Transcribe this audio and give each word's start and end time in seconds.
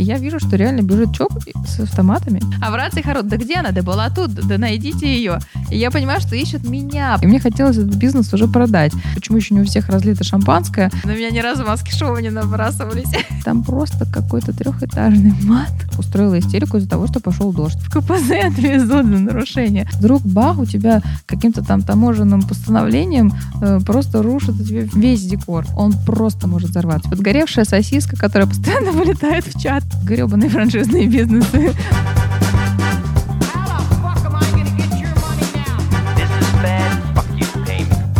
И 0.00 0.02
я 0.02 0.16
вижу, 0.16 0.40
что 0.40 0.56
реально 0.56 0.80
бежит 0.80 1.12
ЧОП 1.12 1.30
с 1.66 1.78
автоматами. 1.78 2.40
А 2.62 2.70
в 2.70 2.74
рации 2.74 3.02
хорот, 3.02 3.28
да 3.28 3.36
где 3.36 3.56
она? 3.56 3.70
Да 3.70 3.82
была 3.82 4.08
тут, 4.08 4.30
да 4.30 4.56
найдите 4.56 5.06
ее. 5.06 5.40
И 5.70 5.76
я 5.76 5.90
понимаю, 5.90 6.22
что 6.22 6.34
ищут 6.34 6.66
меня. 6.66 7.18
И 7.20 7.26
мне 7.26 7.38
хотелось 7.38 7.76
этот 7.76 7.96
бизнес 7.96 8.32
уже 8.32 8.48
продать. 8.48 8.92
Почему 9.14 9.36
еще 9.36 9.52
не 9.54 9.60
у 9.60 9.64
всех 9.66 9.90
разлито 9.90 10.24
шампанское? 10.24 10.90
На 11.04 11.10
меня 11.10 11.28
ни 11.28 11.40
разу 11.40 11.66
маски 11.66 11.94
шоу 11.94 12.16
не 12.16 12.30
набрасывались. 12.30 13.10
Там 13.44 13.62
просто 13.62 14.10
какой-то 14.10 14.54
трехэтажный 14.54 15.34
мат. 15.42 15.70
Устроила 15.98 16.38
истерику 16.38 16.78
из-за 16.78 16.88
того, 16.88 17.06
что 17.06 17.20
пошел 17.20 17.52
дождь. 17.52 17.78
В 17.80 17.90
КПЗ 17.90 18.30
отвезут 18.42 19.04
за 19.04 19.18
нарушение. 19.18 19.86
Вдруг 19.92 20.22
бах, 20.22 20.58
у 20.58 20.64
тебя 20.64 21.02
каким-то 21.26 21.62
там 21.62 21.82
таможенным 21.82 22.40
постановлением 22.40 23.34
э, 23.60 23.80
просто 23.84 24.22
рушит 24.22 24.56
тебе 24.66 24.88
весь 24.94 25.26
декор. 25.26 25.66
Он 25.76 25.92
просто 26.06 26.48
может 26.48 26.70
взорваться. 26.70 27.10
Подгоревшая 27.10 27.66
сосиска, 27.66 28.16
которая 28.16 28.48
постоянно 28.48 28.92
вылетает 28.92 29.44
в 29.44 29.60
чат. 29.60 29.84
Гребаные 30.02 30.50
франшизные 30.50 31.06
бизнесы. 31.06 31.74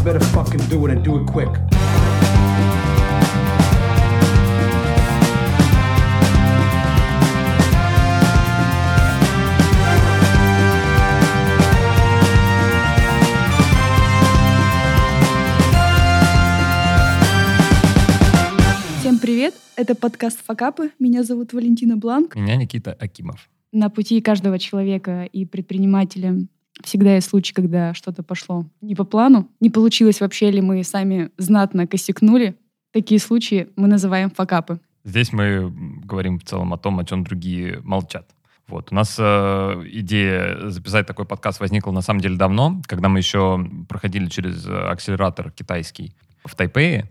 Better 0.03 0.19
fucking 0.33 0.67
do 0.71 0.87
it 0.87 0.93
and 0.93 1.05
do 1.05 1.19
it 1.19 1.27
quick. 1.27 1.51
Привет! 19.41 19.55
Это 19.75 19.95
подкаст 19.95 20.45
«Факапы». 20.45 20.91
Меня 20.99 21.23
зовут 21.23 21.55
Валентина 21.55 21.97
Бланк. 21.97 22.37
Меня 22.37 22.57
Никита 22.57 22.93
Акимов. 22.93 23.49
На 23.73 23.89
пути 23.89 24.21
каждого 24.21 24.59
человека 24.59 25.25
и 25.25 25.47
предпринимателя 25.47 26.47
всегда 26.85 27.15
есть 27.15 27.31
случаи, 27.31 27.55
когда 27.55 27.95
что-то 27.95 28.23
пошло 28.23 28.67
не 28.83 28.95
по 28.95 29.05
плану. 29.05 29.49
Не 29.59 29.71
получилось 29.71 30.21
вообще 30.21 30.51
ли 30.51 30.61
мы 30.61 30.85
сами 30.85 31.31
знатно 31.39 31.87
косякнули. 31.87 32.55
Такие 32.93 33.19
случаи 33.19 33.71
мы 33.77 33.89
называем 33.89 34.29
«факапы». 34.29 34.79
Здесь 35.05 35.33
мы 35.33 35.73
говорим 36.05 36.39
в 36.39 36.45
целом 36.45 36.75
о 36.75 36.77
том, 36.77 36.99
о 36.99 37.07
чем 37.07 37.25
другие 37.25 37.81
молчат. 37.83 38.29
Вот. 38.69 38.93
У 38.93 38.95
нас 38.95 39.17
э, 39.19 39.85
идея 39.87 40.69
записать 40.69 41.07
такой 41.07 41.25
подкаст 41.25 41.61
возникла 41.61 41.93
на 41.93 42.03
самом 42.03 42.21
деле 42.21 42.37
давно, 42.37 42.83
когда 42.87 43.09
мы 43.09 43.21
еще 43.21 43.67
проходили 43.89 44.27
через 44.27 44.67
акселератор 44.67 45.51
китайский 45.51 46.13
в 46.45 46.55
Тайпее 46.55 47.11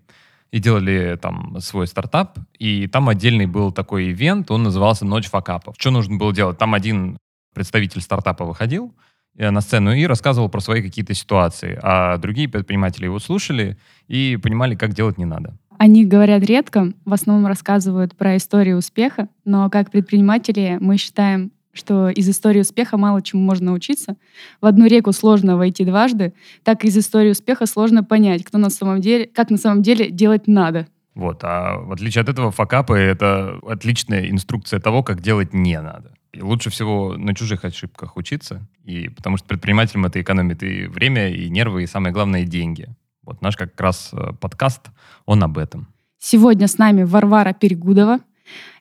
и 0.52 0.60
делали 0.60 1.18
там 1.22 1.58
свой 1.60 1.88
стартап, 1.88 2.40
и 2.58 2.88
там 2.88 3.10
отдельный 3.10 3.46
был 3.46 3.72
такой 3.72 4.12
ивент, 4.12 4.52
он 4.52 4.64
назывался 4.64 5.06
«Ночь 5.06 5.28
факапов». 5.28 5.76
Что 5.78 5.92
нужно 5.92 6.18
было 6.18 6.34
делать? 6.34 6.58
Там 6.58 6.74
один 6.74 7.18
представитель 7.54 8.02
стартапа 8.02 8.46
выходил 8.46 8.96
э, 9.38 9.50
на 9.50 9.62
сцену 9.62 9.94
и 9.94 10.06
рассказывал 10.06 10.50
про 10.50 10.60
свои 10.60 10.82
какие-то 10.82 11.14
ситуации, 11.14 11.78
а 11.82 12.18
другие 12.18 12.50
предприниматели 12.50 13.06
его 13.06 13.20
слушали 13.20 13.78
и 14.08 14.38
понимали, 14.42 14.76
как 14.76 14.94
делать 14.94 15.18
не 15.18 15.26
надо. 15.26 15.58
Они 15.78 16.06
говорят 16.06 16.44
редко, 16.44 16.92
в 17.06 17.14
основном 17.14 17.48
рассказывают 17.48 18.18
про 18.18 18.36
историю 18.36 18.78
успеха, 18.78 19.30
но 19.46 19.70
как 19.70 19.92
предприниматели 19.92 20.78
мы 20.82 20.98
считаем, 20.98 21.52
что 21.74 22.10
из 22.10 22.28
истории 22.30 22.62
успеха 22.62 22.98
мало 22.98 23.22
чему 23.22 23.42
можно 23.42 23.68
научиться. 23.68 24.16
В 24.62 24.66
одну 24.66 24.88
реку 24.88 25.12
сложно 25.12 25.58
войти 25.58 25.86
дважды, 25.86 26.34
так 26.64 26.84
и 26.84 26.88
из 26.88 26.98
истории 26.98 27.32
успеха 27.32 27.66
сложно 27.66 28.04
понять, 28.04 28.44
кто 28.44 28.58
на 28.58 28.70
самом 28.70 29.02
деле, 29.02 29.28
как 29.28 29.50
на 29.50 29.58
самом 29.58 29.82
деле 29.82 30.10
делать 30.10 30.48
надо. 30.48 30.88
Вот. 31.16 31.44
А 31.44 31.78
в 31.78 31.92
отличие 31.92 32.22
от 32.22 32.30
этого, 32.30 32.52
факапы— 32.52 32.94
это 32.98 33.60
отличная 33.68 34.30
инструкция 34.30 34.80
того, 34.80 35.04
как 35.04 35.22
делать 35.22 35.54
не 35.54 35.80
надо. 35.82 36.14
И 36.32 36.42
лучше 36.42 36.70
всего 36.70 37.18
на 37.18 37.34
чужих 37.34 37.66
ошибках 37.66 38.16
учиться, 38.16 38.68
и, 38.86 39.10
потому 39.10 39.38
что 39.38 39.48
предпринимателям 39.48 40.06
это 40.06 40.22
экономит 40.22 40.62
и 40.64 40.86
время, 40.86 41.30
и 41.30 41.50
нервы, 41.50 41.84
и 41.84 41.88
самое 41.88 42.14
главное— 42.14 42.44
деньги. 42.46 42.88
Вот 43.24 43.42
наш 43.42 43.58
как 43.58 43.80
раз 43.82 44.12
э, 44.14 44.34
подкаст, 44.40 44.90
он 45.26 45.44
об 45.44 45.58
этом. 45.58 45.88
Сегодня 46.20 46.68
с 46.68 46.78
нами 46.78 47.04
Варвара 47.04 47.54
Перегудова, 47.54 48.20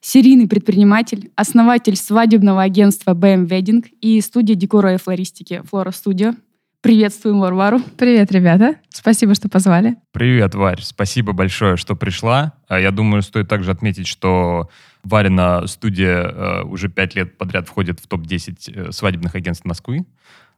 серийный 0.00 0.48
предприниматель, 0.48 1.31
основатель 1.36 1.97
свадебного 1.97 2.62
агентства 2.62 3.12
BM 3.12 3.47
Wedding 3.47 3.84
и 4.00 4.20
студии 4.20 4.54
декора 4.54 4.94
и 4.94 4.98
флористики 4.98 5.62
Флора 5.69 5.91
Студио. 5.91 6.34
Приветствуем 6.81 7.41
Варвару. 7.41 7.81
Привет, 7.97 8.31
ребята. 8.31 8.76
Спасибо, 8.88 9.34
что 9.34 9.48
позвали. 9.48 9.97
Привет, 10.12 10.54
Варь. 10.54 10.81
Спасибо 10.81 11.32
большое, 11.32 11.76
что 11.76 11.97
пришла. 11.97 12.53
А 12.69 12.78
Я 12.78 12.92
думаю, 12.92 13.22
стоит 13.22 13.48
также 13.48 13.72
отметить, 13.72 14.06
что 14.06 14.69
Варина 15.03 15.66
студия 15.66 16.22
э, 16.22 16.62
уже 16.62 16.88
пять 16.88 17.16
лет 17.16 17.36
подряд 17.36 17.66
входит 17.66 17.98
в 17.98 18.06
топ-10 18.06 18.88
э, 18.88 18.92
свадебных 18.92 19.34
агентств 19.34 19.65
Москвы. 19.65 20.06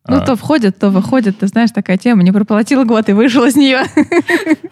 Ну, 0.08 0.16
А, 0.16 0.20
то 0.20 0.34
входит, 0.34 0.78
то 0.78 0.88
выходит. 0.88 1.38
Ты 1.38 1.46
знаешь, 1.46 1.72
такая 1.72 1.98
тема. 1.98 2.22
Не 2.22 2.32
проплатила 2.32 2.84
год 2.84 3.08
и 3.10 3.12
вышел 3.12 3.44
из 3.44 3.54
нее. 3.54 3.82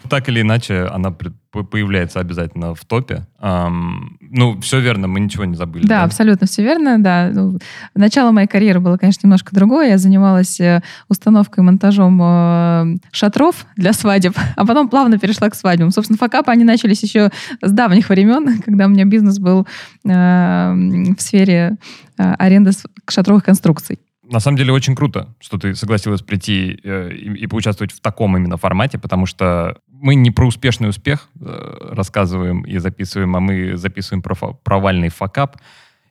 Так 0.09 0.27
или 0.27 0.41
иначе, 0.41 0.85
она 0.85 1.11
появляется 1.51 2.19
обязательно 2.19 2.73
в 2.73 2.83
топе. 2.83 3.27
Ам, 3.39 4.17
ну, 4.21 4.59
все 4.61 4.79
верно, 4.79 5.07
мы 5.07 5.19
ничего 5.19 5.45
не 5.45 5.55
забыли. 5.55 5.85
Да, 5.85 6.03
абсолютно 6.03 6.47
все 6.47 6.63
верно, 6.63 7.01
да. 7.01 7.29
Ну, 7.31 7.59
начало 7.93 8.31
моей 8.31 8.47
карьеры 8.47 8.79
было, 8.79 8.97
конечно, 8.97 9.27
немножко 9.27 9.53
другое. 9.53 9.89
Я 9.89 9.97
занималась 9.99 10.59
э, 10.59 10.81
установкой 11.09 11.63
и 11.63 11.65
монтажом 11.65 12.19
э, 12.21 12.97
шатров 13.11 13.67
для 13.75 13.93
свадеб, 13.93 14.35
а 14.55 14.65
потом 14.65 14.89
плавно 14.89 15.19
перешла 15.19 15.49
к 15.51 15.55
свадьбам. 15.55 15.91
Собственно, 15.91 16.17
факапы, 16.17 16.51
они 16.51 16.63
начались 16.63 17.03
еще 17.03 17.31
с 17.61 17.71
давних 17.71 18.09
времен, 18.09 18.61
когда 18.65 18.87
у 18.87 18.89
меня 18.89 19.05
бизнес 19.05 19.37
был 19.37 19.67
э, 20.05 20.09
в 20.09 21.19
сфере 21.19 21.77
э, 22.17 22.33
аренды 22.33 22.71
шатровых 23.07 23.43
конструкций. 23.43 23.99
На 24.31 24.39
самом 24.39 24.57
деле 24.57 24.71
очень 24.71 24.95
круто, 24.95 25.35
что 25.39 25.57
ты 25.57 25.73
согласилась 25.73 26.21
прийти 26.21 26.79
э, 26.83 27.11
и, 27.13 27.43
и 27.43 27.47
поучаствовать 27.47 27.91
в 27.91 27.99
таком 27.99 28.37
именно 28.37 28.57
формате, 28.57 28.99
потому 28.99 29.25
что 29.25 29.79
мы 29.87 30.13
не 30.15 30.29
про 30.31 30.45
успешный 30.45 30.87
успех 30.89 31.29
э, 31.41 31.89
рассказываем 31.91 32.61
и 32.61 32.77
записываем, 32.77 33.35
а 33.35 33.39
мы 33.39 33.75
записываем 33.75 34.21
про 34.21 34.35
фа- 34.35 34.53
провальный 34.53 35.09
факап. 35.09 35.57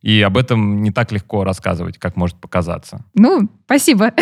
И 0.03 0.21
об 0.23 0.37
этом 0.37 0.83
не 0.83 0.91
так 0.93 1.11
легко 1.13 1.43
рассказывать, 1.45 1.99
как 1.99 2.17
может 2.17 2.41
показаться. 2.41 3.05
Ну, 3.15 3.49
спасибо. 3.65 4.13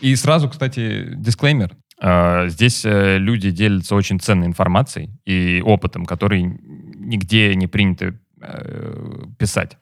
И 0.00 0.14
сразу, 0.16 0.48
кстати, 0.48 1.12
дисклеймер. 1.16 1.76
Э, 2.00 2.48
Здесь 2.48 2.84
э, 2.84 3.18
люди 3.18 3.50
делятся 3.50 3.94
очень 3.94 4.20
ценной 4.20 4.46
информацией 4.46 5.10
и 5.24 5.62
опытом, 5.64 6.04
который 6.04 6.42
нигде 6.42 7.54
не 7.54 7.66
принято 7.66 8.14
э, 8.40 9.24
писать. 9.38 9.76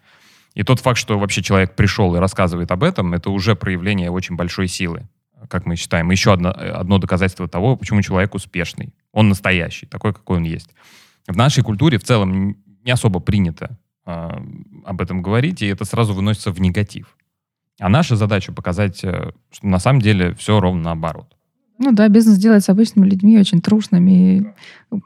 И 0.54 0.62
тот 0.62 0.80
факт, 0.80 0.98
что 0.98 1.18
вообще 1.18 1.42
человек 1.42 1.74
пришел 1.74 2.14
и 2.14 2.18
рассказывает 2.18 2.70
об 2.70 2.82
этом, 2.82 3.14
это 3.14 3.30
уже 3.30 3.56
проявление 3.56 4.10
очень 4.10 4.36
большой 4.36 4.68
силы, 4.68 5.08
как 5.48 5.66
мы 5.66 5.76
считаем. 5.76 6.10
Еще 6.10 6.32
одно, 6.32 6.50
одно 6.50 6.98
доказательство 6.98 7.48
того, 7.48 7.76
почему 7.76 8.02
человек 8.02 8.34
успешный. 8.34 8.94
Он 9.12 9.28
настоящий, 9.28 9.86
такой, 9.86 10.12
какой 10.12 10.38
он 10.38 10.44
есть. 10.44 10.70
В 11.26 11.36
нашей 11.36 11.62
культуре 11.62 11.98
в 11.98 12.04
целом 12.04 12.56
не 12.84 12.90
особо 12.90 13.20
принято 13.20 13.78
э, 14.04 14.30
об 14.84 15.00
этом 15.00 15.22
говорить, 15.22 15.62
и 15.62 15.66
это 15.66 15.84
сразу 15.84 16.12
выносится 16.14 16.50
в 16.50 16.60
негатив. 16.60 17.16
А 17.80 17.88
наша 17.88 18.16
задача 18.16 18.52
показать, 18.52 19.02
э, 19.04 19.32
что 19.50 19.66
на 19.66 19.78
самом 19.78 20.00
деле 20.00 20.34
все 20.34 20.60
ровно 20.60 20.82
наоборот. 20.82 21.36
Ну 21.78 21.92
да, 21.92 22.08
бизнес 22.08 22.38
делает 22.38 22.62
с 22.62 22.68
обычными 22.68 23.08
людьми 23.08 23.38
очень 23.38 23.60
трушными. 23.60 24.10
И 24.10 24.46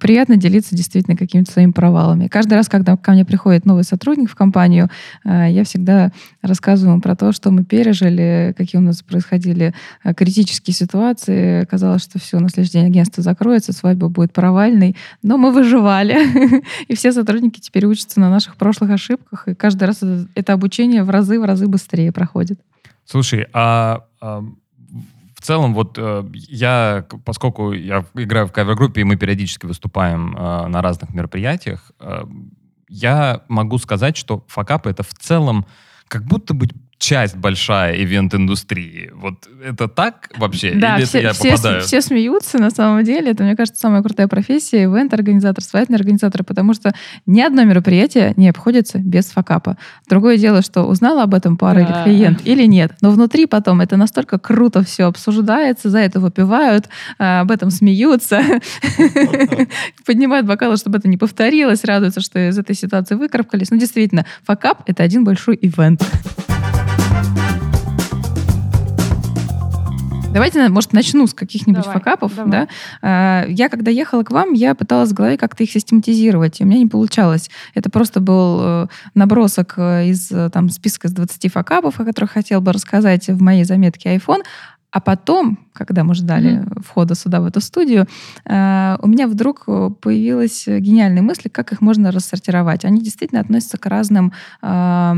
приятно 0.00 0.36
делиться 0.36 0.74
действительно 0.74 1.16
какими-то 1.16 1.50
своими 1.50 1.70
провалами. 1.70 2.28
Каждый 2.28 2.54
раз, 2.54 2.68
когда 2.68 2.96
ко 2.96 3.12
мне 3.12 3.24
приходит 3.24 3.64
новый 3.64 3.84
сотрудник 3.84 4.30
в 4.30 4.34
компанию, 4.34 4.90
э, 5.24 5.46
я 5.50 5.64
всегда 5.64 6.12
рассказываю 6.42 6.96
им 6.96 7.00
про 7.00 7.16
то, 7.16 7.32
что 7.32 7.50
мы 7.50 7.64
пережили, 7.64 8.54
какие 8.58 8.80
у 8.80 8.84
нас 8.84 9.02
происходили 9.02 9.74
э, 10.04 10.12
критические 10.12 10.74
ситуации. 10.74 11.64
Казалось, 11.64 12.02
что 12.02 12.18
все, 12.18 12.40
на 12.40 12.48
следующий 12.48 12.74
день 12.74 12.86
агентство 12.86 13.22
закроется, 13.22 13.72
свадьба 13.72 14.08
будет 14.08 14.32
провальной. 14.32 14.96
Но 15.22 15.38
мы 15.38 15.52
выживали. 15.52 16.62
И 16.88 16.96
все 16.96 17.12
сотрудники 17.12 17.60
теперь 17.60 17.86
учатся 17.86 18.20
на 18.20 18.28
наших 18.28 18.56
прошлых 18.56 18.90
ошибках. 18.90 19.48
И 19.48 19.54
каждый 19.54 19.84
раз 19.84 20.02
это, 20.34 20.52
обучение 20.52 21.04
в 21.04 21.10
разы, 21.10 21.40
в 21.40 21.44
разы 21.44 21.68
быстрее 21.68 22.12
проходит. 22.12 22.60
Слушай, 23.04 23.46
а, 23.52 24.04
а, 24.20 24.42
целом 25.46 25.74
вот 25.74 25.96
э, 25.98 26.24
я, 26.34 27.06
поскольку 27.24 27.72
я 27.72 28.04
играю 28.14 28.46
в 28.46 28.52
кавер-группе, 28.52 29.00
и 29.00 29.04
мы 29.04 29.16
периодически 29.16 29.66
выступаем 29.66 30.36
э, 30.36 30.66
на 30.66 30.82
разных 30.82 31.14
мероприятиях, 31.14 31.92
э, 32.00 32.24
я 32.88 33.42
могу 33.48 33.78
сказать, 33.78 34.16
что 34.16 34.44
факапы— 34.48 34.90
это 34.90 35.02
в 35.02 35.14
целом 35.14 35.66
как 36.08 36.24
будто 36.24 36.54
бы 36.54 36.68
часть 36.98 37.36
большая 37.36 37.94
ивент-индустрии. 38.02 39.10
Вот 39.14 39.46
это 39.64 39.86
так 39.86 40.30
вообще? 40.38 40.72
Да, 40.74 40.96
Или 40.96 41.04
все, 41.04 41.18
это 41.18 41.26
я 41.28 41.32
все, 41.34 41.50
попадаю? 41.52 41.82
все 41.82 42.00
смеются, 42.00 42.58
на 42.58 42.70
самом 42.70 43.04
деле. 43.04 43.32
Это, 43.32 43.44
мне 43.44 43.54
кажется, 43.54 43.80
самая 43.80 44.02
крутая 44.02 44.28
профессия, 44.28 44.84
ивент-организатор, 44.84 45.62
свадебный 45.62 45.98
организатор, 45.98 46.42
потому 46.42 46.72
что 46.74 46.94
ни 47.26 47.40
одно 47.42 47.64
мероприятие 47.64 48.32
не 48.36 48.48
обходится 48.48 48.98
без 48.98 49.26
факапа. 49.26 49.76
Другое 50.08 50.38
дело, 50.38 50.62
что 50.62 50.84
узнала 50.84 51.22
об 51.24 51.34
этом 51.34 51.56
пара 51.58 51.80
Да. 51.86 52.04
или 52.04 52.14
клиент 52.16 52.40
или 52.46 52.64
нет. 52.64 52.92
Но 53.02 53.10
внутри 53.10 53.46
потом 53.46 53.80
это 53.82 53.96
настолько 53.96 54.38
круто 54.38 54.82
все 54.82 55.04
обсуждается, 55.04 55.90
за 55.90 55.98
это 55.98 56.18
выпивают, 56.18 56.88
а, 57.18 57.40
об 57.42 57.50
этом 57.50 57.70
смеются, 57.70 58.40
поднимают 60.06 60.46
бокалы, 60.46 60.76
чтобы 60.76 60.98
это 60.98 61.08
не 61.08 61.16
повторилось, 61.16 61.84
радуются, 61.84 62.20
что 62.20 62.48
из 62.48 62.58
этой 62.58 62.74
ситуации 62.74 63.14
выкарабкались. 63.16 63.70
Ну, 63.70 63.76
действительно, 63.78 64.24
факап— 64.44 64.82
это 64.86 65.02
один 65.02 65.24
большой 65.24 65.58
ивент. 65.60 66.02
Давайте, 70.36 70.68
может, 70.68 70.92
начну 70.92 71.26
с 71.26 71.32
каких-нибудь 71.32 71.84
Давай, 71.84 71.98
факапов. 71.98 72.34
давай. 72.36 72.50
Да? 72.50 72.68
А, 73.00 73.46
Я, 73.48 73.70
когда 73.70 73.90
ехала 73.90 74.22
к 74.22 74.30
вам, 74.30 74.52
я 74.52 74.74
пыталась 74.74 75.10
в 75.10 75.14
голове 75.14 75.38
как-то 75.38 75.62
их 75.62 75.70
систематизировать, 75.70 76.60
и 76.60 76.64
у 76.64 76.66
меня 76.66 76.78
не 76.78 76.86
получалось. 76.86 77.48
Это 77.72 77.88
просто 77.88 78.20
был 78.20 78.58
э, 78.60 78.86
набросок 79.14 79.74
э, 79.78 80.08
из 80.08 80.30
э, 80.30 80.50
там, 80.50 80.68
списка 80.68 81.08
из 81.08 81.12
20 81.12 81.50
факапов, 81.50 81.98
о 81.98 82.04
которых 82.04 82.32
хотел 82.32 82.60
бы 82.60 82.72
рассказать 82.72 83.28
в 83.28 83.40
моей 83.40 83.64
заметке 83.64 84.14
iPhone. 84.14 84.42
А 84.90 85.00
потом, 85.00 85.58
когда 85.72 86.04
мы 86.04 86.14
ждали 86.14 86.64
входа 86.82 87.14
сюда, 87.14 87.40
в 87.40 87.44
эту 87.44 87.60
студию, 87.60 88.06
э, 88.44 88.96
у 89.02 89.08
меня 89.08 89.26
вдруг 89.26 89.64
э, 89.66 89.90
появилась 90.00 90.66
гениальная 90.66 91.22
мысль, 91.22 91.50
как 91.50 91.72
их 91.72 91.80
можно 91.80 92.10
рассортировать. 92.12 92.84
Они 92.84 93.02
действительно 93.02 93.40
относятся 93.40 93.76
к 93.78 93.86
разным 93.86 94.32
э, 94.62 95.12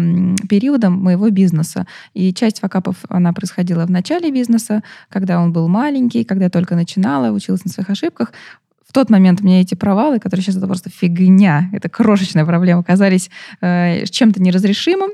периодам 0.48 0.94
моего 0.94 1.30
бизнеса. 1.30 1.86
И 2.14 2.32
часть 2.34 2.60
факапов, 2.60 2.96
она 3.08 3.32
происходила 3.32 3.86
в 3.86 3.90
начале 3.90 4.32
бизнеса, 4.32 4.82
когда 5.10 5.40
он 5.40 5.52
был 5.52 5.68
маленький, 5.68 6.24
когда 6.24 6.48
только 6.48 6.74
начинала, 6.74 7.30
училась 7.30 7.64
на 7.64 7.70
своих 7.70 7.90
ошибках. 7.90 8.32
В 8.88 8.94
тот 8.94 9.10
момент 9.10 9.42
мне 9.42 9.60
эти 9.60 9.74
провалы, 9.74 10.18
которые 10.18 10.42
сейчас 10.42 10.56
это 10.56 10.66
просто 10.66 10.88
фигня, 10.88 11.68
это 11.74 11.90
крошечная 11.90 12.46
проблема, 12.46 12.82
казались 12.82 13.28
э, 13.60 14.06
чем-то 14.06 14.40
неразрешимым. 14.40 15.10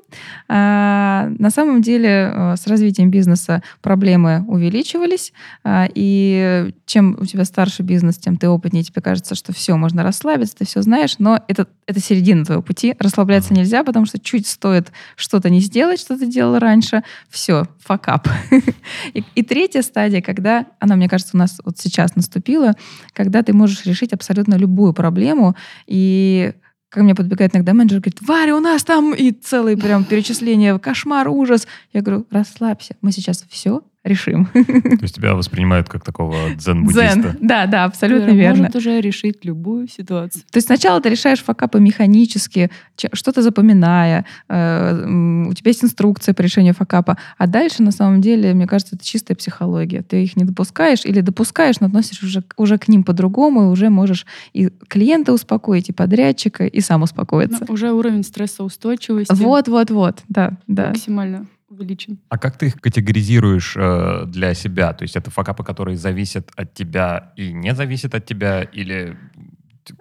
А, 0.49 1.29
на 1.41 1.51
самом 1.51 1.83
деле 1.83 2.31
э, 2.33 2.55
с 2.57 2.69
развитием 2.69 3.11
бизнеса 3.11 3.65
проблемы 3.83 4.45
увеличивались, 4.47 5.33
а, 5.65 5.89
и 5.93 6.73
чем 6.87 7.17
у 7.21 7.27
тебя 7.27 7.45
старше 7.45 7.83
бизнес, 7.83 8.17
тем 8.17 8.37
ты 8.37 8.49
опытнее, 8.49 8.85
тебе 8.85 9.03
кажется, 9.03 9.35
что 9.35 9.53
все, 9.53 9.77
можно 9.77 10.05
расслабиться, 10.05 10.55
ты 10.59 10.67
все 10.67 10.81
знаешь, 10.81 11.17
но 11.19 11.43
это, 11.49 11.67
это 11.89 11.99
середина 11.99 12.45
твоего 12.45 12.63
пути. 12.63 12.95
Расслабляться 13.01 13.55
нельзя, 13.55 13.83
потому 13.83 14.07
что 14.07 14.21
чуть 14.21 14.47
стоит 14.47 14.93
что-то 15.17 15.51
не 15.51 15.59
сделать, 15.59 15.99
что 15.99 16.17
ты 16.17 16.27
делал 16.27 16.61
раньше, 16.61 17.03
все, 17.29 17.67
факап. 17.81 18.29
И, 19.13 19.23
и 19.35 19.43
третья 19.43 19.83
стадия, 19.83 20.23
когда, 20.23 20.67
она, 20.79 20.97
мне 20.97 21.09
кажется, 21.09 21.33
у 21.35 21.39
нас 21.39 21.61
вот 21.65 21.79
сейчас 21.79 22.17
наступила, 22.17 22.75
когда 23.13 23.43
ты 23.43 23.53
можешь 23.53 23.64
решить 23.67 24.13
абсолютно 24.13 24.55
любую 24.55 24.93
проблему, 24.93 25.55
и 25.87 26.53
ко 26.89 27.03
мне 27.03 27.15
подбегает 27.15 27.55
иногда 27.55 27.75
менеджер, 27.75 28.01
говорит, 28.01 28.21
Варя, 28.23 28.57
у 28.57 28.61
нас 28.61 28.85
там 28.85 29.15
и 29.15 29.33
целые 29.33 29.77
прям 29.77 30.05
перечисления, 30.05 30.79
кошмар, 30.79 31.29
ужас. 31.29 31.67
Я 31.93 32.03
говорю, 32.03 32.27
расслабься, 32.31 32.97
мы 33.01 33.11
сейчас 33.11 33.45
все 33.49 33.83
решим. 34.05 34.47
То 34.53 34.99
есть 35.03 35.15
тебя 35.17 35.35
воспринимают 35.35 35.89
как 35.89 36.05
такого 36.05 36.37
дзен-буддиста. 36.57 37.15
Дзен. 37.17 37.37
Да, 37.41 37.67
да, 37.67 37.85
абсолютно 37.85 38.27
Который 38.27 38.39
верно. 38.39 38.59
может 38.59 38.77
уже 38.77 39.01
решить 39.01 39.45
любую 39.45 39.89
ситуацию. 39.89 40.43
То 40.51 40.59
есть 40.59 40.67
сначала 40.67 41.01
ты 41.01 41.09
решаешь 41.09 41.43
факапы 41.43 41.81
механически, 41.81 42.71
че- 42.97 43.09
что-то 43.15 43.41
запоминая, 43.43 44.27
э, 44.49 45.47
у 45.49 45.53
тебя 45.55 45.71
есть 45.71 45.83
инструкция 45.85 46.35
по 46.35 46.43
решению 46.43 46.75
факапа, 46.75 47.17
а 47.39 47.47
дальше, 47.47 47.83
на 47.83 47.91
самом 47.93 48.21
деле, 48.21 48.53
мне 48.55 48.67
кажется, 48.67 48.97
это 48.97 49.05
чистая 49.05 49.37
психология. 49.37 50.03
Ты 50.03 50.23
их 50.23 50.37
не 50.37 50.45
допускаешь 50.45 51.05
или 51.05 51.21
допускаешь, 51.21 51.81
но 51.81 51.87
относишь 51.87 52.23
уже, 52.23 52.43
к- 52.43 52.55
уже 52.61 52.77
к 52.79 52.89
ним 52.89 53.05
по-другому, 53.05 53.63
и 53.63 53.67
уже 53.67 53.89
можешь 53.89 54.27
и 54.53 54.69
клиента 54.89 55.33
успокоить, 55.33 55.89
и 55.89 55.93
подрядчика, 55.93 56.67
и 56.67 56.81
сам 56.81 57.03
успокоиться. 57.03 57.65
Ну, 57.67 57.73
уже 57.75 57.93
уровень 57.93 58.23
стрессоустойчивости 58.23 59.33
Вот-вот-вот, 59.33 60.23
да, 60.29 60.53
да. 60.67 60.89
максимально 60.89 61.47
увеличен. 61.75 62.19
А 62.29 62.39
как 62.39 62.57
ты 62.57 62.67
их 62.67 62.81
категоризируешь 62.81 63.75
э, 63.77 64.25
для 64.27 64.55
себя? 64.55 64.93
То 64.93 65.03
есть 65.03 65.17
это 65.17 65.31
факапы, 65.31 65.65
которые 65.65 65.97
зависят 65.97 66.51
от 66.57 66.75
тебя 66.75 67.33
и 67.37 67.53
не 67.53 67.75
зависят 67.75 68.15
от 68.15 68.25
тебя? 68.25 68.63
Или 68.63 69.17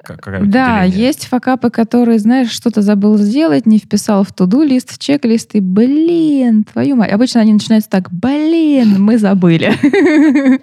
какая 0.04 0.44
Да, 0.46 0.86
деление? 0.86 1.08
есть 1.08 1.26
факапы, 1.28 1.70
которые, 1.70 2.20
знаешь, 2.20 2.50
что-то 2.52 2.82
забыл 2.82 3.18
сделать, 3.18 3.66
не 3.66 3.80
вписал 3.80 4.24
в 4.24 4.32
туду 4.34 4.62
лист, 4.64 4.92
в 4.92 4.98
чек-лист, 4.98 5.56
и, 5.56 5.60
блин, 5.60 6.64
твою 6.64 6.96
мать. 6.96 7.12
Обычно 7.12 7.42
они 7.42 7.54
начинаются 7.54 7.90
так, 7.90 8.12
блин, 8.12 9.02
мы 9.02 9.18
забыли. 9.18 9.74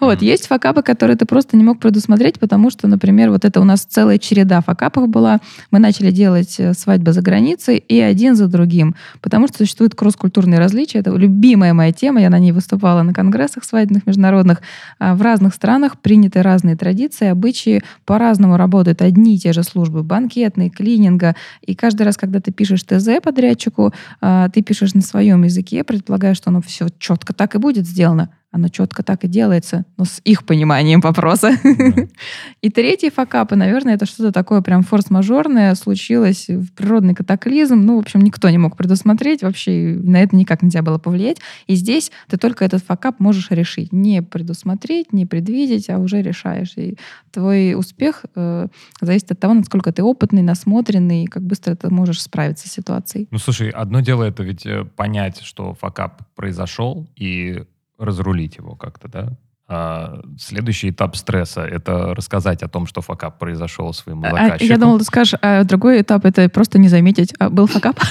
Вот, 0.00 0.22
есть 0.22 0.46
факапы, 0.46 0.82
которые 0.82 1.16
ты 1.16 1.24
просто 1.24 1.56
не 1.56 1.64
мог 1.64 1.80
предусмотреть, 1.80 2.38
потому 2.38 2.70
что, 2.70 2.86
например, 2.86 3.30
вот 3.30 3.44
это 3.44 3.60
у 3.60 3.64
нас 3.64 3.80
целая 3.84 4.18
череда 4.18 4.60
факапов 4.60 5.08
была. 5.08 5.40
Мы 5.70 5.78
начали 5.78 6.10
делать 6.10 6.54
э, 6.58 6.74
свадьбы 6.74 7.12
за 7.12 7.22
границей, 7.22 7.78
и 7.78 7.98
один 8.00 8.36
за 8.36 8.46
другим, 8.46 8.94
потому 9.20 9.48
что 9.48 9.58
существуют 9.58 9.94
кросс-культурные 9.94 10.58
различия. 10.60 10.98
Это 11.00 11.10
любимая 11.10 11.74
моя 11.74 11.92
тема, 11.92 12.20
я 12.20 12.30
на 12.30 12.38
ней 12.38 12.52
выступала 12.52 13.02
на 13.02 13.12
конгрессах 13.12 13.64
свадебных 13.64 14.06
международных. 14.06 14.60
А 14.98 15.14
В 15.14 15.22
разных 15.22 15.54
странах 15.54 15.98
приняты 15.98 16.42
разные 16.42 16.76
традиции, 16.76 17.26
обычаи, 17.28 17.82
по-разному 18.04 18.47
работают 18.56 19.02
одни 19.02 19.36
и 19.36 19.38
те 19.38 19.52
же 19.52 19.62
службы, 19.62 20.02
банкетные, 20.02 20.70
клининга. 20.70 21.36
И 21.62 21.74
каждый 21.74 22.02
раз, 22.02 22.16
когда 22.16 22.40
ты 22.40 22.52
пишешь 22.52 22.82
ТЗ 22.82 23.20
подрядчику, 23.22 23.92
а, 24.20 24.48
ты 24.48 24.62
пишешь 24.62 24.94
на 24.94 25.02
своем 25.02 25.44
языке, 25.44 25.84
предполагая, 25.84 26.34
что 26.34 26.50
оно 26.50 26.60
все 26.60 26.88
четко 26.98 27.32
так 27.32 27.54
и 27.54 27.58
будет 27.58 27.86
сделано. 27.86 28.30
Оно 28.50 28.68
четко 28.68 29.02
так 29.02 29.24
и 29.24 29.28
делается, 29.28 29.84
но 29.98 30.06
с 30.06 30.22
их 30.24 30.46
пониманием 30.46 31.00
вопроса. 31.00 31.52
Да. 31.62 32.06
И 32.62 32.70
третий 32.70 33.10
факап, 33.10 33.52
и, 33.52 33.56
наверное, 33.56 33.94
это 33.94 34.06
что-то 34.06 34.32
такое 34.32 34.62
прям 34.62 34.82
форс-мажорное, 34.82 35.74
случилось 35.74 36.48
в 36.48 36.72
природный 36.72 37.14
катаклизм. 37.14 37.76
Ну, 37.76 37.96
в 37.96 38.00
общем, 38.00 38.20
никто 38.20 38.48
не 38.48 38.58
мог 38.58 38.76
предусмотреть, 38.76 39.42
вообще 39.42 39.98
на 40.02 40.22
это 40.22 40.34
никак 40.34 40.62
нельзя 40.62 40.82
было 40.82 40.98
повлиять. 40.98 41.38
И 41.66 41.74
здесь 41.74 42.10
ты 42.28 42.36
только 42.36 42.64
этот 42.64 42.82
факап 42.82 43.20
можешь 43.20 43.50
решить. 43.50 43.92
Не 43.92 44.22
предусмотреть, 44.22 45.12
не 45.12 45.26
предвидеть, 45.26 45.90
а 45.90 45.98
уже 45.98 46.22
решаешь. 46.22 46.72
И 46.76 46.96
твой 47.30 47.74
успех 47.74 48.24
э, 48.34 48.66
зависит 49.00 49.30
от 49.30 49.40
того, 49.40 49.54
насколько 49.54 49.92
ты 49.92 50.02
опытный, 50.02 50.42
насмотренный, 50.42 51.24
и 51.24 51.26
как 51.26 51.42
быстро 51.42 51.74
ты 51.74 51.90
можешь 51.90 52.22
справиться 52.22 52.68
с 52.68 52.72
ситуацией. 52.72 53.28
Ну, 53.30 53.38
слушай, 53.38 53.68
одно 53.68 54.00
дело 54.00 54.24
это 54.24 54.42
ведь 54.42 54.66
э, 54.66 54.84
понять, 54.84 55.42
что 55.42 55.74
факап 55.74 56.22
произошел, 56.34 57.06
и 57.14 57.64
разрулить 57.98 58.56
его 58.56 58.74
как-то, 58.76 59.08
да? 59.08 59.28
А 59.70 60.20
следующий 60.38 60.88
этап 60.88 61.14
стресса— 61.14 61.60
это 61.62 62.14
рассказать 62.14 62.62
о 62.62 62.68
том, 62.68 62.86
что 62.86 63.02
факап 63.02 63.38
произошел 63.38 63.92
своему 63.92 64.24
А, 64.24 64.30
заказчику. 64.30 64.64
я 64.64 64.78
думала, 64.78 64.98
ты 64.98 65.04
скажешь, 65.04 65.34
а 65.42 65.62
другой 65.64 66.00
этап 66.00 66.24
это 66.24 66.48
просто 66.48 66.78
не 66.78 66.88
заметить. 66.88 67.34
А, 67.38 67.50
был 67.50 67.66
факап? 67.66 68.00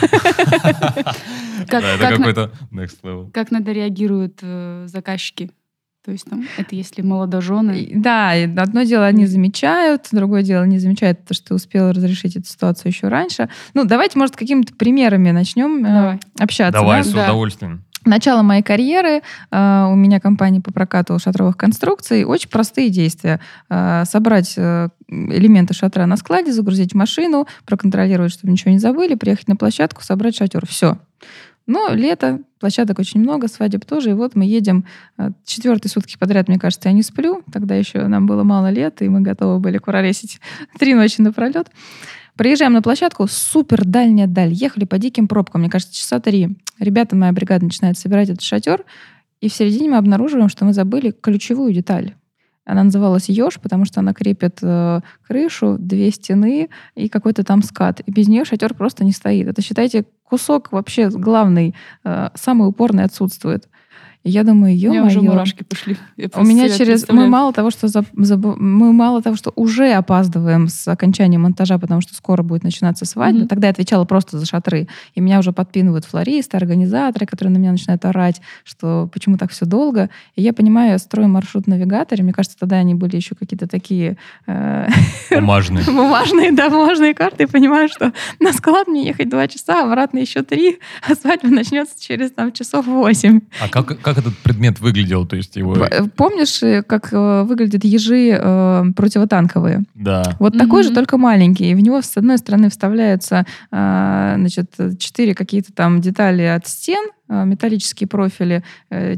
Это 1.68 1.98
какой-то 2.00 2.52
next 2.72 2.98
level. 3.04 3.32
как 3.32 3.52
надо 3.52 3.72
реагируют 3.72 4.40
э, 4.42 4.86
заказчики? 4.88 5.52
То 6.06 6.12
есть 6.12 6.24
там, 6.30 6.46
это 6.58 6.74
если 6.74 7.02
молодожены. 7.02 7.90
Да, 7.96 8.32
одно 8.32 8.84
дело 8.84 9.06
они 9.06 9.26
замечают, 9.26 10.08
другое 10.14 10.42
дело 10.42 10.64
не 10.64 10.80
замечают 10.80 11.26
то, 11.26 11.34
что 11.34 11.48
ты 11.50 11.56
успел 11.56 11.92
разрешить 11.92 12.38
эту 12.38 12.46
ситуацию 12.48 12.92
еще 12.92 13.10
раньше. 13.10 13.50
Ну, 13.74 13.84
давайте, 13.84 14.18
может, 14.18 14.38
какими-то 14.38 14.74
примерами 14.74 15.32
начнем 15.32 15.84
э, 15.84 15.90
Давай. 15.90 16.20
общаться. 16.40 16.80
Давай, 16.80 17.04
да? 17.04 17.10
с 17.10 17.12
Да. 17.12 17.24
удовольствием. 17.26 17.84
Начало 18.08 18.42
моей 18.42 18.64
карьеры. 18.64 19.22
э, 19.52 19.86
у 19.92 19.96
меня 19.96 20.22
компания 20.22 20.62
по 20.62 20.72
прокату 20.72 21.20
шатровых 21.20 21.58
конструкций. 21.58 22.24
Очень 22.24 22.50
простые 22.50 22.90
действия. 22.90 23.42
Э, 23.70 24.04
собрать 24.06 24.54
э, 24.58 24.88
элементы 25.10 25.74
шатра 25.74 26.06
на 26.06 26.16
складе, 26.16 26.54
загрузить 26.54 26.94
в 26.94 26.96
машину, 26.96 27.48
проконтролировать, 27.66 28.32
чтобы 28.32 28.54
ничего 28.54 28.72
не 28.72 28.80
забыли, 28.80 29.16
приехать 29.16 29.50
на 29.50 29.58
площадку, 29.58 30.04
собрать 30.04 30.38
шатер. 30.38 30.66
Все. 30.66 30.98
Но 31.66 31.90
лето, 31.92 32.40
площадок 32.62 32.98
очень 32.98 33.20
много, 33.20 33.50
свадеб 33.50 33.84
тоже. 33.84 34.12
И 34.12 34.14
вот 34.14 34.36
мы 34.36 34.46
едем 34.46 34.86
четвертые 35.44 35.92
сутки 35.92 36.16
подряд, 36.18 36.48
мне 36.48 36.58
кажется, 36.58 36.88
я 36.88 36.96
не 36.96 37.04
сплю. 37.04 37.44
Тогда 37.52 37.76
еще 37.76 38.08
нам 38.08 38.26
было 38.26 38.44
мало 38.44 38.70
лет, 38.70 39.02
и 39.02 39.10
мы 39.10 39.20
готовы 39.20 39.60
были 39.60 39.80
куролесить 39.80 40.40
три 40.80 40.94
ночи 40.94 41.20
напролет. 41.22 41.68
Приезжаем 42.38 42.74
на 42.74 42.84
площадку, 42.84 43.26
супер 43.28 43.84
дальняя 43.84 44.28
даль. 44.28 44.54
Ехали 44.54 44.86
по 44.86 45.00
диким 45.00 45.28
пробкам, 45.28 45.62
мне 45.62 45.72
кажется, 45.72 45.96
часа 45.96 46.20
три. 46.20 46.50
Ребята, 46.78 47.16
моя 47.16 47.32
бригада 47.32 47.66
начинает 47.66 47.98
собирать 47.98 48.30
этот 48.30 48.44
шатер, 48.44 48.86
и 49.42 49.50
в 49.50 49.54
середине 49.54 49.90
мы 49.90 49.98
обнаруживаем, 49.98 50.48
что 50.48 50.64
мы 50.64 50.74
забыли 50.74 51.12
ключевую 51.20 51.74
деталь. 51.74 52.14
Она 52.64 52.84
называлась 52.84 53.30
еж, 53.30 53.60
потому 53.60 53.86
что 53.86 54.02
она 54.02 54.14
крепит 54.14 54.60
э, 54.62 55.00
крышу, 55.26 55.78
две 55.80 56.12
стены 56.12 56.70
и 56.96 57.10
какой-то 57.10 57.44
там 57.44 57.64
скат. 57.64 58.02
И 58.02 58.12
без 58.12 58.28
нее 58.28 58.46
шатер 58.46 58.74
просто 58.76 59.04
не 59.04 59.14
стоит. 59.14 59.48
Это, 59.48 59.62
считайте, 59.62 60.06
кусок 60.24 60.72
вообще 60.72 61.10
главный, 61.10 61.74
э, 62.04 62.30
самый 62.36 62.68
упорный 62.68 63.06
отсутствует. 63.06 63.68
И 64.24 64.30
я 64.30 64.44
думаю, 64.44 64.74
У 64.74 64.78
меня 64.78 65.06
уже 65.06 65.22
мурашки 65.22 65.64
пошли. 65.64 65.98
Я 66.18 66.30
У 66.36 66.44
меня 66.44 66.70
через... 66.70 67.08
Мы 67.08 67.28
мало 67.28 67.54
того, 67.54 67.72
что 67.72 67.88
заб- 67.88 68.12
забы- 68.14 68.56
мы 68.58 68.92
мало 68.92 69.22
того, 69.22 69.36
что 69.36 69.54
уже 69.56 69.94
опаздываем 69.94 70.68
с 70.68 70.88
окончанием 70.88 71.44
монтажа, 71.44 71.78
потому 71.78 72.02
что 72.02 72.14
скоро 72.14 72.44
будет 72.44 72.64
начинаться 72.64 73.06
свадьба. 73.06 73.40
Мгм. 73.40 73.48
Тогда 73.48 73.68
я 73.68 73.72
отвечала 73.72 74.06
просто 74.06 74.38
за 74.38 74.46
шатры. 74.46 74.88
И 75.16 75.22
меня 75.22 75.40
уже 75.40 75.54
подпинывают 75.54 76.06
флористы, 76.06 76.58
организаторы, 76.58 77.26
которые 77.26 77.54
на 77.54 77.58
меня 77.58 77.72
начинают 77.72 78.04
орать, 78.06 78.42
что 78.64 79.10
почему 79.14 79.38
так 79.38 79.52
все 79.52 79.66
долго. 79.66 80.10
И 80.36 80.42
я 80.42 80.52
понимаю, 80.54 80.92
я 80.92 80.98
строю 80.98 81.30
маршрут 81.30 81.66
в 81.66 81.68
навигаторе. 81.68 82.24
Мне 82.24 82.34
кажется, 82.34 82.58
тогда 82.60 82.78
они 82.78 82.96
были 82.96 83.16
еще 83.16 83.36
какие-то 83.36 83.68
такие 83.68 84.18
э, 84.46 84.88
Бумажный. 85.32 85.84
бумажные, 85.86 86.52
да, 86.52 86.70
бумажные 86.70 87.14
карты. 87.14 87.44
И 87.44 87.48
понимаю, 87.48 87.88
что 87.88 88.12
на 88.40 88.52
склад 88.52 88.88
мне 88.88 89.08
ехать 89.08 89.30
два 89.30 89.48
часа, 89.48 89.84
обратно 89.84 90.20
еще 90.20 90.42
три, 90.42 90.80
а 91.08 91.16
свадьба 91.16 91.48
начнется 91.50 91.96
через 92.02 92.32
там 92.32 92.52
часов 92.52 92.88
восемь. 92.88 93.42
А 93.62 93.70
как, 93.70 94.00
как 94.14 94.18
этот 94.26 94.38
предмет 94.38 94.80
выглядел? 94.80 95.26
То 95.26 95.36
есть 95.36 95.56
его... 95.56 95.76
Помнишь, 96.16 96.64
э, 96.64 96.84
как 96.84 97.10
э, 97.14 97.44
выглядят 97.44 97.84
ежи 97.84 98.30
э, 98.40 98.84
противотанковые? 98.96 99.84
Да. 99.96 100.36
Вот 100.40 100.54
Мгм. 100.56 100.60
такой 100.66 100.84
же, 100.84 100.94
только 100.94 101.18
маленький. 101.18 101.72
И 101.72 101.76
в 101.76 101.80
него 101.80 102.02
с 102.02 102.16
одной 102.18 102.38
стороны 102.38 102.70
вставляются 102.70 103.46
э, 103.72 104.34
значит, 104.38 104.72
четыре 105.00 105.34
какие-то 105.36 105.74
там 105.74 106.00
детали 106.02 106.44
от 106.44 106.68
стен, 106.68 107.04
э, 107.30 107.44
металлические 107.46 108.08
профили, 108.08 108.64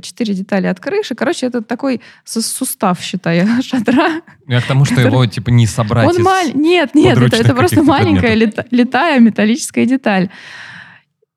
четыре 0.01 0.33
детали 0.33 0.67
от 0.67 0.79
крыши. 0.79 1.15
Короче, 1.15 1.45
это 1.45 1.61
такой 1.61 2.01
сустав, 2.23 2.99
считай, 3.01 3.45
шатра. 3.61 4.21
Я 4.47 4.61
к 4.61 4.65
тому, 4.65 4.85
что 4.85 4.99
его 4.99 5.25
типа 5.25 5.49
не 5.49 5.67
собрать 5.67 6.07
Он 6.07 6.15
из- 6.17 6.23
маль... 6.23 6.51
Нет, 6.55 6.95
нет, 6.95 7.17
это, 7.17 7.35
это 7.35 7.53
просто 7.53 7.83
маленькая 7.83 8.33
лета- 8.33 8.65
летая 8.71 9.19
металлическая 9.19 9.85
деталь. 9.85 10.29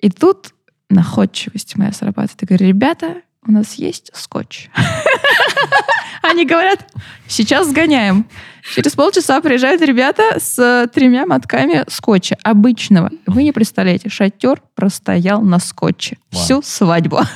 И 0.01 0.11
тут 0.11 0.55
находчивость 0.91 1.77
моя 1.77 1.93
срабатывает. 1.93 2.37
Я 2.43 2.47
говорю, 2.49 2.67
ребята, 2.67 3.15
у 3.47 3.53
нас 3.53 3.75
есть 3.75 4.11
скотч. 4.15 4.69
Они 6.23 6.47
говорят, 6.47 6.87
сейчас 7.27 7.69
сгоняем. 7.69 8.27
Через 8.75 8.93
полчаса 8.93 9.41
приезжают 9.41 9.83
ребята 9.83 10.39
с 10.39 10.89
тремя 10.95 11.27
мотками 11.27 11.85
скотча 11.89 12.37
обычного. 12.45 13.11
Вы 13.27 13.43
не 13.43 13.51
представляете, 13.51 14.09
шатер 14.09 14.63
простоял 14.77 15.43
на 15.43 15.59
скотче 15.59 16.17
Вау. 16.31 16.43
всю 16.43 16.63
свадьбу. 16.63 17.21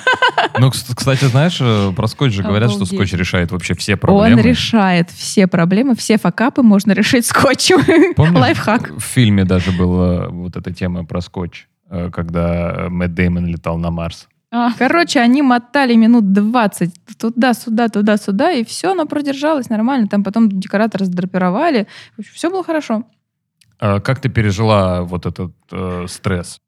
Ну, 0.59 0.69
кс- 0.69 0.95
кстати, 0.95 1.25
знаешь, 1.25 1.59
э, 1.61 1.93
про 1.95 2.07
скотч 2.07 2.33
же 2.33 2.43
говорят, 2.43 2.71
что 2.71 2.79
Обалдеть. 2.83 2.99
скотч 2.99 3.13
решает 3.19 3.51
вообще 3.53 3.75
все 3.75 3.97
проблемы. 3.97 4.41
Он 4.41 4.47
решает 4.47 5.11
все 5.11 5.47
проблемы, 5.47 5.95
все 5.97 6.19
факапы 6.19 6.63
можно 6.63 6.93
решить 6.93 7.27
скотчем. 7.27 8.15
Помнишь, 8.17 8.41
Лайфхак. 8.41 8.91
В 8.97 9.01
фильме 9.01 9.45
даже 9.45 9.73
была 9.73 10.29
вот 10.29 10.57
эта 10.57 10.73
тема 10.73 11.05
про 11.05 11.21
скотч, 11.21 11.67
э, 11.91 12.11
когда 12.11 12.87
Мэтт 12.89 13.15
Деймон 13.15 13.47
летал 13.47 13.77
на 13.79 13.91
Марс. 13.91 14.29
А, 14.51 14.73
Короче, 14.79 15.21
они 15.21 15.43
мотали 15.43 15.95
минут 15.95 16.33
20 16.33 16.95
туда-сюда, 17.19 17.89
туда-сюда, 17.89 18.53
и 18.53 18.65
все, 18.65 18.93
оно 18.93 19.07
продержалось 19.07 19.69
нормально. 19.69 20.07
Там 20.07 20.23
потом 20.23 20.49
декораторы 20.49 21.05
сдрапировали. 21.05 21.87
все 22.33 22.51
было 22.51 22.63
хорошо. 22.63 23.05
А 23.79 24.01
Как 24.01 24.21
ты 24.21 24.29
пережила 24.29 25.03
вот 25.03 25.27
этот 25.27 25.53
э, 25.73 26.07
стресс? 26.09 26.61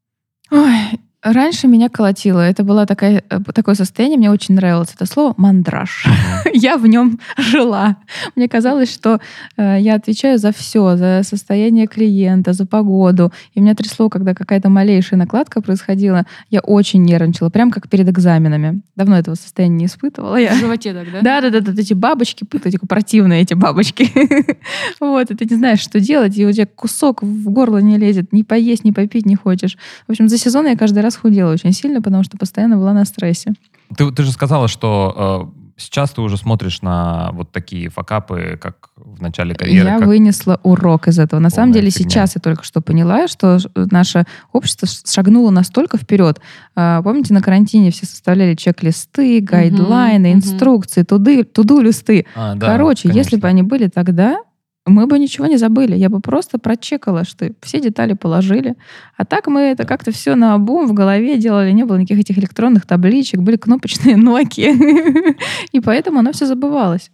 Ой, 0.51 0.99
раньше 1.21 1.67
меня 1.67 1.89
колотило. 1.89 2.39
Это 2.39 2.63
было 2.63 2.85
такая, 2.85 3.23
э, 3.29 3.39
такое 3.53 3.75
состояние, 3.75 4.17
мне 4.17 4.31
очень 4.31 4.55
нравилось 4.55 4.89
это 4.93 5.05
слово 5.05 5.33
«мандраж». 5.37 6.05
Я 6.53 6.77
в 6.77 6.87
нем 6.87 7.19
жила. 7.37 7.97
Мне 8.35 8.47
казалось, 8.47 8.91
что 8.91 9.19
э, 9.57 9.77
я 9.79 9.95
отвечаю 9.95 10.37
за 10.37 10.51
все, 10.51 10.95
за 10.95 11.21
состояние 11.23 11.87
клиента, 11.87 12.53
за 12.53 12.65
погоду. 12.65 13.31
И 13.53 13.61
меня 13.61 13.75
трясло, 13.75 14.09
когда 14.09 14.33
какая-то 14.33 14.69
малейшая 14.69 15.19
накладка 15.19 15.61
происходила. 15.61 16.25
Я 16.49 16.61
очень 16.61 17.03
нервничала, 17.03 17.49
прям 17.49 17.71
как 17.71 17.89
перед 17.89 18.07
экзаменами. 18.09 18.81
Давно 18.95 19.17
этого 19.17 19.35
состояния 19.35 19.75
не 19.75 19.85
испытывала 19.85 20.37
я. 20.37 20.53
в 20.53 20.57
животе 20.57 20.93
тогда? 20.93 21.21
Да, 21.21 21.41
да, 21.41 21.49
да, 21.49 21.59
да, 21.59 21.81
эти 21.81 21.93
бабочки, 21.93 22.45
эти 22.65 22.77
противные 22.77 23.41
эти 23.41 23.53
бабочки. 23.53 24.09
Вот, 24.99 25.31
и 25.31 25.35
ты 25.35 25.45
не 25.45 25.55
знаешь, 25.55 25.79
что 25.79 25.99
делать, 25.99 26.37
и 26.37 26.45
у 26.45 26.51
тебя 26.51 26.65
кусок 26.65 27.23
в 27.23 27.49
горло 27.49 27.77
не 27.77 27.97
лезет, 27.97 28.33
ни 28.33 28.43
поесть, 28.43 28.83
ни 28.83 28.91
попить 28.91 29.25
не 29.25 29.35
хочешь. 29.35 29.77
В 30.07 30.11
общем, 30.11 30.29
за 30.29 30.37
сезон 30.37 30.67
я 30.67 30.75
каждый 30.75 30.99
раз 30.99 31.08
худела 31.17 31.51
очень 31.51 31.73
сильно, 31.73 32.01
потому 32.01 32.23
что 32.23 32.37
постоянно 32.37 32.77
была 32.77 32.93
на 32.93 33.05
стрессе. 33.05 33.53
Ты, 33.97 34.11
ты 34.11 34.23
же 34.23 34.31
сказала, 34.31 34.67
что 34.67 35.49
э, 35.55 35.71
сейчас 35.77 36.11
ты 36.11 36.21
уже 36.21 36.37
смотришь 36.37 36.81
на 36.81 37.31
вот 37.33 37.51
такие 37.51 37.89
факапы, 37.89 38.59
как 38.61 38.89
в 38.95 39.21
начале 39.21 39.55
карьеры. 39.55 39.89
я 39.89 39.97
как- 39.97 40.07
вынесла 40.07 40.59
урок 40.63 41.07
из 41.07 41.17
этого. 41.19 41.39
На 41.39 41.49
самом 41.49 41.71
деле 41.71 41.89
фигня. 41.89 42.09
сейчас 42.09 42.35
я 42.35 42.41
только 42.41 42.63
что 42.63 42.81
поняла, 42.81 43.27
что 43.27 43.57
наше 43.75 44.25
общество 44.51 44.87
шагнуло 45.05 45.49
настолько 45.49 45.97
вперед. 45.97 46.39
А, 46.75 47.01
Помните, 47.01 47.33
на 47.33 47.41
карантине 47.41 47.89
все 47.91 48.05
составляли 48.05 48.53
чек-листы, 48.55 49.39
гайдлайны, 49.41 50.29
мгм. 50.29 50.37
инструкции, 50.39 51.03
туды, 51.03 51.43
туду-листы. 51.43 52.25
А, 52.35 52.55
да, 52.55 52.67
Короче, 52.67 53.07
если 53.07 53.13
конечно. 53.13 53.37
бы 53.39 53.47
они 53.47 53.63
были 53.63 53.87
тогда, 53.87 54.37
мы 54.85 55.07
бы 55.07 55.19
ничего 55.19 55.45
не 55.45 55.57
забыли. 55.57 55.95
Я 55.95 56.09
бы 56.09 56.19
просто 56.19 56.57
прочекала, 56.57 57.23
что 57.23 57.51
все 57.61 57.79
детали 57.79 58.13
положили. 58.13 58.75
А 59.17 59.25
так 59.25 59.47
мы 59.47 59.61
это 59.61 59.85
как-то 59.85 60.11
все 60.11 60.35
на 60.35 60.55
обум 60.55 60.87
в 60.87 60.93
голове 60.93 61.37
делали. 61.37 61.71
Не 61.71 61.85
было 61.85 61.97
никаких 61.97 62.19
этих 62.19 62.37
электронных 62.37 62.85
табличек, 62.85 63.41
были 63.41 63.57
кнопочные 63.57 64.15
Nokia. 64.17 65.35
И 65.71 65.79
поэтому 65.79 66.19
оно 66.19 66.31
все 66.31 66.45
забывалось. 66.45 67.11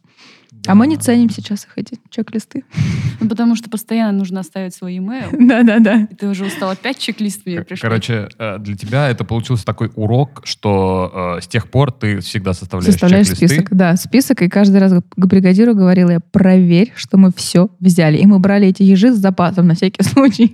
А 0.68 0.76
мы 0.76 0.88
не 0.88 0.98
ценим 0.98 1.30
сейчас 1.30 1.66
их, 1.66 1.72
эти 1.76 2.00
чек-листы. 2.10 2.64
Ну, 3.22 3.30
потому 3.30 3.56
что 3.56 3.70
постоянно 3.70 4.12
нужно 4.12 4.42
оставить 4.42 4.76
свой 4.76 4.98
email. 4.98 5.30
Да-да-да. 5.48 6.08
И 6.12 6.16
ты 6.16 6.28
уже 6.28 6.46
устал 6.46 6.70
опять 6.70 7.00
чек-лист 7.00 7.46
мне 7.46 7.62
пришлось. 7.62 7.80
Короче, 7.80 8.28
э, 8.38 8.60
для 8.60 8.76
тебя 8.76 9.10
это 9.10 9.24
получился 9.24 9.66
такой 9.66 9.90
урок, 9.96 10.42
что 10.44 11.38
э, 11.38 11.42
с 11.42 11.48
тех 11.48 11.70
пор 11.70 11.92
ты 11.92 12.20
всегда 12.20 12.54
составляешь, 12.54 12.92
Составляешь 12.92 13.30
список. 13.30 13.70
Да, 13.72 13.96
список. 13.96 14.42
И 14.42 14.50
каждый 14.50 14.78
раз 14.78 14.92
к 14.92 15.26
бригадиру 15.26 15.74
говорила 15.74 16.12
я, 16.12 16.20
проверь, 16.20 16.92
что 16.96 17.18
мы 17.18 17.32
все 17.36 17.70
взяли. 17.80 18.18
И 18.18 18.26
мы 18.26 18.40
брали 18.40 18.68
эти 18.68 18.84
ежи 18.84 19.14
с 19.14 19.18
запасом 19.18 19.68
на 19.68 19.76
всякий 19.76 20.04
случай. 20.08 20.52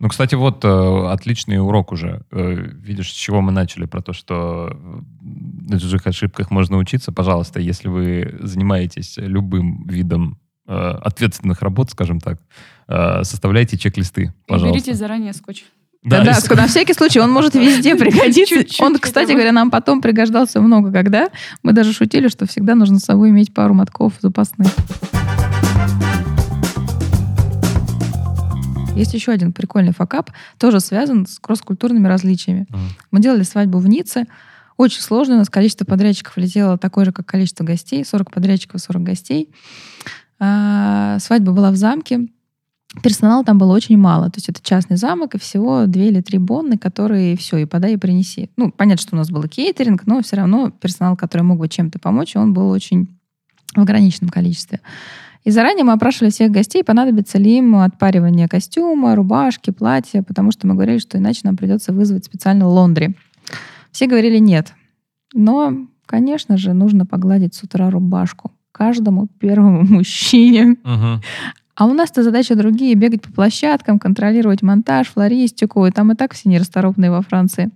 Ну, 0.00 0.08
кстати, 0.08 0.34
вот 0.36 0.64
э, 0.64 1.06
отличный 1.08 1.60
урок 1.60 1.92
уже. 1.92 2.22
Э, 2.30 2.54
видишь, 2.54 3.10
с 3.10 3.14
чего 3.16 3.40
мы 3.40 3.50
начали, 3.52 3.84
про 3.86 4.00
то, 4.00 4.12
что 4.12 4.78
на 5.22 5.78
чужих 5.80 6.06
ошибках 6.06 6.50
можно 6.50 6.76
учиться. 6.76 7.10
Пожалуйста, 7.12 7.60
если 7.60 7.88
вы 7.88 8.38
занимаетесь 8.40 9.14
любым 9.16 9.84
видом 9.86 10.38
э, 10.68 10.72
ответственных 10.72 11.62
работ, 11.62 11.90
скажем 11.90 12.20
так, 12.20 12.40
э, 12.88 13.24
составляйте 13.24 13.76
чек-листы, 13.78 14.22
И 14.24 14.30
пожалуйста. 14.46 14.74
берите 14.78 14.94
заранее 14.94 15.32
скотч. 15.32 15.64
Да, 16.04 16.22
да, 16.22 16.30
если- 16.30 16.54
на 16.54 16.68
всякий 16.68 16.94
случай 16.94 17.18
он 17.18 17.30
может 17.32 17.54
везде 17.56 17.96
пригодиться. 17.96 18.54
Чуть-чуть 18.54 18.80
Он, 18.80 18.96
кстати 18.98 19.32
говоря, 19.32 19.50
нам 19.50 19.70
потом 19.70 20.00
пригождался 20.00 20.60
много 20.60 20.92
когда. 20.92 21.28
Мы 21.64 21.72
даже 21.72 21.92
шутили, 21.92 22.28
что 22.28 22.46
всегда 22.46 22.76
нужно 22.76 23.00
с 23.00 23.04
собой 23.04 23.30
иметь 23.30 23.52
пару 23.52 23.74
мотков 23.74 24.12
запасных. 24.20 24.68
Есть 28.98 29.14
еще 29.14 29.32
один 29.32 29.52
прикольный 29.52 29.92
факап, 29.92 30.30
тоже 30.58 30.80
связан 30.80 31.26
с 31.26 31.38
кросс-культурными 31.38 32.06
различиями. 32.08 32.66
Мгм. 32.68 32.80
Мы 33.12 33.20
делали 33.20 33.42
свадьбу 33.42 33.78
в 33.78 33.88
Ницце. 33.88 34.26
Очень 34.76 35.00
сложно. 35.00 35.34
У 35.34 35.38
нас 35.38 35.48
количество 35.48 35.84
подрядчиков 35.84 36.36
летело 36.36 36.78
такое 36.78 37.04
же, 37.04 37.12
как 37.12 37.26
количество 37.26 37.64
гостей. 37.64 38.04
40 38.04 38.30
подрядчиков, 38.30 38.80
40 38.80 39.02
гостей. 39.02 39.50
А, 40.38 41.18
свадьба 41.18 41.52
была 41.52 41.70
в 41.70 41.76
замке. 41.76 42.28
Персонала 43.02 43.44
там 43.44 43.58
было 43.58 43.74
очень 43.74 43.98
мало. 43.98 44.26
То 44.26 44.38
есть 44.38 44.48
это 44.48 44.60
частный 44.62 44.96
замок, 44.96 45.34
и 45.34 45.38
всего 45.38 45.86
две 45.86 46.08
или 46.08 46.20
три 46.20 46.38
бонны, 46.38 46.78
которые 46.78 47.36
все, 47.36 47.58
и 47.58 47.66
подай, 47.66 47.94
и 47.94 47.96
принеси. 47.96 48.50
Ну, 48.56 48.70
понятно, 48.70 49.02
что 49.02 49.14
у 49.14 49.18
нас 49.18 49.30
был 49.30 49.42
кейтеринг, 49.42 50.06
но 50.06 50.22
все 50.22 50.36
равно 50.36 50.70
персонал, 50.70 51.16
который 51.16 51.42
мог 51.42 51.58
бы 51.58 51.68
чем-то 51.68 51.98
помочь, 51.98 52.34
он 52.36 52.54
был 52.54 52.70
очень 52.70 53.08
в 53.74 53.80
ограниченном 53.80 54.30
количестве. 54.30 54.80
И 55.48 55.50
заранее 55.50 55.82
мы 55.82 55.94
опрашивали 55.94 56.28
всех 56.28 56.50
гостей, 56.50 56.84
понадобится 56.84 57.38
ли 57.38 57.56
им 57.56 57.76
отпаривание 57.76 58.48
костюма, 58.48 59.14
рубашки, 59.14 59.70
платья, 59.70 60.22
потому 60.22 60.52
что 60.52 60.66
мы 60.66 60.74
говорили, 60.74 60.98
что 60.98 61.16
иначе 61.16 61.40
нам 61.44 61.56
придется 61.56 61.94
вызвать 61.94 62.26
специально 62.26 62.68
лондри. 62.68 63.16
Все 63.90 64.06
говорили 64.06 64.36
нет. 64.36 64.74
Но, 65.32 65.72
конечно 66.04 66.58
же, 66.58 66.74
нужно 66.74 67.06
погладить 67.06 67.54
с 67.54 67.62
утра 67.62 67.88
рубашку 67.88 68.52
каждому 68.72 69.26
первому 69.40 69.84
мужчине. 69.88 70.76
Мгм. 70.84 71.22
А 71.78 71.86
у 71.86 71.94
нас-то 71.94 72.24
задачи 72.24 72.54
другие. 72.54 72.96
Бегать 72.96 73.22
по 73.22 73.30
площадкам, 73.30 74.00
контролировать 74.00 74.62
монтаж, 74.62 75.10
флористику. 75.10 75.86
И 75.86 75.92
там 75.92 76.10
и 76.10 76.16
так 76.16 76.34
все 76.34 76.48
нерасторопные 76.48 77.12
во 77.12 77.22
Франции. 77.22 77.70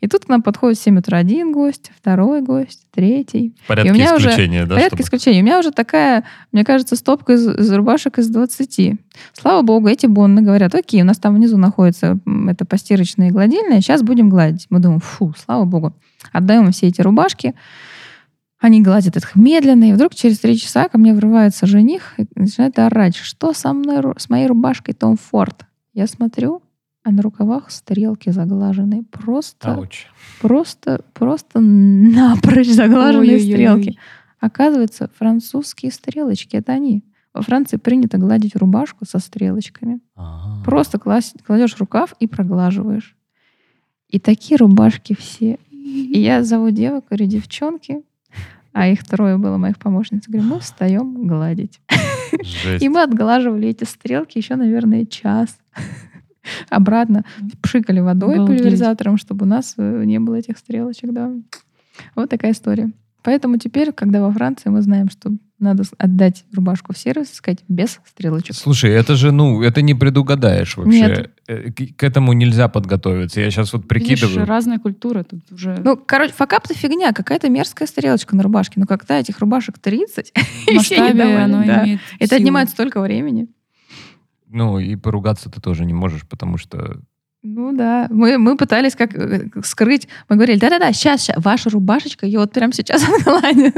И 0.00 0.06
тут 0.06 0.26
к 0.26 0.28
нам 0.28 0.42
подходит 0.42 0.78
в 0.78 0.82
7 0.84 0.96
утра 0.98 1.18
один 1.18 1.50
гость, 1.50 1.90
второй 2.00 2.40
гость, 2.40 2.86
третий. 2.94 3.56
В 3.64 3.66
порядке 3.66 3.88
И 3.88 3.90
у 3.90 3.94
меня 3.96 4.14
уже 4.14 4.30
исключения, 4.30 4.64
да? 4.64 4.76
Порядок 4.76 4.90
чтобы- 4.90 5.02
исключения. 5.02 5.40
У 5.40 5.44
меня 5.44 5.58
уже 5.58 5.72
такая, 5.72 6.22
мне 6.52 6.64
кажется, 6.64 6.94
стопка 6.94 7.32
из, 7.32 7.48
из 7.48 7.72
рубашек 7.72 8.18
из 8.20 8.28
20. 8.28 8.96
Слава 9.32 9.62
богу, 9.62 9.88
эти 9.88 10.06
бонны 10.06 10.40
говорят, 10.40 10.76
окей, 10.76 11.02
у 11.02 11.04
нас 11.04 11.18
там 11.18 11.34
внизу 11.34 11.56
находится 11.56 12.20
это 12.48 12.64
постирочная 12.64 13.28
и 13.28 13.32
гладильная, 13.32 13.80
сейчас 13.80 14.02
будем 14.02 14.28
гладить. 14.28 14.66
Мы 14.70 14.78
думаем, 14.78 15.00
фу, 15.00 15.34
слава 15.36 15.64
богу. 15.64 15.94
Отдаем 16.32 16.70
все 16.70 16.86
эти 16.86 17.00
рубашки. 17.00 17.54
Они 18.60 18.82
гладят 18.82 19.16
их 19.16 19.36
медленно, 19.36 19.90
и 19.90 19.92
вдруг 19.92 20.14
через 20.14 20.40
три 20.40 20.56
часа 20.58 20.88
ко 20.88 20.98
мне 20.98 21.14
врывается 21.14 21.66
жених 21.66 22.14
и 22.18 22.26
начинает 22.34 22.78
орать, 22.78 23.14
что 23.14 23.52
со 23.52 23.72
мной, 23.72 24.02
с 24.18 24.28
моей 24.28 24.46
рубашкой 24.48 24.94
Том 24.94 25.16
Форд. 25.16 25.64
Я 25.94 26.06
смотрю, 26.08 26.62
а 27.04 27.12
на 27.12 27.22
рукавах 27.22 27.70
стрелки 27.70 28.30
заглаженные. 28.30 29.04
Просто, 29.04 29.74
Ауч. 29.74 30.06
просто, 30.40 31.04
просто 31.14 31.60
напрочь 31.60 32.68
заглаженные 32.68 33.36
Ой-ой-ой. 33.36 33.52
стрелки. 33.52 33.98
Оказывается, 34.40 35.08
французские 35.16 35.92
стрелочки, 35.92 36.56
это 36.56 36.72
они. 36.72 37.04
Во 37.32 37.42
Франции 37.42 37.76
принято 37.76 38.18
гладить 38.18 38.56
рубашку 38.56 39.04
со 39.04 39.20
стрелочками. 39.20 40.00
А. 40.16 40.62
Просто 40.64 40.98
класть- 40.98 41.40
кладешь 41.46 41.76
рукав 41.78 42.14
и 42.18 42.26
проглаживаешь. 42.26 43.16
И 44.08 44.18
такие 44.18 44.56
рубашки 44.56 45.14
все. 45.14 45.58
И 45.70 46.18
я 46.20 46.42
зову 46.42 46.70
девок, 46.70 47.04
говорю, 47.08 47.26
девчонки, 47.26 48.02
а 48.72 48.88
их 48.88 49.04
трое 49.04 49.36
было 49.38 49.56
моих 49.56 49.78
помощниц. 49.78 50.24
Говорю, 50.26 50.48
мы 50.48 50.60
встаем 50.60 51.26
гладить. 51.26 51.80
Жесть. 52.42 52.82
И 52.82 52.88
мы 52.88 53.02
отглаживали 53.02 53.68
эти 53.68 53.84
стрелки 53.84 54.38
еще, 54.38 54.56
наверное, 54.56 55.04
час. 55.06 55.58
Обратно 56.70 57.24
пшикали 57.62 58.00
водой 58.00 58.36
Обалдеть. 58.36 58.58
пульверизатором, 58.58 59.16
чтобы 59.16 59.44
у 59.44 59.48
нас 59.48 59.74
э, 59.76 60.04
не 60.04 60.18
было 60.18 60.36
этих 60.36 60.58
стрелочек, 60.58 61.12
да. 61.12 61.32
Вот 62.14 62.30
такая 62.30 62.52
история. 62.52 62.90
Поэтому 63.22 63.58
теперь, 63.58 63.92
когда 63.92 64.22
во 64.22 64.32
Франции, 64.32 64.70
мы 64.70 64.80
знаем, 64.80 65.10
что 65.10 65.30
надо 65.58 65.82
отдать 65.98 66.44
рубашку 66.54 66.92
в 66.92 66.98
сервис 66.98 67.32
и 67.32 67.34
сказать 67.34 67.64
без 67.68 68.00
стрелочек. 68.06 68.54
Слушай, 68.54 68.92
это 68.92 69.16
же, 69.16 69.32
ну, 69.32 69.62
это 69.62 69.82
не 69.82 69.94
предугадаешь 69.94 70.76
вообще. 70.76 71.00
Нет. 71.00 71.30
Э, 71.48 71.70
К, 71.72 71.96
к 71.96 72.02
этому 72.04 72.32
нельзя 72.32 72.68
подготовиться. 72.68 73.40
Я 73.40 73.50
сейчас 73.50 73.72
вот 73.72 73.82
Видишь, 73.92 74.20
прикидываю. 74.20 74.46
разная 74.46 74.78
культура 74.78 75.24
тут 75.24 75.40
уже. 75.50 75.76
Ну, 75.82 75.96
короче, 75.96 76.32
факап-то 76.32 76.74
фигня, 76.74 77.12
какая-то 77.12 77.48
мерзкая 77.48 77.88
стрелочка 77.88 78.36
на 78.36 78.42
рубашке. 78.42 78.74
Ну, 78.80 78.86
когда 78.86 79.18
этих 79.18 79.38
рубашек 79.40 79.78
30, 79.78 80.32
в 80.68 80.74
масштабе 80.74 81.36
оно 81.36 81.64
да. 81.64 81.84
имеет 81.84 82.00
Это 82.18 82.36
силу. 82.36 82.40
отнимает 82.40 82.70
столько 82.70 83.00
времени. 83.00 83.48
Ну, 84.50 84.78
и 84.78 84.96
поругаться 84.96 85.50
ты 85.50 85.60
тоже 85.60 85.84
не 85.84 85.92
можешь, 85.92 86.26
потому 86.26 86.56
что... 86.56 87.00
Ну 87.42 87.76
да, 87.76 88.08
мы, 88.10 88.38
мы 88.38 88.56
пытались 88.56 88.96
как 88.96 89.14
э, 89.14 89.48
скрыть. 89.62 90.08
Мы 90.28 90.36
говорили, 90.36 90.58
да-да-да, 90.58 90.92
сейчас, 90.92 91.30
ваша 91.36 91.70
рубашечка 91.70 92.26
ее 92.26 92.40
вот 92.40 92.52
прямо 92.52 92.72
сейчас 92.72 93.02
отгладят. 93.08 93.74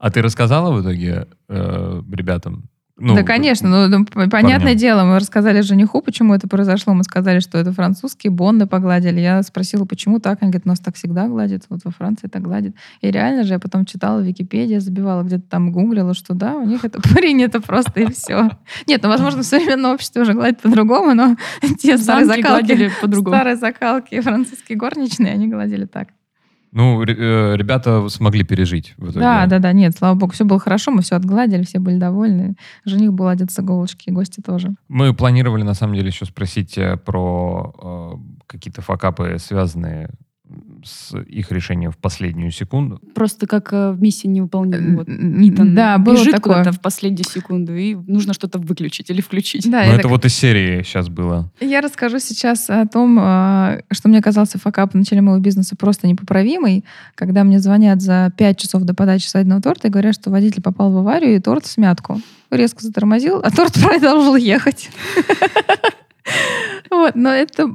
А 0.00 0.10
ты 0.10 0.22
рассказала 0.22 0.72
в 0.72 0.82
итоге 0.82 1.28
э, 1.48 2.02
ребятам? 2.10 2.70
Ну, 3.02 3.14
да, 3.14 3.22
конечно, 3.22 3.66
ну, 3.68 3.88
ну, 3.88 4.04
понятное 4.04 4.58
парням. 4.58 4.76
дело, 4.76 5.04
мы 5.04 5.18
рассказали 5.18 5.62
жениху, 5.62 6.02
почему 6.02 6.34
это 6.34 6.48
произошло. 6.48 6.92
Мы 6.92 7.02
сказали, 7.02 7.40
что 7.40 7.56
это 7.56 7.72
французские 7.72 8.30
бонды 8.30 8.66
погладили. 8.66 9.20
Я 9.20 9.42
спросила, 9.42 9.86
почему 9.86 10.20
так? 10.20 10.42
Они 10.42 10.50
говорят, 10.50 10.66
у 10.66 10.68
нас 10.68 10.80
так 10.80 10.96
всегда 10.96 11.26
гладят, 11.26 11.64
вот 11.70 11.80
во 11.84 11.90
Франции 11.90 12.28
так 12.28 12.42
гладят. 12.42 12.74
И 13.00 13.10
реально 13.10 13.44
же 13.44 13.54
я 13.54 13.58
потом 13.58 13.86
читала 13.86 14.20
в 14.20 14.24
Википедии, 14.24 14.76
забивала, 14.76 15.22
где-то 15.22 15.44
там 15.48 15.72
гуглила, 15.72 16.12
что 16.12 16.34
да, 16.34 16.56
у 16.56 16.66
них 16.66 16.84
это 16.84 17.00
принято 17.14 17.62
просто 17.62 18.00
и 18.00 18.12
все. 18.12 18.50
Нет, 18.86 19.02
ну, 19.02 19.08
возможно, 19.08 19.42
в 19.42 19.46
современном 19.46 19.94
обществе 19.94 20.20
уже 20.20 20.34
гладят 20.34 20.60
по-другому, 20.60 21.14
но 21.14 21.36
те 21.78 21.96
старые 21.96 22.26
закалки, 22.26 22.90
по-другому. 23.00 23.34
старые 23.34 23.56
закалки 23.56 24.20
французские 24.20 24.76
горничные, 24.76 25.32
они 25.32 25.48
гладили 25.48 25.86
так. 25.86 26.08
Ну, 26.72 27.02
э, 27.02 27.56
ребята 27.56 28.08
смогли 28.08 28.44
пережить 28.44 28.94
в 28.96 29.04
итоге. 29.04 29.20
Да, 29.20 29.46
да, 29.46 29.58
да, 29.58 29.72
нет, 29.72 29.96
слава 29.96 30.14
богу, 30.14 30.32
все 30.32 30.44
было 30.44 30.60
хорошо, 30.60 30.92
мы 30.92 31.02
все 31.02 31.16
отгладили, 31.16 31.64
все 31.64 31.80
были 31.80 31.98
довольны. 31.98 32.54
Жених 32.84 33.12
был 33.12 33.26
одет 33.28 33.50
с 33.50 33.58
иголочки, 33.58 34.10
гости 34.10 34.40
тоже. 34.40 34.74
Мы 34.88 35.12
планировали, 35.12 35.62
на 35.62 35.74
самом 35.74 35.94
деле, 35.94 36.08
еще 36.08 36.26
спросить 36.26 36.78
э, 36.78 36.96
про 36.96 37.74
э, 37.82 38.42
какие-то 38.46 38.82
факапы, 38.82 39.36
связанные 39.38 40.10
с 40.84 41.16
их 41.18 41.52
решением 41.52 41.90
в 41.90 41.98
последнюю 41.98 42.50
секунду. 42.50 43.00
Просто 43.14 43.46
как 43.46 43.72
э, 43.72 43.92
в 43.92 44.00
миссии 44.00 44.26
невыполнима. 44.26 44.98
Вот 44.98 45.08
Итан 45.08 45.74
да, 45.74 45.98
было 45.98 46.14
бежит 46.14 46.34
такое. 46.36 46.58
куда-то 46.58 46.76
в 46.76 46.80
последнюю 46.80 47.24
секунду, 47.24 47.74
и 47.76 47.94
нужно 47.94 48.32
что-то 48.34 48.58
выключить 48.58 49.10
или 49.10 49.20
включить. 49.20 49.70
Да, 49.70 49.78
Но 49.80 49.84
я, 49.84 49.92
это 49.94 50.02
так- 50.02 50.10
вот 50.10 50.24
из 50.24 50.34
серии 50.34 50.82
сейчас 50.82 51.08
было. 51.08 51.50
я 51.60 51.80
расскажу 51.80 52.18
сейчас 52.18 52.68
о 52.70 52.86
том, 52.86 53.18
а, 53.20 53.80
что 53.90 54.08
мне 54.08 54.20
казался 54.22 54.58
факап 54.58 54.92
в 54.92 54.96
начале 54.96 55.20
моего 55.20 55.40
бизнеса 55.40 55.76
просто 55.76 56.06
непоправимый, 56.08 56.84
когда 57.14 57.44
мне 57.44 57.58
звонят 57.60 58.00
за 58.00 58.32
5 58.36 58.58
часов 58.58 58.82
до 58.82 58.94
подачи 58.94 59.26
свадебного 59.26 59.60
торта 59.62 59.88
и 59.88 59.90
говорят, 59.90 60.14
что 60.14 60.30
водитель 60.30 60.62
попал 60.62 60.90
в 60.92 60.96
аварию 60.96 61.36
и 61.36 61.40
торт 61.40 61.64
в 61.66 61.70
смятку. 61.70 62.20
Резко 62.50 62.82
затормозил, 62.82 63.40
а 63.44 63.50
торт 63.50 63.74
продолжил 63.82 64.36
ехать. 64.36 64.90
Вот, 66.90 67.14
но 67.14 67.30
это, 67.30 67.70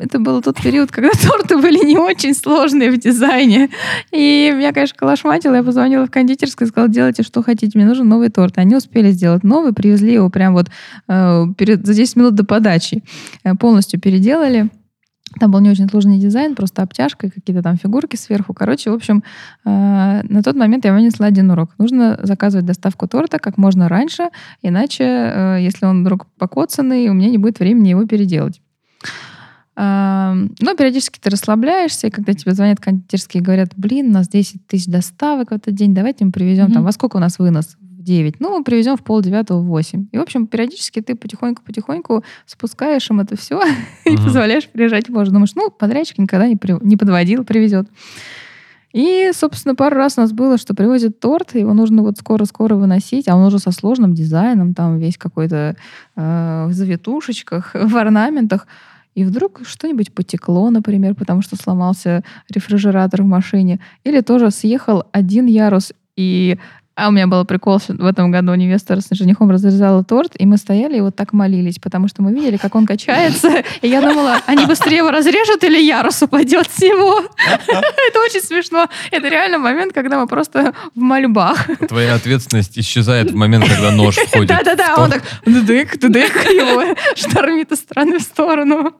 это 0.00 0.18
был 0.18 0.40
тот 0.40 0.60
период, 0.60 0.90
когда 0.90 1.10
торты 1.22 1.58
были 1.58 1.84
не 1.84 1.98
очень 1.98 2.34
сложные 2.34 2.90
в 2.90 2.98
дизайне. 2.98 3.68
И 4.10 4.50
меня, 4.54 4.72
конечно, 4.72 4.96
колошматило. 4.96 5.54
Я 5.54 5.62
позвонила 5.62 6.06
в 6.06 6.10
кондитерскую 6.10 6.66
и 6.66 6.70
сказала, 6.70 6.90
делайте, 6.90 7.22
что 7.22 7.42
хотите, 7.42 7.78
мне 7.78 7.86
нужен 7.86 8.08
новый 8.08 8.30
торт. 8.30 8.56
Они 8.56 8.74
успели 8.74 9.10
сделать 9.10 9.44
новый, 9.44 9.74
привезли 9.74 10.14
его 10.14 10.30
прям 10.30 10.54
вот 10.54 10.68
э, 11.08 11.44
перед, 11.58 11.86
за 11.86 11.94
10 11.94 12.16
минут 12.16 12.34
до 12.34 12.44
подачи. 12.44 13.02
Э, 13.44 13.54
полностью 13.54 14.00
переделали. 14.00 14.70
Там 15.40 15.50
был 15.50 15.60
не 15.60 15.70
очень 15.70 15.88
сложный 15.88 16.18
дизайн, 16.18 16.54
просто 16.54 16.82
обтяжка 16.82 17.26
и 17.26 17.30
какие-то 17.30 17.62
там 17.62 17.76
фигурки 17.76 18.16
сверху. 18.16 18.54
Короче, 18.54 18.90
в 18.90 18.94
общем, 18.94 19.22
э, 19.64 20.20
на 20.22 20.42
тот 20.42 20.56
момент 20.56 20.84
я 20.84 20.92
вынесла 20.92 21.26
один 21.26 21.50
урок. 21.50 21.70
Нужно 21.78 22.18
заказывать 22.22 22.66
доставку 22.66 23.08
торта 23.08 23.38
как 23.38 23.58
можно 23.58 23.88
раньше, 23.88 24.28
иначе, 24.62 25.04
э, 25.04 25.58
если 25.60 25.86
он 25.86 26.02
вдруг 26.02 26.26
покоцанный, 26.38 27.08
у 27.08 27.14
меня 27.14 27.28
не 27.30 27.38
будет 27.38 27.58
времени 27.58 27.88
его 27.88 28.06
переделать. 28.06 28.60
Но 29.76 30.76
периодически 30.78 31.18
ты 31.18 31.30
расслабляешься, 31.30 32.06
и 32.06 32.10
когда 32.10 32.32
тебе 32.32 32.52
звонят 32.54 32.78
кондитерские 32.78 33.40
и 33.42 33.44
говорят, 33.44 33.70
блин, 33.76 34.10
у 34.10 34.12
нас 34.12 34.28
10 34.28 34.66
тысяч 34.68 34.86
доставок 34.86 35.50
в 35.50 35.54
этот 35.54 35.74
день, 35.74 35.94
давайте 35.94 36.24
мы 36.24 36.30
привезем, 36.30 36.66
там, 36.66 36.76
Мгм. 36.82 36.84
во 36.84 36.92
сколько 36.92 37.16
у 37.16 37.20
нас 37.20 37.40
вынос? 37.40 37.76
В 38.04 38.06
9. 38.06 38.34
Ну, 38.38 38.62
привезем 38.62 38.98
в 38.98 39.02
полдевятого 39.02 39.60
в 39.60 39.64
8. 39.64 40.08
И, 40.12 40.18
в 40.18 40.20
общем, 40.20 40.46
периодически 40.46 41.00
ты 41.00 41.14
потихоньку-потихоньку 41.14 42.22
спускаешь 42.44 43.08
им 43.08 43.20
это 43.20 43.34
все 43.34 43.62
и 44.04 44.10
Мгм. 44.10 44.24
позволяешь 44.24 44.68
приезжать 44.68 45.06
позже. 45.06 45.30
Думаешь, 45.32 45.54
ну, 45.54 45.70
подрядчик 45.70 46.18
никогда 46.18 46.46
не, 46.46 46.56
при- 46.56 46.76
не 46.84 46.98
подводил, 46.98 47.44
привезет. 47.44 47.88
И, 48.92 49.30
собственно, 49.34 49.74
пару 49.74 49.96
раз 49.96 50.18
у 50.18 50.20
нас 50.20 50.32
было, 50.32 50.58
что 50.58 50.74
привозят 50.74 51.18
торт, 51.18 51.54
его 51.54 51.72
нужно 51.72 52.02
вот 52.02 52.18
скоро-скоро 52.18 52.74
выносить, 52.74 53.26
а 53.26 53.36
он 53.36 53.46
уже 53.46 53.58
со 53.58 53.70
сложным 53.70 54.12
дизайном, 54.12 54.74
там 54.74 54.98
весь 54.98 55.16
какой-то 55.16 55.74
э, 56.14 56.66
в 56.68 56.72
завитушечках, 56.74 57.70
в 57.74 57.96
орнаментах. 57.96 58.66
И 59.14 59.24
вдруг 59.24 59.62
что-нибудь 59.64 60.12
потекло, 60.12 60.68
например, 60.68 61.14
потому 61.14 61.40
что 61.40 61.56
сломался 61.56 62.22
рефрижератор 62.50 63.22
в 63.22 63.26
машине. 63.26 63.80
Или 64.04 64.20
тоже 64.20 64.50
съехал 64.50 65.04
один 65.12 65.46
ярус, 65.46 65.94
и 66.16 66.58
а 66.96 67.08
у 67.08 67.10
меня 67.10 67.26
был 67.26 67.44
прикол, 67.44 67.80
что 67.80 67.94
в 67.94 68.06
этом 68.06 68.30
году 68.30 68.54
невеста 68.54 69.00
с 69.00 69.08
женихом 69.10 69.50
разрезала 69.50 70.04
торт, 70.04 70.32
и 70.38 70.46
мы 70.46 70.56
стояли 70.56 70.98
и 70.98 71.00
вот 71.00 71.16
так 71.16 71.32
молились, 71.32 71.78
потому 71.78 72.08
что 72.08 72.22
мы 72.22 72.32
видели, 72.32 72.56
как 72.56 72.74
он 72.74 72.86
качается, 72.86 73.62
и 73.82 73.88
я 73.88 74.00
думала, 74.00 74.38
они 74.46 74.66
быстрее 74.66 74.98
его 74.98 75.10
разрежут 75.10 75.64
или 75.64 75.78
ярус 75.78 76.22
упадет 76.22 76.68
с 76.70 76.80
него. 76.80 77.20
Это 77.66 78.20
очень 78.24 78.40
смешно. 78.40 78.88
Это 79.10 79.28
реально 79.28 79.58
момент, 79.58 79.92
когда 79.92 80.20
мы 80.20 80.26
просто 80.26 80.72
в 80.94 81.00
мольбах. 81.00 81.66
Твоя 81.88 82.14
ответственность 82.14 82.78
исчезает 82.78 83.32
в 83.32 83.34
момент, 83.34 83.68
когда 83.68 83.90
нож 83.90 84.14
входит. 84.26 84.48
Да-да-да, 84.48 84.96
в 84.96 84.98
он 85.00 85.10
так 85.10 85.22
дык, 85.44 85.98
дык, 85.98 86.34
его 86.46 86.94
штормит 87.16 87.72
из 87.72 87.78
стороны 87.78 88.18
в 88.18 88.22
сторону. 88.22 88.94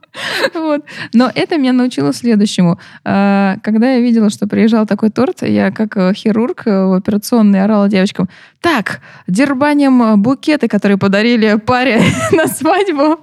Вот. 0.54 0.84
Но 1.12 1.30
это 1.32 1.56
меня 1.58 1.72
научило 1.72 2.12
следующему. 2.12 2.78
А, 3.04 3.56
Когда 3.62 3.92
я 3.92 4.00
видела, 4.00 4.30
что 4.30 4.46
приезжал 4.46 4.86
такой 4.86 5.10
торт, 5.10 5.42
я 5.42 5.70
как 5.70 5.96
э, 5.96 6.12
хирург 6.14 6.66
э, 6.66 6.84
в 6.86 6.92
операционной 6.94 7.62
орала 7.62 7.83
девочкам, 7.88 8.28
так, 8.64 9.02
дербаним 9.26 10.02
э, 10.02 10.16
букеты, 10.16 10.68
которые 10.68 10.96
подарили 10.96 11.56
паре 11.56 12.00
на 12.32 12.46
свадьбу, 12.46 13.20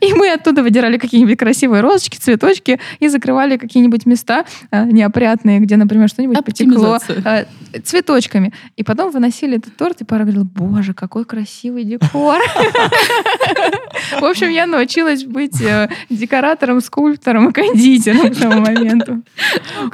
и 0.00 0.12
мы 0.14 0.32
оттуда 0.32 0.64
выдирали 0.64 0.98
какие-нибудь 0.98 1.38
красивые 1.38 1.80
розочки, 1.80 2.16
цветочки 2.16 2.80
и 2.98 3.06
закрывали 3.06 3.56
какие-нибудь 3.56 4.04
места 4.04 4.44
э, 4.72 4.84
неопрятные, 4.86 5.60
где, 5.60 5.76
например, 5.76 6.08
что-нибудь 6.08 6.44
потекло 6.44 6.98
э, 7.24 7.44
цветочками. 7.84 8.52
И 8.76 8.82
потом 8.82 9.12
выносили 9.12 9.58
этот 9.58 9.76
торт, 9.76 10.00
и 10.00 10.04
пара 10.04 10.22
говорила, 10.22 10.42
боже, 10.42 10.92
какой 10.92 11.24
красивый 11.24 11.84
декор. 11.84 12.40
В 14.20 14.24
общем, 14.24 14.48
я 14.48 14.66
научилась 14.66 15.22
быть 15.22 15.62
э, 15.62 15.88
декоратором, 16.08 16.80
скульптором 16.80 17.50
и 17.50 17.52
кондитером 17.52 18.34
к 18.34 18.36
тому 18.36 18.62
моменту. 18.62 19.22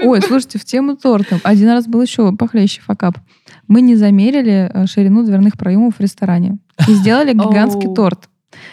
Ой, 0.00 0.22
слушайте, 0.22 0.58
в 0.58 0.64
тему 0.64 0.96
торта. 0.96 1.38
Один 1.42 1.68
раз 1.68 1.86
был 1.86 2.00
еще 2.00 2.34
похлеще 2.34 2.80
факап. 2.80 3.18
Мы 3.68 3.80
не 3.80 3.96
замерили 3.96 4.70
э, 4.72 4.85
ширину 4.86 5.24
дверных 5.24 5.56
проемов 5.56 5.96
в 5.96 6.00
ресторане. 6.00 6.58
И 6.88 6.92
сделали 6.94 7.32
гигантский 7.34 7.92
торт. 7.94 8.28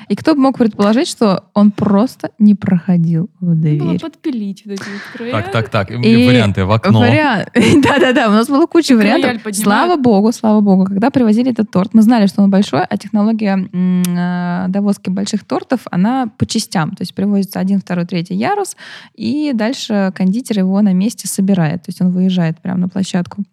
И 0.08 0.16
кто 0.16 0.36
бы 0.36 0.42
мог 0.42 0.58
предположить, 0.58 1.08
что 1.08 1.46
он 1.54 1.72
просто 1.72 2.32
не 2.40 2.56
проходил 2.56 3.30
в 3.40 3.46
Было 3.46 3.56
дверь. 3.56 4.00
подпилить 4.00 4.64
вот 4.66 4.74
эти 4.74 4.82
вот 4.82 5.02
края. 5.14 5.32
Так, 5.32 5.52
так, 5.52 5.70
так. 5.70 5.92
И 5.92 5.96
И 5.96 6.28
Варианты 6.28 6.66
в 6.66 6.72
окно. 6.72 7.00
Вариант. 7.00 7.50
Да-да-да, 7.84 8.30
у 8.30 8.32
нас 8.32 8.48
было 8.48 8.66
куча 8.66 8.96
вариантов. 8.96 9.42
Слава 9.56 9.96
богу, 9.96 10.32
слава 10.32 10.62
богу. 10.62 10.86
Когда 10.86 11.10
привозили 11.10 11.52
этот 11.52 11.72
торт, 11.72 11.94
мы 11.94 12.02
знали, 12.02 12.28
что 12.28 12.42
он 12.42 12.50
большой, 12.50 12.84
а 12.84 12.98
технология 12.98 13.58
э, 13.74 14.66
довозки 14.70 15.10
больших 15.10 15.44
тортов, 15.44 15.82
она 15.92 16.30
по 16.38 16.46
частям. 16.46 16.92
То 16.92 17.02
есть 17.02 17.16
привозится 17.16 17.60
один, 17.60 17.80
второй, 17.80 18.06
третий 18.06 18.36
ярус, 18.36 18.76
и 19.16 19.52
дальше 19.54 20.12
кондитер 20.16 20.60
его 20.60 20.82
на 20.82 20.94
месте 20.94 21.28
собирает. 21.28 21.84
То 21.84 21.90
есть 21.90 22.02
он 22.02 22.12
выезжает 22.12 22.62
прямо 22.62 22.80
на 22.80 22.90
площадку. 22.90 23.44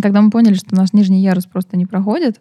Когда 0.00 0.22
мы 0.22 0.30
поняли, 0.30 0.54
что 0.54 0.74
наш 0.74 0.92
нижний 0.92 1.22
ярус 1.22 1.46
просто 1.46 1.76
не 1.76 1.86
проходит 1.86 2.40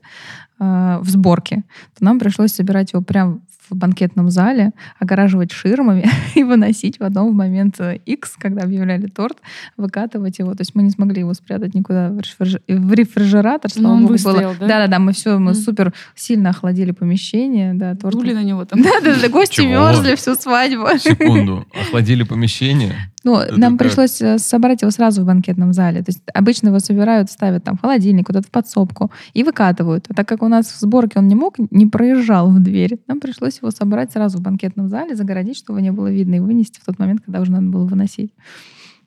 э, 0.59 0.99
в 1.01 1.09
сборке, 1.09 1.63
то 1.97 2.05
нам 2.05 2.19
пришлось 2.19 2.53
собирать 2.53 2.93
его 2.93 3.01
прям 3.01 3.41
в 3.71 3.75
банкетном 3.75 4.29
зале, 4.29 4.71
огораживать 4.99 5.51
ширмами 5.51 6.05
и 6.35 6.43
выносить 6.43 6.97
потом 6.97 7.31
в 7.31 7.33
момент 7.33 7.79
X, 8.05 8.35
когда 8.37 8.63
объявляли 8.63 9.07
торт, 9.07 9.37
выкатывать 9.77 10.39
его. 10.39 10.53
То 10.53 10.61
есть 10.61 10.75
мы 10.75 10.83
не 10.83 10.89
смогли 10.89 11.21
его 11.21 11.33
спрятать 11.33 11.73
никуда 11.73 12.09
в 12.09 12.19
рефриж- 12.19 12.61
в 12.67 12.93
рефрижератор. 12.93 13.71
Но 13.75 13.81
слава 13.81 13.93
он 13.93 14.01
богу, 14.01 14.13
выстоял, 14.13 14.55
да? 14.59 14.67
Да-да-да, 14.67 14.99
мы 14.99 15.13
все, 15.13 15.37
мы 15.39 15.55
супер 15.55 15.93
сильно 16.15 16.49
охладили 16.49 16.91
помещение. 16.91 17.73
Да, 17.73 17.95
торт. 17.95 18.15
Дули 18.15 18.33
на 18.33 18.43
него 18.43 18.65
там. 18.65 18.81
Да-да-да, 18.83 19.29
гости 19.29 19.55
Чего? 19.55 19.69
мерзли 19.69 20.15
всю 20.15 20.35
свадьбу. 20.35 20.87
Секунду. 20.99 21.65
Охладили 21.81 22.23
помещение. 22.23 22.93
Ну, 23.23 23.37
Это 23.37 23.59
нам 23.59 23.77
как? 23.77 23.87
пришлось 23.87 24.19
э, 24.21 24.39
собрать 24.39 24.81
его 24.81 24.89
сразу 24.91 25.21
в 25.21 25.25
банкетном 25.25 25.73
зале. 25.73 25.99
То 25.99 26.09
есть 26.09 26.21
обычно 26.33 26.69
его 26.69 26.79
собирают, 26.79 27.29
ставят 27.29 27.63
там 27.63 27.77
в 27.77 27.81
холодильник, 27.81 28.25
куда-то 28.25 28.47
в 28.47 28.51
подсобку 28.51 29.11
и 29.33 29.43
выкатывают. 29.43 30.05
А 30.09 30.13
так 30.15 30.27
как 30.27 30.41
у 30.41 30.47
нас 30.47 30.67
в 30.67 30.79
сборке 30.79 31.19
он 31.19 31.27
не 31.27 31.35
мог, 31.35 31.55
не 31.69 31.85
проезжал 31.85 32.49
в 32.49 32.59
дверь, 32.59 32.99
нам 33.07 33.19
пришлось 33.19 33.57
его 33.59 33.69
собрать 33.71 34.11
сразу 34.11 34.39
в 34.39 34.41
банкетном 34.41 34.89
зале, 34.89 35.15
загородить, 35.15 35.57
чтобы 35.57 35.79
его 35.79 35.83
не 35.83 35.91
было 35.91 36.11
видно, 36.11 36.35
и 36.35 36.39
вынести 36.39 36.79
в 36.79 36.85
тот 36.85 36.97
момент, 36.97 37.21
когда 37.23 37.41
уже 37.41 37.51
надо 37.51 37.67
было 37.67 37.85
выносить. 37.85 38.31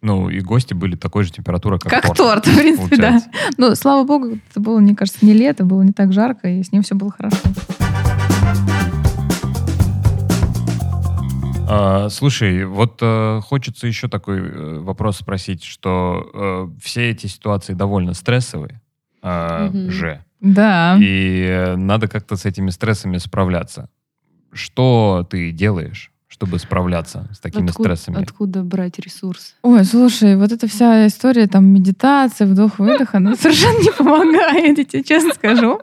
Ну, 0.00 0.29
и 0.29 0.40
гости 0.40 0.74
были 0.74 0.96
такой 0.96 1.24
же 1.24 1.33
температуры, 1.33 1.79
как, 1.79 1.90
Как 1.90 2.14
торт, 2.14 2.46
в 2.46 2.57
принципе, 2.59 2.96
да. 2.96 3.03
получается. 3.03 3.29
Ну, 3.57 3.74
слава 3.74 4.05
богу, 4.05 4.38
это 4.50 4.61
было, 4.61 4.79
мне 4.79 4.94
кажется, 4.94 5.24
не 5.24 5.33
лето, 5.33 5.64
было 5.64 5.83
не 5.83 5.92
так 5.92 6.12
жарко, 6.12 6.46
и 6.46 6.62
с 6.62 6.72
ним 6.72 6.83
все 6.83 6.94
было 6.94 7.11
хорошо. 7.11 7.38
А, 11.66 12.09
слушай, 12.11 12.64
вот 12.66 12.98
э, 13.00 13.40
хочется 13.42 13.87
еще 13.87 14.09
такой 14.09 14.38
э, 14.38 14.79
вопрос 14.81 15.16
спросить, 15.18 15.64
что 15.64 16.31
э, 16.74 16.81
все 16.83 17.11
эти 17.11 17.27
ситуации 17.27 17.72
довольно 17.72 18.12
стрессовые 18.12 18.81
э, 19.22 19.68
Мгм. 19.72 19.90
же, 19.90 20.24
Да. 20.40 20.96
и 21.00 21.72
надо 21.77 22.07
как-то 22.09 22.37
с 22.37 22.44
этими 22.44 22.68
стрессами 22.70 23.16
справляться. 23.16 23.88
Что 24.53 25.27
ты 25.29 25.50
делаешь, 25.53 26.12
чтобы 26.35 26.59
справляться 26.59 27.29
с 27.33 27.38
такими 27.38 27.70
Откуда, 27.70 27.94
стрессами? 27.94 28.20
откуда 28.20 28.64
брать 28.64 28.99
ресурс? 28.99 29.55
Ой, 29.62 29.85
слушай, 29.85 30.37
вот 30.37 30.51
эта 30.51 30.66
вся 30.66 31.07
история 31.07 31.47
там 31.47 31.64
медитации, 31.66 32.44
вдох-выдох, 32.44 33.14
она 33.14 33.37
совершенно 33.40 33.81
не 33.81 33.92
помогает, 33.92 34.79
я 34.79 34.85
тебе 34.85 35.05
честно 35.05 35.33
скажу. 35.35 35.81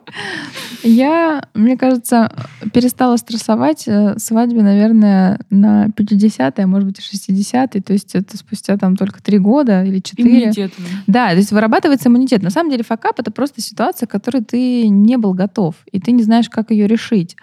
Я, 0.82 1.48
мне 1.54 1.78
кажется, 1.78 2.30
перестала 2.74 3.16
стрессовать 3.16 3.84
э, 3.86 4.18
свадьбе, 4.18 4.62
наверное, 4.62 5.40
на 5.48 5.86
50-е, 5.86 6.64
а 6.64 6.66
может 6.66 6.86
быть, 6.86 6.98
и 6.98 7.02
60-е. 7.02 7.80
То 7.80 7.94
есть 7.94 8.14
это 8.14 8.36
спустя 8.36 8.76
там 8.76 8.96
только 8.96 9.22
три 9.22 9.38
года 9.38 9.82
или 9.82 10.00
четыре. 10.00 10.42
Иммунитет. 10.42 10.74
Да, 11.06 11.30
то 11.30 11.36
есть 11.36 11.50
вырабатывается 11.50 12.10
иммунитет. 12.10 12.42
На 12.42 12.50
самом 12.50 12.70
деле 12.70 12.84
факап— 12.84 13.14
это 13.18 13.30
просто 13.30 13.62
ситуация, 13.62 14.06
к 14.06 14.10
которой 14.10 14.44
ты 14.44 14.86
не 14.88 15.16
был 15.16 15.32
готов, 15.32 15.76
и 15.90 15.98
ты 15.98 16.12
не 16.12 16.22
знаешь, 16.24 16.50
как 16.50 16.72
ее 16.72 16.86
решить. 16.86 17.36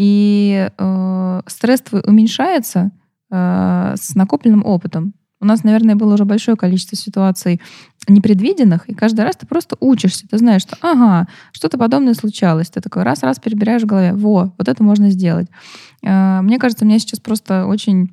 И 0.00 0.70
э, 0.78 1.40
стресс 1.46 1.82
твой 1.82 2.02
уменьшается 2.06 2.90
э, 3.30 3.94
с 4.00 4.14
накопленным 4.14 4.64
опытом. 4.64 5.12
У 5.42 5.44
нас, 5.44 5.62
наверное, 5.62 5.94
было 5.94 6.14
уже 6.14 6.24
большое 6.24 6.56
количество 6.56 6.96
ситуаций 6.96 7.60
непредвиденных, 8.08 8.88
и 8.88 8.94
каждый 8.94 9.26
раз 9.26 9.36
ты 9.36 9.46
просто 9.46 9.76
учишься. 9.78 10.26
Ты 10.26 10.38
знаешь, 10.38 10.62
что 10.62 10.78
ага, 10.80 11.28
что-то 11.52 11.76
подобное 11.76 12.14
случалось. 12.14 12.70
Ты 12.70 12.80
такой 12.80 13.02
раз-раз 13.02 13.40
перебираешь 13.40 13.82
в 13.82 13.86
голове. 13.86 14.14
Во, 14.14 14.54
вот 14.56 14.68
это 14.68 14.82
можно 14.82 15.10
сделать. 15.10 15.48
Э, 16.02 16.40
Мне 16.40 16.58
кажется, 16.58 16.86
у 16.86 16.88
меня 16.88 16.98
сейчас 16.98 17.20
просто 17.20 17.66
очень 17.66 18.10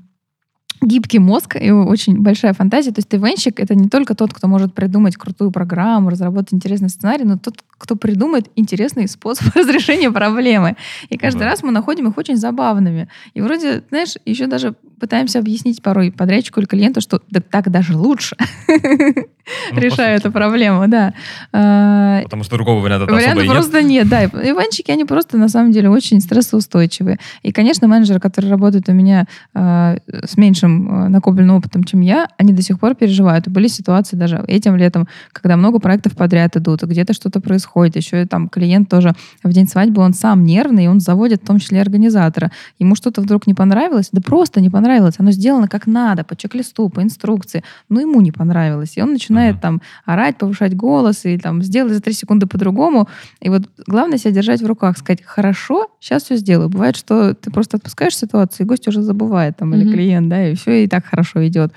гибкий 0.82 1.20
мозг 1.20 1.56
и 1.56 1.72
очень 1.72 2.22
большая 2.22 2.52
фантазия. 2.54 2.92
То 2.92 3.00
есть 3.00 3.08
ТВНщик— 3.08 3.60
это 3.62 3.76
не 3.76 3.88
только 3.88 4.14
тот, 4.14 4.34
кто 4.34 4.50
может 4.50 4.74
придумать 4.74 5.16
крутую 5.16 5.52
программу, 5.52 6.10
разработать 6.10 6.54
интересный 6.54 6.90
сценарий, 6.90 7.24
но 7.24 7.38
тот, 7.38 7.64
кто 7.78 7.96
придумает 7.96 8.48
интересный 8.56 9.08
способ 9.08 9.48
разрешения 9.56 10.12
проблемы. 10.12 10.76
И 11.10 11.18
каждый 11.18 11.44
раз 11.44 11.64
мы 11.64 11.72
находим 11.72 12.08
их 12.08 12.18
очень 12.18 12.38
забавными. 12.38 13.08
И 13.34 13.42
вроде, 13.42 13.84
знаешь, 13.90 14.16
еще 14.26 14.48
даже 14.48 14.74
пытаемся 15.00 15.40
объяснить 15.40 15.82
порой 15.82 16.12
подрядчику 16.12 16.60
или 16.60 16.68
клиенту, 16.68 17.02
что 17.02 17.22
да 17.30 17.42
так 17.42 17.70
даже 17.70 17.96
лучше 17.96 18.36
Ну, 19.72 19.80
решаю 19.80 20.18
эту 20.18 20.32
проблему, 20.32 20.88
да. 20.88 21.14
А, 21.54 22.22
Потому 22.24 22.44
что 22.44 22.56
другого 22.56 22.82
варианта 22.82 23.06
особо 23.06 23.16
Вариантов 23.16 23.44
и 23.44 23.48
нет. 23.48 23.56
просто 23.56 23.82
нет, 23.82 24.10
да. 24.10 24.26
Иванчики, 24.50 24.92
они 24.92 25.06
просто 25.06 25.38
на 25.38 25.48
самом 25.48 25.72
деле 25.72 25.90
очень 25.90 26.20
стрессоустойчивые. 26.20 27.18
И, 27.44 27.52
конечно, 27.52 27.88
менеджеры, 27.88 28.20
которые 28.20 28.52
работают 28.52 28.90
у 28.90 28.94
меня 28.94 29.26
э, 29.54 29.98
с 30.26 30.38
меньшим 30.38 31.06
э, 31.06 31.08
накопленным 31.10 31.56
опытом, 31.56 31.84
чем 31.84 32.02
я, 32.02 32.28
они 32.38 32.54
до 32.54 32.62
сих 32.62 32.80
пор 32.80 32.96
переживают. 32.96 33.48
И 33.48 33.50
были 33.50 33.68
ситуации 33.68 34.16
даже 34.16 34.44
этим 34.48 34.76
летом, 34.76 35.08
когда 35.32 35.56
много 35.56 35.80
проектов 35.80 36.16
подряд 36.16 36.56
идут, 36.58 36.84
где-то 36.84 37.14
что-то 37.14 37.40
происходит. 37.40 37.67
Еще 37.96 38.24
и 38.24 38.26
там 38.26 38.50
клиент 38.50 38.90
тоже 38.90 39.14
в 39.44 39.52
день 39.54 39.68
свадьбы, 39.68 40.02
он 40.02 40.14
сам 40.14 40.44
нервный, 40.46 40.86
и 40.86 40.88
он 40.88 41.00
заводит 41.00 41.44
в 41.44 41.46
том 41.48 41.60
числе 41.60 41.82
организатора. 41.82 42.52
Ему 42.80 42.96
что-то 42.96 43.22
вдруг 43.22 43.48
не 43.48 43.54
понравилось, 43.54 44.10
да 44.12 44.22
просто 44.22 44.62
не 44.62 44.70
понравилось. 44.70 45.16
Оно 45.20 45.32
сделано 45.32 45.68
как 45.68 45.88
надо, 45.88 46.24
по 46.24 46.36
чек-листу, 46.36 46.90
по 46.90 47.02
инструкции. 47.02 47.64
Но 47.90 48.02
ему 48.02 48.22
не 48.22 48.32
понравилось. 48.32 48.98
И 48.98 49.02
он 49.02 49.12
начинает 49.14 49.56
Мгм. 49.56 49.62
там 49.62 49.82
орать, 50.06 50.38
повышать 50.38 50.76
голос 50.76 51.26
и 51.26 51.38
там 51.38 51.62
сделай 51.64 51.94
за 51.94 52.02
три 52.02 52.14
секунды 52.14 52.48
по-другому. 52.48 53.08
И 53.42 53.50
вот 53.50 53.64
главное 53.88 54.18
себя 54.18 54.32
держать 54.32 54.62
в 54.62 54.66
руках, 54.66 54.98
сказать, 54.98 55.22
хорошо, 55.24 55.88
сейчас 56.00 56.24
все 56.24 56.36
сделаю. 56.38 56.70
Бывает, 56.70 56.96
что 56.96 57.34
ты 57.34 57.52
просто 57.52 57.78
отпускаешь 57.78 58.16
ситуацию, 58.16 58.66
и 58.66 58.68
гость 58.70 58.88
уже 58.88 59.02
забывает, 59.02 59.58
там, 59.58 59.74
или 59.76 59.84
Мгм. 59.84 59.94
клиент, 59.94 60.30
да, 60.30 60.50
и 60.50 60.56
все 60.56 60.84
и 60.84 60.88
так 60.88 61.06
хорошо 61.06 61.46
идет. 61.48 61.72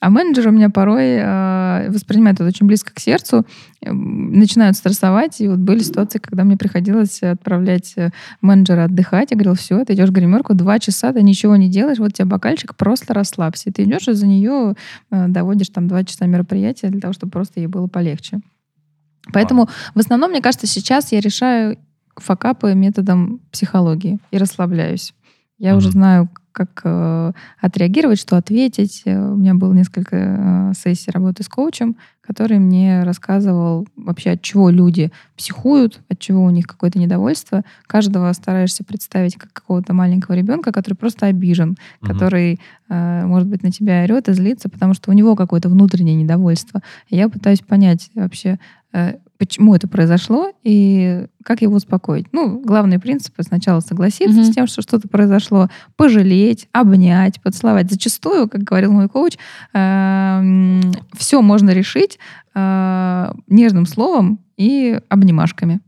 А 0.00 0.10
менеджеры 0.10 0.50
у 0.50 0.52
меня 0.52 0.70
порой 0.70 1.16
э, 1.16 1.90
воспринимают 1.90 2.38
это 2.38 2.48
очень 2.48 2.66
близко 2.66 2.94
к 2.94 3.00
сердцу, 3.00 3.44
э, 3.80 3.90
начинают 3.92 4.76
стрессовать. 4.76 5.40
И 5.40 5.48
вот 5.48 5.58
были 5.58 5.80
ситуации, 5.80 6.18
когда 6.20 6.44
мне 6.44 6.56
приходилось 6.56 7.20
отправлять 7.22 7.94
э, 7.96 8.10
менеджера 8.40 8.84
отдыхать. 8.84 9.32
Я 9.32 9.36
говорила, 9.36 9.56
все, 9.56 9.84
ты 9.84 9.94
идешь 9.94 10.10
в 10.10 10.12
гримерку, 10.12 10.54
два 10.54 10.78
часа, 10.78 11.12
ты 11.12 11.22
ничего 11.22 11.56
не 11.56 11.68
делаешь, 11.68 11.98
вот 11.98 12.10
у 12.10 12.12
тебя 12.12 12.26
бокальчик, 12.26 12.76
просто 12.76 13.12
расслабься. 13.12 13.70
И 13.70 13.72
ты 13.72 13.82
идешь 13.82 14.06
и 14.06 14.12
за 14.12 14.26
нее 14.28 14.76
э, 15.10 15.26
доводишь 15.28 15.70
там 15.70 15.88
два 15.88 16.04
часа 16.04 16.26
мероприятия 16.26 16.90
для 16.90 17.00
того, 17.00 17.12
чтобы 17.12 17.32
просто 17.32 17.58
ей 17.58 17.66
было 17.66 17.88
полегче. 17.88 18.40
Поэтому 19.32 19.68
в 19.94 19.98
основном, 19.98 20.30
мне 20.30 20.40
кажется, 20.40 20.66
сейчас 20.68 21.10
я 21.12 21.20
решаю 21.20 21.76
факапы 22.16 22.74
методом 22.74 23.40
психологии 23.52 24.18
и 24.30 24.38
расслабляюсь. 24.38 25.12
Я 25.58 25.76
уже 25.76 25.88
Мгм. 25.88 25.92
знаю, 25.92 26.28
как 26.58 26.80
э, 26.84 27.32
отреагировать, 27.60 28.18
что 28.20 28.36
ответить. 28.36 29.02
Э, 29.04 29.30
У 29.32 29.36
меня 29.36 29.54
было 29.54 29.72
несколько 29.72 30.16
э, 30.16 30.72
сессий 30.76 31.10
работы 31.12 31.42
с 31.44 31.48
коучем, 31.48 31.96
который 32.20 32.58
мне 32.58 33.04
рассказывал 33.04 33.86
вообще, 33.96 34.30
от 34.32 34.42
чего 34.42 34.68
люди 34.70 35.10
психуют, 35.36 36.00
от 36.10 36.18
чего 36.18 36.42
у 36.44 36.50
них 36.50 36.66
какое-то 36.66 36.98
недовольство. 36.98 37.62
Каждого 37.86 38.32
стараешься 38.32 38.84
представить 38.84 39.36
как 39.36 39.52
какого-то 39.52 39.94
маленького 39.94 40.34
ребенка, 40.34 40.72
который 40.72 40.94
просто 40.94 41.26
обижен, 41.26 41.76
Мгм. 42.00 42.12
который, 42.12 42.60
э, 42.90 43.24
может 43.26 43.48
быть, 43.48 43.62
на 43.62 43.70
тебя 43.70 44.02
орет 44.02 44.28
и 44.28 44.32
злится, 44.32 44.68
потому 44.68 44.94
что 44.94 45.10
у 45.10 45.14
него 45.14 45.36
какое-то 45.36 45.68
внутреннее 45.68 46.16
недовольство. 46.16 46.82
И 47.08 47.16
я 47.16 47.28
пытаюсь 47.28 47.60
понять 47.60 48.10
вообще, 48.14 48.58
э, 48.92 49.14
почему 49.38 49.74
это 49.74 49.86
произошло 49.88 50.50
и 50.64 51.26
как 51.44 51.62
его 51.62 51.76
успокоить. 51.76 52.26
Ну, 52.32 52.60
главные 52.60 52.98
принципы 52.98 53.42
сначала 53.42 53.80
согласиться 53.80 54.40
Мгм. 54.40 54.44
с 54.44 54.54
тем, 54.54 54.66
что 54.66 54.82
что-то 54.82 55.08
произошло, 55.08 55.68
пожалеть, 55.96 56.68
обнять, 56.72 57.40
поцеловать. 57.40 57.90
Зачастую, 57.90 58.48
как 58.48 58.62
говорил 58.64 58.92
мой 58.92 59.08
коуч, 59.08 59.34
все 61.16 61.40
можно 61.42 61.70
решить 61.70 62.18
э, 62.54 63.32
нежным 63.46 63.86
словом 63.86 64.40
и 64.56 65.00
обнимашками. 65.08 65.80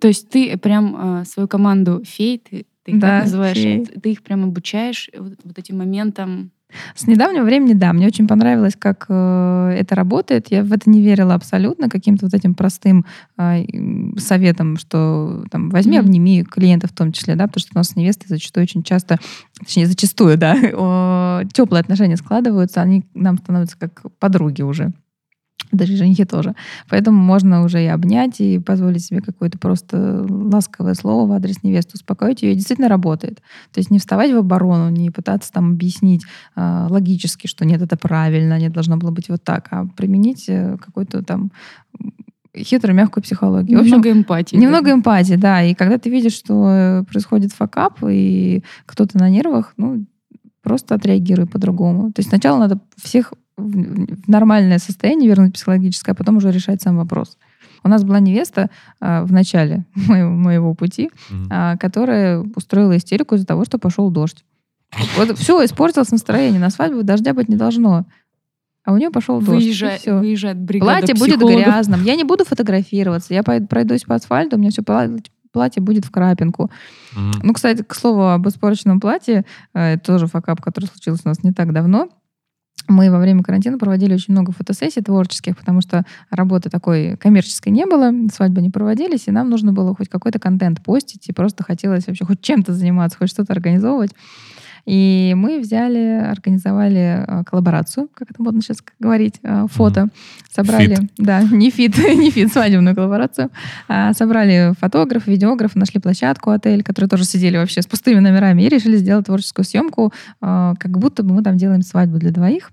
То 0.00 0.08
есть 0.08 0.28
ты 0.30 0.56
прям 0.58 1.20
э, 1.20 1.24
свою 1.24 1.48
команду 1.48 2.02
фей, 2.04 2.38
ты, 2.38 2.66
ты 2.84 2.92
их 2.92 2.98
Да, 2.98 3.20
называешь, 3.22 3.56
ты- 3.56 4.00
ты 4.00 4.12
их 4.12 4.22
прям 4.22 4.44
обучаешь 4.44 5.10
вот, 5.16 5.32
вот 5.44 5.58
этим 5.58 5.78
моментам. 5.78 6.50
С 6.94 7.06
недавнего 7.06 7.44
времени, 7.44 7.74
да, 7.74 7.92
мне 7.92 8.06
очень 8.06 8.26
понравилось, 8.26 8.74
как 8.76 9.06
э, 9.08 9.76
это 9.78 9.94
работает. 9.94 10.50
Я 10.50 10.62
в 10.62 10.72
это 10.72 10.90
не 10.90 11.00
верила 11.00 11.34
абсолютно, 11.34 11.88
каким-то 11.88 12.26
вот 12.26 12.34
этим 12.34 12.54
простым 12.54 13.04
э, 13.38 13.64
советом, 14.18 14.76
что 14.76 15.44
там 15.50 15.70
возьми, 15.70 15.96
обними 15.96 16.42
клиента 16.42 16.88
в 16.88 16.92
том 16.92 17.12
числе, 17.12 17.36
да, 17.36 17.46
потому 17.46 17.60
что 17.60 17.70
у 17.74 17.78
нас 17.78 17.90
с 17.90 17.96
невестой 17.96 18.28
зачастую 18.28 18.64
очень 18.64 18.82
часто, 18.82 19.18
точнее, 19.58 19.86
зачастую, 19.86 20.36
да, 20.38 20.54
теплые 21.52 21.80
отношения 21.80 22.16
складываются, 22.16 22.82
они 22.82 23.04
нам 23.14 23.38
становятся 23.38 23.78
как 23.78 24.02
подруги 24.18 24.62
уже. 24.62 24.92
Даже 25.76 25.96
женихи 25.96 26.24
тоже. 26.24 26.54
Поэтому 26.88 27.18
можно 27.18 27.62
уже 27.64 27.82
и 27.82 27.86
обнять, 27.86 28.40
и 28.40 28.58
позволить 28.58 29.04
себе 29.04 29.20
какое-то 29.20 29.58
просто 29.58 30.26
ласковое 30.28 30.94
слово 30.94 31.28
в 31.28 31.32
адрес 31.32 31.62
невесты, 31.62 31.92
успокоить 31.94 32.42
ее. 32.42 32.52
И 32.52 32.54
действительно 32.54 32.88
работает. 32.88 33.40
То 33.72 33.78
есть 33.78 33.90
не 33.90 33.98
вставать 33.98 34.32
в 34.32 34.36
оборону, 34.36 34.90
не 34.90 35.10
пытаться 35.10 35.52
там 35.52 35.72
объяснить 35.72 36.24
э, 36.56 36.86
логически, 36.88 37.46
что 37.46 37.64
нет, 37.64 37.82
это 37.82 37.96
правильно, 37.96 38.58
нет, 38.58 38.72
должно 38.72 38.96
было 38.96 39.10
быть 39.10 39.28
вот 39.28 39.42
так, 39.42 39.68
а 39.70 39.86
применить 39.96 40.48
э, 40.48 40.76
какую-то 40.84 41.22
там 41.22 41.50
хитрую, 42.56 42.96
мягкую 42.96 43.22
психологию. 43.22 43.78
В 43.78 43.80
общем, 43.82 43.96
Немного 43.96 44.12
эмпатии. 44.12 44.56
Немного 44.56 44.92
эмпатии, 44.92 45.34
да. 45.34 45.62
И 45.62 45.74
когда 45.74 45.98
ты 45.98 46.10
видишь, 46.10 46.32
что 46.32 46.68
э, 46.68 47.04
происходит 47.04 47.52
факап, 47.52 47.98
и 48.08 48.62
кто-то 48.86 49.18
на 49.18 49.28
нервах, 49.28 49.74
ну, 49.76 50.06
просто 50.62 50.94
отреагируй 50.94 51.46
по-другому. 51.46 52.12
То 52.12 52.20
есть 52.20 52.30
сначала 52.30 52.58
надо 52.58 52.80
всех 52.96 53.32
в 53.56 54.28
нормальное 54.28 54.78
состояние 54.78 55.28
вернуть 55.28 55.54
психологическое, 55.54 56.12
а 56.12 56.14
потом 56.14 56.36
уже 56.36 56.50
решать 56.50 56.82
сам 56.82 56.96
вопрос. 56.96 57.38
У 57.82 57.88
нас 57.88 58.04
была 58.04 58.20
невеста 58.20 58.70
а, 59.00 59.24
в 59.24 59.32
начале 59.32 59.84
моего, 59.94 60.30
моего 60.30 60.74
пути, 60.74 61.10
а, 61.50 61.76
которая 61.76 62.40
устроила 62.54 62.96
истерику 62.96 63.34
из-за 63.34 63.46
того, 63.46 63.64
что 63.64 63.78
пошел 63.78 64.10
дождь. 64.10 64.44
Вот 65.16 65.36
все, 65.38 65.64
испортилось 65.64 66.10
настроение. 66.10 66.60
На 66.60 66.70
свадьбу 66.70 67.02
дождя 67.02 67.34
быть 67.34 67.48
не 67.48 67.56
должно. 67.56 68.06
А 68.84 68.92
у 68.92 68.96
нее 68.96 69.10
пошел 69.10 69.40
дождь. 69.40 69.62
и 69.62 69.66
Выезжает, 69.66 70.00
всё. 70.00 70.18
выезжает 70.18 70.58
бригада 70.58 70.92
Платье 70.92 71.14
будет 71.14 71.36
психологов. 71.36 71.60
грязным. 71.60 72.04
Я 72.04 72.14
не 72.14 72.24
буду 72.24 72.44
фотографироваться. 72.44 73.34
Я 73.34 73.42
пройдусь 73.42 74.04
по 74.04 74.14
асфальту, 74.14 74.56
у 74.56 74.58
меня 74.60 74.70
все 74.70 74.82
платье 74.82 75.82
будет 75.82 76.04
в 76.04 76.10
крапинку. 76.10 76.70
Мгм. 77.16 77.32
Ну, 77.42 77.52
кстати, 77.52 77.82
к 77.82 77.94
слову 77.94 78.28
об 78.28 78.46
испорченном 78.46 79.00
платье, 79.00 79.44
э, 79.74 79.94
это 79.94 80.04
тоже 80.04 80.26
факап, 80.26 80.60
который 80.60 80.84
случился 80.84 81.22
у 81.24 81.28
нас 81.28 81.42
не 81.42 81.52
так 81.52 81.72
давно. 81.72 82.10
Мы 82.88 83.10
во 83.10 83.18
время 83.18 83.42
карантина 83.42 83.78
проводили 83.78 84.14
очень 84.14 84.32
много 84.32 84.52
фотосессий 84.52 85.02
творческих, 85.02 85.56
потому 85.56 85.80
что 85.80 86.04
работы 86.30 86.70
такой 86.70 87.16
коммерческой 87.16 87.70
не 87.70 87.86
было, 87.86 88.12
свадьбы 88.32 88.62
не 88.62 88.70
проводились, 88.70 89.26
и 89.26 89.32
нам 89.32 89.50
нужно 89.50 89.72
было 89.72 89.94
хоть 89.94 90.08
какой-то 90.08 90.38
контент 90.38 90.82
постить, 90.82 91.28
и 91.28 91.32
просто 91.32 91.64
хотелось 91.64 92.06
вообще 92.06 92.24
хоть 92.24 92.40
чем-то 92.40 92.72
заниматься, 92.72 93.18
хоть 93.18 93.30
что-то 93.30 93.52
организовывать. 93.52 94.12
И 94.86 95.34
мы 95.36 95.58
взяли, 95.58 96.22
организовали 96.30 97.24
э, 97.26 97.44
коллаборацию, 97.44 98.08
как 98.14 98.30
это 98.30 98.40
модно 98.40 98.62
сейчас 98.62 98.78
говорить, 99.00 99.40
э, 99.42 99.66
фото. 99.68 100.08
Собрали, 100.48 100.94
Feat. 100.94 101.10
да, 101.18 101.42
не 101.50 101.70
feat, 101.70 101.98
не 102.16 102.30
feat, 102.30 102.52
свадебную 102.52 102.94
коллаборацию. 102.94 103.50
А, 103.88 104.12
собрали 104.12 104.72
фотограф, 104.78 105.26
видеограф, 105.26 105.74
нашли 105.74 106.00
площадку, 106.00 106.50
отель, 106.50 106.84
которые 106.84 107.08
тоже 107.08 107.24
сидели 107.24 107.56
вообще 107.56 107.82
с 107.82 107.86
пустыми 107.86 108.20
номерами 108.20 108.62
и 108.62 108.68
решили 108.68 108.96
сделать 108.96 109.26
творческую 109.26 109.64
съемку, 109.64 110.12
как 110.40 110.98
будто 110.98 111.22
бы 111.22 111.34
мы 111.34 111.42
там 111.42 111.56
делаем 111.56 111.82
свадьбу 111.82 112.18
для 112.18 112.30
двоих 112.30 112.70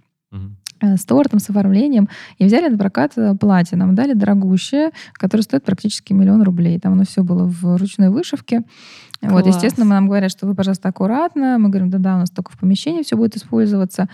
э, 0.81 0.97
с 0.97 1.05
тортом, 1.05 1.39
с 1.39 1.49
оформлением, 1.49 2.09
и 2.37 2.45
взяли 2.45 2.69
на 2.69 2.77
прокат 2.77 3.13
э, 3.17 3.35
платье. 3.35 3.77
Нам 3.77 3.95
дали 3.95 4.13
дорогущее, 4.13 4.91
которое 5.13 5.43
стоит 5.43 5.63
практически 5.63 6.13
миллион 6.13 6.43
рублей. 6.43 6.79
Там 6.79 6.93
оно 6.93 7.05
все 7.05 7.23
было 7.23 7.45
в 7.45 7.77
ручной 7.77 8.09
вышивке. 8.09 8.61
Вот, 9.23 9.43
Класс. 9.43 9.55
естественно, 9.55 9.87
нам 9.87 10.07
говорят, 10.07 10.31
что 10.31 10.45
вы, 10.45 10.53
пожалуйста, 10.53 10.89
аккуратно. 10.89 11.57
Мы 11.57 11.69
говорим, 11.69 11.89
да-да, 11.89 12.15
у 12.15 12.19
нас 12.19 12.29
только 12.29 12.51
в 12.51 12.57
помещении 12.57 13.03
все 13.03 13.15
будет 13.15 13.35
использоваться. 13.35 14.09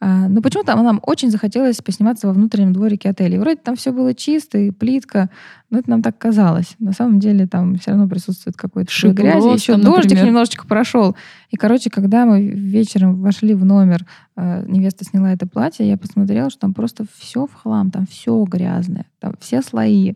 А, 0.00 0.28
Но 0.28 0.42
почему-то 0.42 0.74
нам 0.74 1.00
очень 1.02 1.30
захотелось 1.30 1.80
посниматься 1.80 2.26
во 2.26 2.32
внутреннем 2.32 2.72
дворике 2.72 3.10
отеля. 3.10 3.36
И 3.36 3.38
вроде 3.38 3.56
там 3.56 3.76
все 3.76 3.92
было 3.92 4.14
чисто 4.14 4.58
и 4.58 4.70
плитко, 4.70 5.30
но 5.70 5.78
это 5.78 5.90
нам 5.90 6.02
так 6.02 6.18
казалось. 6.18 6.76
На 6.78 6.92
самом 6.92 7.20
деле 7.20 7.46
там 7.46 7.76
все 7.76 7.92
равно 7.92 8.08
присутствует 8.08 8.56
какой-то 8.56 8.90
Шип 8.90 9.12
грязи. 9.12 9.54
Еще 9.54 9.76
дождик 9.76 10.10
например. 10.10 10.26
немножечко 10.26 10.66
прошел. 10.66 11.16
И, 11.50 11.56
короче, 11.56 11.90
когда 11.90 12.26
мы 12.26 12.42
вечером 12.42 13.22
вошли 13.22 13.54
в 13.54 13.64
номер, 13.64 14.04
э, 14.36 14.64
невеста 14.66 15.04
сняла 15.04 15.32
это 15.32 15.46
платье, 15.46 15.88
я 15.88 15.96
посмотрела, 15.96 16.50
что 16.50 16.60
там 16.60 16.74
просто 16.74 17.06
все 17.16 17.46
в 17.46 17.54
хлам, 17.54 17.90
там 17.90 18.06
все 18.06 18.42
грязное, 18.44 19.06
там 19.20 19.34
все 19.40 19.62
слои. 19.62 20.14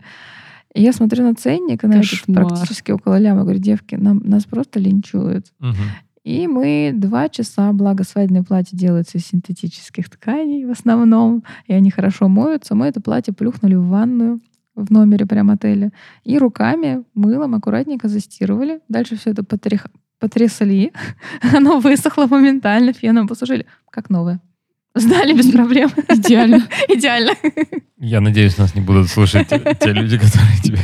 И 0.79 0.83
я 0.83 0.93
смотрю 0.93 1.25
на 1.25 1.35
ценник, 1.35 1.83
на 1.83 1.95
этот 1.95 2.11
Кошмар. 2.11 2.47
практически 2.47 2.93
около 2.93 3.19
ляма, 3.19 3.43
говорю, 3.43 3.59
девки, 3.59 3.97
нам, 3.97 4.21
нас 4.25 4.45
просто 4.45 4.79
линчуют. 4.79 5.47
Мгм. 5.59 5.75
И 6.23 6.47
мы 6.47 6.93
два 6.95 7.29
часа, 7.29 7.73
благо 7.73 8.05
свадебное 8.05 8.45
платье 8.45 8.79
делается 8.79 9.19
из 9.19 9.27
синтетических 9.27 10.09
тканей 10.09 10.67
в 10.67 10.71
основном, 10.71 11.43
и 11.67 11.73
они 11.73 11.91
хорошо 11.91 12.29
моются. 12.29 12.77
Мы 12.77 12.87
это 12.87 13.01
платье 13.01 13.35
плюхнули 13.35 13.75
в 13.75 13.89
ванную 13.89 14.41
в 14.77 14.93
номере 14.93 15.27
прям 15.27 15.51
отеля. 15.51 15.91
И 16.23 16.39
руками, 16.39 17.03
мылом 17.15 17.57
аккуратненько 17.57 18.07
застирывали. 18.07 18.81
Дальше 18.89 19.17
все 19.17 19.31
это 19.31 19.43
потрех- 19.43 19.89
потрясли. 20.21 20.93
Оно 21.57 21.81
высохло 21.81 22.27
моментально, 22.27 22.93
феном 22.93 23.27
посушили. 23.27 23.67
Как 23.91 24.11
новое. 24.11 24.41
Сдали 24.95 25.33
без 25.33 25.51
проблем. 25.51 25.91
Идеально. 26.09 26.67
Идеально. 26.89 27.33
Я 28.01 28.21
надеюсь, 28.21 28.57
нас 28.59 28.77
не 28.77 28.81
будут 28.81 29.09
слушать 29.09 29.49
те 29.49 29.93
люди, 29.93 30.19
которые 30.19 30.59
тебе 30.63 30.79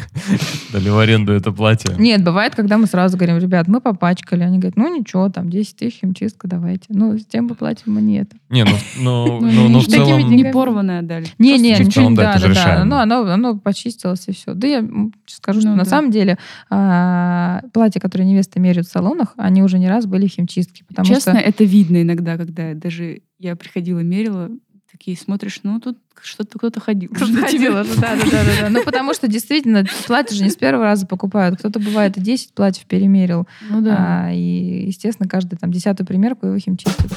дали 0.73 0.89
в 0.89 0.99
аренду 0.99 1.33
это 1.33 1.53
платье. 1.53 1.95
Нет, 1.97 2.25
бывает, 2.25 2.57
когда 2.57 2.77
мы 2.77 2.87
сразу 2.87 3.17
говорим, 3.17 3.39
ребят, 3.39 3.69
мы 3.69 3.81
попачкали. 3.81 4.43
Они 4.43 4.59
говорят, 4.59 4.77
ну 4.77 4.93
ничего, 4.93 5.29
там 5.29 5.49
10 5.49 5.77
тысяч 5.77 6.01
химчистка, 6.01 6.49
давайте. 6.49 6.87
Ну, 6.89 7.17
с 7.17 7.25
тем 7.25 7.47
бы 7.47 7.55
платим 7.55 7.95
мы 7.95 8.03
не 8.03 8.19
это. 8.19 8.37
Не, 8.51 8.65
ну, 8.65 8.77
ну, 8.99 9.41
Ну, 9.41 9.51
ну, 9.51 9.69
ну, 9.69 9.79
в 9.79 9.87
целом... 9.87 10.29
Не 10.29 10.45
порванное 10.45 11.03
дали. 11.03 11.27
Не, 11.39 11.59
не, 11.59 11.71
ничего, 11.71 11.91
целом, 11.91 12.15
да, 12.17 12.37
да, 12.39 12.53
да. 12.53 12.85
Ну, 12.85 12.97
оно, 12.97 13.21
оно 13.31 13.57
почистилось 13.59 14.25
и 14.27 14.33
все. 14.33 14.55
Да 14.55 14.67
я 14.67 14.85
скажу, 15.27 15.61
что 15.61 15.71
Ну, 15.71 15.77
на 15.77 15.85
самом 15.85 16.11
деле 16.11 16.39
а, 16.69 17.63
платья, 17.73 18.01
которые 18.01 18.29
невесты 18.29 18.59
меряют 18.59 18.89
в 18.89 18.91
салонах, 18.91 19.35
они 19.37 19.63
уже 19.63 19.79
не 19.79 19.89
раз 19.89 20.07
были 20.07 20.27
в 20.27 20.31
химчистке. 20.31 20.85
Потому 20.89 21.07
Честно, 21.07 21.35
что 21.35 21.41
это 21.41 21.63
видно 21.63 22.03
иногда, 22.03 22.37
когда 22.37 22.75
даже 22.75 23.21
я 23.45 23.57
приходила, 23.57 24.01
мерила, 24.01 24.51
такие 24.91 25.19
смотришь, 25.19 25.61
ну 25.65 25.79
тут 25.79 25.99
что-то 26.23 26.59
кто-то 26.59 26.81
ходил. 26.81 27.11
Кто-то 27.11 27.35
ходил 27.43 27.79
уже, 27.79 27.95
да, 28.01 28.17
да, 28.17 28.31
да, 28.31 28.45
да. 28.63 28.71
Ну, 28.71 28.83
потому 28.85 29.13
что 29.13 29.29
действительно 29.29 29.85
платья 30.07 30.35
же 30.35 30.43
не 30.45 30.49
с 30.49 30.57
первого 30.57 30.85
раза 30.85 31.07
покупают. 31.07 31.59
Кто-то 31.59 31.79
бывает 31.79 32.17
и 32.17 32.23
10 32.23 32.55
платьев 32.55 32.87
перемерил. 32.87 33.47
Ну 33.69 33.83
да. 33.83 34.27
А, 34.29 34.33
и, 34.33 34.87
естественно, 34.87 35.29
каждый 35.29 35.57
там 35.57 35.71
десятую 35.71 36.07
примерку 36.07 36.47
его 36.47 36.59
химчистит. 36.59 37.13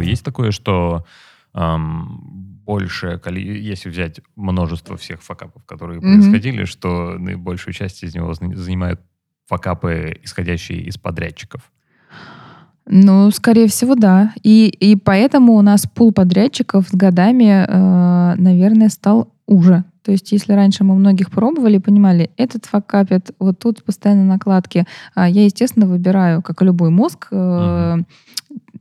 Есть 0.00 0.24
такое, 0.24 0.50
что 0.50 1.06
ам, 1.52 2.20
большее 2.64 3.20
если 3.24 3.88
взять 3.88 4.20
множество 4.34 4.96
всех 4.96 5.22
факапов, 5.22 5.64
которые 5.64 6.00
Мгм. 6.00 6.14
происходили, 6.14 6.64
что 6.64 7.18
наибольшую 7.18 7.72
часть 7.72 8.02
из 8.02 8.16
него 8.16 8.34
занимают 8.34 9.00
факапы, 9.46 10.18
исходящие 10.24 10.80
из 10.82 10.98
подрядчиков. 10.98 11.70
Ну, 12.88 13.30
скорее 13.32 13.66
всего, 13.66 13.94
да. 13.94 14.32
И, 14.42 14.68
и 14.68 14.96
поэтому 14.96 15.54
у 15.54 15.62
нас 15.62 15.86
пул 15.92 16.12
подрядчиков 16.12 16.88
с 16.88 16.94
годами, 16.94 17.66
э, 17.66 18.34
наверное, 18.36 18.88
стал 18.88 19.32
уже. 19.46 19.84
То 20.02 20.12
есть, 20.12 20.30
если 20.30 20.52
раньше 20.52 20.84
мы 20.84 20.94
многих 20.94 21.32
пробовали, 21.32 21.78
понимали, 21.78 22.30
этот 22.36 22.64
факапит, 22.66 23.32
вот 23.40 23.58
тут 23.58 23.82
постоянно 23.82 24.24
накладки, 24.24 24.84
а 25.16 25.28
я, 25.28 25.44
естественно, 25.44 25.86
выбираю, 25.86 26.42
как 26.42 26.62
и 26.62 26.64
любой 26.64 26.90
мозг, 26.90 27.26
э, 27.32 27.96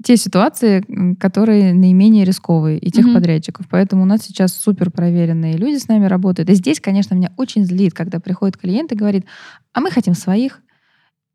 те 0.03 0.17
ситуации, 0.17 0.85
которые 1.19 1.73
наименее 1.73 2.25
рисковые, 2.25 2.77
и 2.77 2.91
тех 2.91 3.05
Мгм. 3.05 3.15
подрядчиков. 3.15 3.65
Поэтому 3.71 4.03
у 4.03 4.05
нас 4.05 4.21
сейчас 4.21 4.53
супер 4.53 4.91
проверенные 4.91 5.57
люди 5.57 5.79
с 5.79 5.87
нами 5.87 6.05
работают. 6.05 6.47
И 6.51 6.53
здесь, 6.53 6.79
конечно, 6.79 7.15
меня 7.15 7.31
очень 7.37 7.65
злит, 7.65 7.95
когда 7.95 8.19
приходит 8.19 8.55
клиент 8.57 8.91
и 8.91 8.95
говорит, 8.95 9.25
а 9.73 9.81
мы 9.81 9.89
хотим 9.89 10.13
своих, 10.13 10.61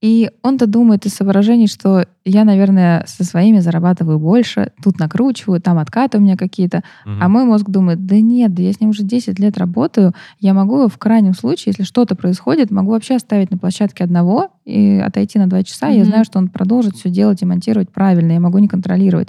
и 0.00 0.30
он-то 0.42 0.66
думает 0.66 1.04
из 1.04 1.14
соображений, 1.14 1.66
что 1.66 2.06
я, 2.24 2.44
наверное, 2.44 3.04
со 3.06 3.22
своими 3.22 3.58
зарабатываю 3.58 4.18
больше, 4.18 4.72
тут 4.82 4.98
накручиваю, 4.98 5.60
там 5.60 5.78
откаты 5.78 6.18
у 6.18 6.20
меня 6.20 6.36
какие-то. 6.36 6.82
Мгм. 7.04 7.22
А 7.22 7.28
мой 7.28 7.44
мозг 7.44 7.68
думает, 7.68 8.06
да 8.06 8.16
нет, 8.16 8.54
да 8.54 8.62
я 8.62 8.72
с 8.72 8.80
ним 8.80 8.90
уже 8.90 9.02
10 9.02 9.38
лет 9.38 9.58
работаю, 9.58 10.14
я 10.38 10.54
могу 10.54 10.88
в 10.88 10.96
крайнем 10.96 11.34
случае, 11.34 11.74
если 11.76 11.82
что-то 11.82 12.14
происходит, 12.14 12.70
могу 12.70 12.92
вообще 12.92 13.16
оставить 13.16 13.50
на 13.50 13.58
площадке 13.58 14.04
одного 14.04 14.48
и 14.64 15.02
отойти 15.04 15.38
на 15.38 15.48
два 15.48 15.62
часа, 15.62 15.90
и 15.90 15.98
я 15.98 16.04
знаю, 16.04 16.24
что 16.24 16.38
он 16.38 16.48
продолжит 16.48 16.96
все 16.96 17.10
делать 17.10 17.42
и 17.42 17.46
монтировать 17.46 17.90
правильно, 17.90 18.32
я 18.32 18.40
могу 18.40 18.58
не 18.58 18.68
контролировать. 18.68 19.28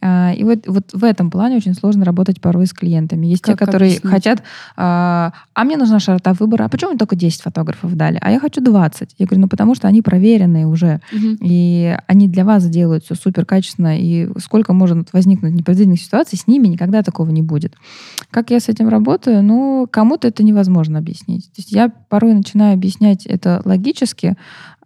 А, 0.00 0.32
И 0.34 0.44
вот, 0.44 0.66
вот 0.66 0.92
в 0.92 1.04
этом 1.04 1.30
плане 1.30 1.56
очень 1.56 1.74
сложно 1.74 2.04
работать 2.04 2.40
порой 2.40 2.66
с 2.66 2.72
клиентами. 2.72 3.26
Есть 3.26 3.44
те, 3.44 3.52
Как 3.56 3.60
которые 3.68 3.92
объяснить? 3.92 4.10
хотят, 4.12 4.42
а, 4.76 5.32
а 5.54 5.64
мне 5.64 5.76
нужна 5.76 5.98
широта 6.00 6.32
выбора, 6.34 6.64
а 6.64 6.68
почему 6.68 6.90
мне 6.90 6.98
только 6.98 7.16
10 7.16 7.40
фотографов 7.42 7.94
дали, 7.94 8.18
а 8.20 8.30
я 8.30 8.38
хочу 8.40 8.60
20. 8.60 9.14
Я 9.18 9.26
говорю, 9.26 9.42
ну 9.42 9.48
потому 9.48 9.74
что 9.74 9.88
они 9.88 10.02
проверенные 10.02 10.66
уже, 10.66 11.00
Мгм. 11.12 11.38
и 11.40 11.96
они 12.06 12.28
для 12.28 12.44
вас 12.44 12.68
делают 12.68 13.04
все 13.04 13.14
супер 13.14 13.44
качественно, 13.46 13.98
и 13.98 14.28
сколько 14.38 14.72
может 14.72 15.12
возникнуть 15.12 15.54
непредвиденных 15.54 16.00
ситуаций, 16.00 16.38
с 16.38 16.46
ними 16.46 16.68
никогда 16.68 17.02
такого 17.02 17.30
не 17.30 17.42
будет. 17.42 17.74
Как 18.30 18.50
я 18.50 18.60
с 18.60 18.68
этим 18.68 18.88
работаю? 18.88 19.42
Ну, 19.42 19.86
кому-то 19.90 20.28
это 20.28 20.42
невозможно 20.42 20.98
объяснить. 20.98 21.44
То 21.46 21.58
есть 21.58 21.72
я 21.72 21.88
порой 22.08 22.34
начинаю 22.34 22.74
объяснять 22.74 23.24
это 23.26 23.62
логически, 23.64 24.36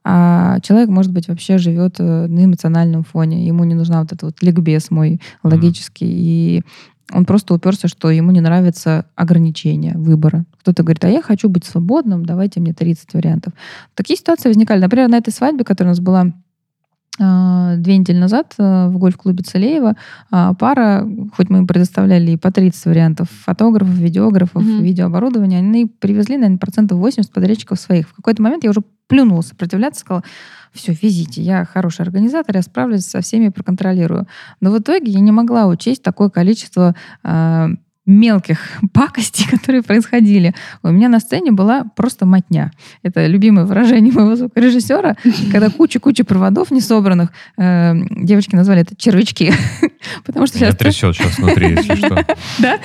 а 0.02 0.60
человек, 0.60 0.88
может 0.88 1.12
быть, 1.12 1.28
вообще 1.28 1.58
живет 1.58 1.96
э, 1.98 2.26
на 2.26 2.44
эмоциональном 2.44 3.04
фоне. 3.04 3.46
Ему 3.46 3.64
не 3.64 3.74
нужна 3.74 4.00
вот 4.00 4.12
эта 4.12 4.26
вот 4.26 4.42
ликбез 4.42 4.90
мой 4.90 5.20
логический. 5.42 6.08
И 6.08 6.62
он 7.12 7.24
просто 7.24 7.54
уперся, 7.54 7.88
что 7.88 8.10
ему 8.10 8.30
не 8.30 8.40
нравится 8.40 9.06
ограничение 9.14 9.94
выбора. 9.96 10.44
Кто-то 10.60 10.82
говорит, 10.82 11.04
а 11.04 11.08
я 11.08 11.22
хочу 11.22 11.48
быть 11.48 11.64
свободным, 11.64 12.24
давайте 12.24 12.60
мне 12.60 12.72
30 12.72 13.14
вариантов. 13.14 13.52
Такие 13.94 14.16
ситуации 14.16 14.48
возникали. 14.48 14.80
Например, 14.80 15.08
на 15.08 15.18
этой 15.18 15.32
свадьбе, 15.32 15.64
которая 15.64 15.92
у 15.92 15.96
нас 15.96 16.00
была 16.00 16.32
две 17.20 17.98
недели 17.98 18.16
назад 18.18 18.54
а, 18.58 18.88
в 18.88 18.96
гольф-клубе 18.98 19.42
Целеева, 19.42 19.94
а, 20.30 20.54
пара, 20.54 21.06
хоть 21.36 21.50
мы 21.50 21.58
им 21.58 21.66
предоставляли 21.66 22.32
и 22.32 22.36
по 22.36 22.50
30 22.50 22.86
вариантов 22.86 23.28
фотографов, 23.44 23.94
видеографов, 23.94 24.62
Мгм. 24.62 24.82
видеооборудования, 24.82 25.58
они 25.58 25.86
привезли, 25.86 26.36
наверное, 26.36 26.58
процентов 26.58 26.98
80 26.98 27.32
подрядчиков 27.32 27.78
своих. 27.78 28.08
В 28.08 28.14
какой-то 28.14 28.42
момент 28.42 28.64
я 28.64 28.70
уже 28.70 28.80
плюнула 29.06 29.42
сопротивляться, 29.42 30.00
сказала, 30.00 30.24
все, 30.72 30.94
везите, 31.02 31.42
я 31.42 31.64
хороший 31.64 32.02
организатор, 32.02 32.56
я 32.56 32.62
справлюсь 32.62 33.04
со 33.04 33.20
всеми, 33.20 33.48
проконтролирую. 33.48 34.26
Но 34.60 34.70
в 34.70 34.78
итоге 34.78 35.10
я 35.10 35.20
не 35.20 35.32
могла 35.32 35.66
учесть 35.66 36.02
такое 36.02 36.28
количество 36.30 36.94
мелких 38.10 38.58
пакостей, 38.92 39.46
которые 39.48 39.82
происходили. 39.82 40.54
У 40.82 40.88
меня 40.88 41.08
на 41.08 41.20
сцене 41.20 41.52
была 41.52 41.84
просто 41.96 42.26
мотня. 42.26 42.72
Это 43.02 43.26
любимое 43.26 43.64
выражение 43.64 44.12
моего 44.12 44.36
звукорежиссера, 44.36 45.16
когда 45.52 45.70
куча-куча 45.70 46.24
проводов 46.24 46.70
не 46.70 46.80
собранных. 46.80 47.30
э, 47.56 47.94
девочки 48.10 48.56
назвали 48.56 48.82
это 48.82 48.94
червячки. 48.96 49.52
Потому 50.24 50.46
что 50.46 50.58
сейчас 50.58 50.76
трясет 50.76 51.14
сейчас 51.14 51.38
внутри, 51.38 51.70
если 51.70 51.94
что. 51.94 52.24
да? 52.58 52.78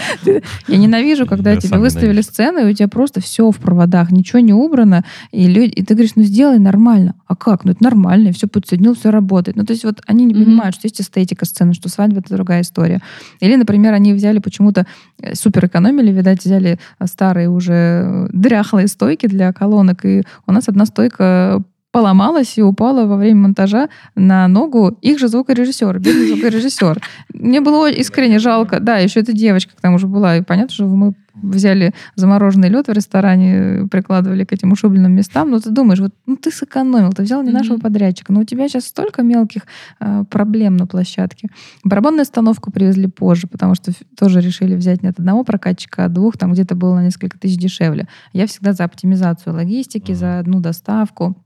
Я 0.67 0.77
ненавижу, 0.77 1.25
когда 1.25 1.55
тебе 1.55 1.77
выставили 1.77 2.21
сцену, 2.21 2.59
и 2.59 2.71
у 2.71 2.73
тебя 2.73 2.87
просто 2.87 3.21
все 3.21 3.49
в 3.49 3.57
проводах, 3.57 4.11
ничего 4.11 4.39
не 4.39 4.53
убрано, 4.53 5.03
и, 5.31 5.47
люди, 5.47 5.71
и 5.71 5.83
ты 5.83 5.93
говоришь, 5.93 6.13
ну 6.15 6.23
сделай 6.23 6.59
нормально. 6.59 7.15
А 7.27 7.35
как? 7.35 7.65
Ну 7.65 7.71
это 7.71 7.83
нормально, 7.83 8.31
все 8.31 8.47
подсоединил, 8.47 8.95
все 8.95 9.09
работает. 9.11 9.57
Ну 9.57 9.63
то 9.63 9.73
есть 9.73 9.83
вот 9.83 10.01
они 10.05 10.25
не 10.25 10.33
понимают, 10.33 10.75
что 10.75 10.85
есть 10.85 11.01
эстетика 11.01 11.45
сцены, 11.45 11.73
что 11.73 11.89
свадьба 11.89 12.19
это 12.19 12.33
другая 12.35 12.61
история. 12.61 13.01
Или, 13.39 13.55
например, 13.55 13.93
они 13.93 14.13
взяли 14.13 14.39
почему-то, 14.39 14.85
супер 15.33 15.65
экономили, 15.65 16.11
видать, 16.11 16.43
взяли 16.43 16.79
старые 17.05 17.49
уже 17.49 18.27
дряхлые 18.31 18.87
стойки 18.87 19.27
для 19.27 19.53
колонок, 19.53 20.05
и 20.05 20.23
у 20.45 20.51
нас 20.51 20.69
одна 20.69 20.85
стойка 20.85 21.63
поломалась 21.95 22.57
и 22.57 22.61
упала 22.61 23.05
во 23.05 23.15
время 23.15 23.43
монтажа 23.43 23.87
на 24.15 24.49
ногу 24.49 24.97
их 25.01 25.17
же 25.17 25.29
звукорежиссер, 25.29 25.97
бедный 25.99 26.27
звукорежиссер. 26.27 27.01
Мне 27.33 27.61
было 27.61 27.89
искренне 27.89 28.37
жалко. 28.39 28.81
Да, 28.81 28.97
еще 28.97 29.21
эта 29.21 29.31
девочка 29.31 29.73
к 29.77 29.79
тому 29.79 29.97
же 29.97 30.05
была. 30.05 30.35
И 30.35 30.41
понятно, 30.41 30.73
что 30.73 30.87
мы 30.87 31.13
взяли 31.35 31.93
замороженный 32.15 32.67
лед 32.67 32.89
в 32.89 32.91
ресторане, 32.91 33.87
прикладывали 33.87 34.43
к 34.43 34.51
этим 34.51 34.73
ушибленным 34.73 35.13
местам. 35.13 35.49
Но 35.49 35.59
ты 35.59 35.69
думаешь, 35.69 36.01
вот 36.01 36.11
ну, 36.25 36.35
ты 36.35 36.51
сэкономил, 36.51 37.13
ты 37.13 37.23
взял 37.23 37.41
не 37.43 37.51
нашего 37.51 37.77
подрядчика. 37.77 38.33
Но 38.33 38.41
у 38.41 38.43
тебя 38.43 38.67
сейчас 38.67 38.87
столько 38.87 39.23
мелких 39.23 39.61
э, 40.01 40.25
проблем 40.29 40.75
на 40.75 40.87
площадке. 40.87 41.47
Барабанную 41.85 42.23
установку 42.23 42.73
привезли 42.73 43.07
позже, 43.07 43.47
потому 43.47 43.73
что 43.73 43.93
тоже 44.17 44.41
решили 44.41 44.75
взять 44.75 45.01
не 45.01 45.07
от 45.07 45.19
одного 45.19 45.45
прокатчика, 45.45 46.03
а 46.03 46.09
двух. 46.09 46.37
Там 46.37 46.51
где-то 46.51 46.75
было 46.75 46.95
на 46.95 47.05
несколько 47.05 47.39
тысяч 47.39 47.57
дешевле. 47.57 48.09
Я 48.33 48.47
всегда 48.47 48.73
за 48.73 48.83
оптимизацию 48.83 49.53
логистики, 49.53 50.11
за 50.11 50.39
одну 50.39 50.59
доставку 50.59 51.37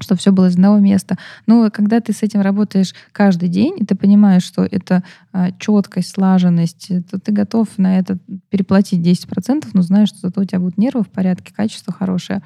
чтобы 0.00 0.18
все 0.18 0.32
было 0.32 0.48
из 0.48 0.54
одного 0.54 0.78
места. 0.78 1.16
Но 1.46 1.70
когда 1.70 2.00
ты 2.00 2.12
с 2.12 2.22
этим 2.22 2.40
работаешь 2.40 2.94
каждый 3.12 3.48
день, 3.48 3.74
и 3.78 3.84
ты 3.84 3.94
понимаешь, 3.94 4.42
что 4.42 4.64
это 4.64 5.04
а, 5.32 5.50
четкость, 5.58 6.14
слаженность, 6.14 6.90
то 7.10 7.18
ты 7.20 7.32
готов 7.32 7.68
на 7.76 7.98
это 7.98 8.18
переплатить 8.48 9.00
10%, 9.06 9.68
но 9.72 9.82
знаешь, 9.82 10.08
что 10.08 10.18
зато 10.22 10.40
у 10.40 10.44
тебя 10.44 10.60
будут 10.60 10.78
нервы 10.78 11.02
в 11.02 11.08
порядке, 11.08 11.52
качество 11.54 11.92
хорошее. 11.92 12.42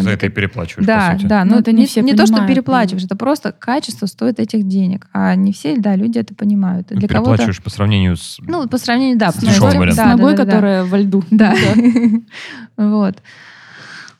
За 0.00 0.10
это 0.10 0.26
и 0.26 0.28
переплачиваешь, 0.30 0.86
Да, 0.86 1.10
по 1.10 1.18
сути. 1.18 1.28
да, 1.28 1.44
Но 1.44 1.52
но 1.52 1.60
это 1.60 1.72
не 1.72 1.86
все 1.86 2.00
не 2.00 2.12
то, 2.12 2.24
что 2.24 2.36
понимают, 2.36 2.54
переплачиваешь, 2.54 3.04
это 3.04 3.14
просто 3.14 3.52
качество 3.52 4.06
стоит 4.06 4.40
этих 4.40 4.66
денег. 4.66 5.08
А 5.12 5.34
не 5.34 5.52
все, 5.52 5.76
да, 5.76 5.94
люди 5.96 6.18
это 6.18 6.34
понимают. 6.34 6.90
И 6.90 6.94
Ну, 6.94 7.00
для 7.00 7.08
переплачиваешь 7.08 7.62
по 7.62 7.68
сравнению 7.68 8.16
с... 8.16 8.38
Ну, 8.40 8.66
по 8.68 8.78
сравнению, 8.78 9.18
да. 9.18 9.32
С 9.32 9.42
вариантом. 9.42 9.92
С 9.92 9.96
да, 9.96 10.06
ногой, 10.06 10.32
да, 10.32 10.38
да, 10.38 10.44
да. 10.44 10.50
которая 10.50 10.84
во 10.84 10.98
льду. 10.98 11.22
Да. 11.30 11.54
Вот. 12.76 13.18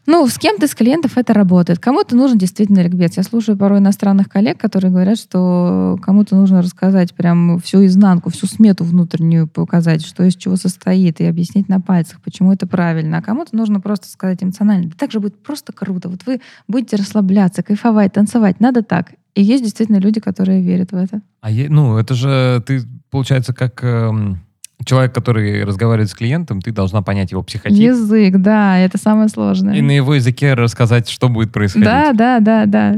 Ну, 0.07 0.27
с 0.27 0.37
кем-то 0.37 0.67
из 0.67 0.75
клиентов 0.75 1.17
это 1.17 1.33
работает. 1.33 1.79
Кому-то 1.79 2.17
нужен 2.17 2.37
действительно 2.37 2.81
ликбез. 2.81 3.17
Я 3.17 3.23
слушаю 3.23 3.57
порой 3.57 3.79
иностранных 3.79 4.29
коллег, 4.29 4.59
которые 4.59 4.91
говорят, 4.91 5.17
что 5.19 5.97
кому-то 6.03 6.35
нужно 6.35 6.61
рассказать 6.61 7.15
прям 7.15 7.61
всю 7.61 7.85
изнанку, 7.87 8.31
всю 8.31 8.47
смету 8.47 8.83
внутреннюю 8.85 9.47
показать, 9.47 10.05
что 10.05 10.25
из 10.25 10.35
чего 10.35 10.57
состоит, 10.57 11.21
и 11.21 11.25
объяснить 11.25 11.69
на 11.69 11.81
пальцах, 11.81 12.21
почему 12.21 12.53
это 12.53 12.67
правильно. 12.67 13.19
А 13.19 13.23
кому-то 13.23 13.55
нужно 13.57 13.81
просто 13.81 14.09
сказать 14.09 14.43
эмоционально. 14.43 14.89
Да 14.91 14.97
так 14.99 15.13
же 15.13 15.21
будет 15.21 15.41
просто 15.41 15.73
круто. 15.73 16.09
Вот 16.09 16.21
вы 16.27 16.41
будете 16.67 16.97
расслабляться, 16.97 17.63
кайфовать, 17.63 18.13
танцевать. 18.13 18.59
Надо 18.59 18.83
так. 18.83 19.13
И 19.35 19.43
есть 19.43 19.63
действительно 19.63 19.97
люди, 19.99 20.21
которые 20.21 20.63
верят 20.63 20.93
в 20.93 20.97
это. 20.97 21.23
А 21.41 21.51
е- 21.51 21.71
ну, 21.71 21.97
это 21.97 22.15
же 22.15 22.63
ты, 22.67 22.83
получается, 23.11 23.55
как 23.55 23.83
эм, 23.83 24.41
человек, 24.85 25.15
который 25.15 25.65
разговаривает 25.65 26.11
с 26.11 26.15
клиентом, 26.15 26.61
ты 26.61 26.73
должна 26.73 27.03
понять 27.03 27.31
его 27.33 27.43
психотип 27.43 27.79
Язык, 27.79 28.37
да, 28.39 28.79
это 28.79 28.99
самое 28.99 29.29
сложное. 29.29 29.75
и 29.77 29.81
на 29.83 29.91
его 29.93 30.15
языке 30.15 30.55
рассказать, 30.55 31.09
что 31.09 31.29
будет 31.29 31.53
происходить. 31.53 31.87
Да, 31.87 32.13
да, 32.13 32.41
да, 32.41 32.67
да. 32.67 32.97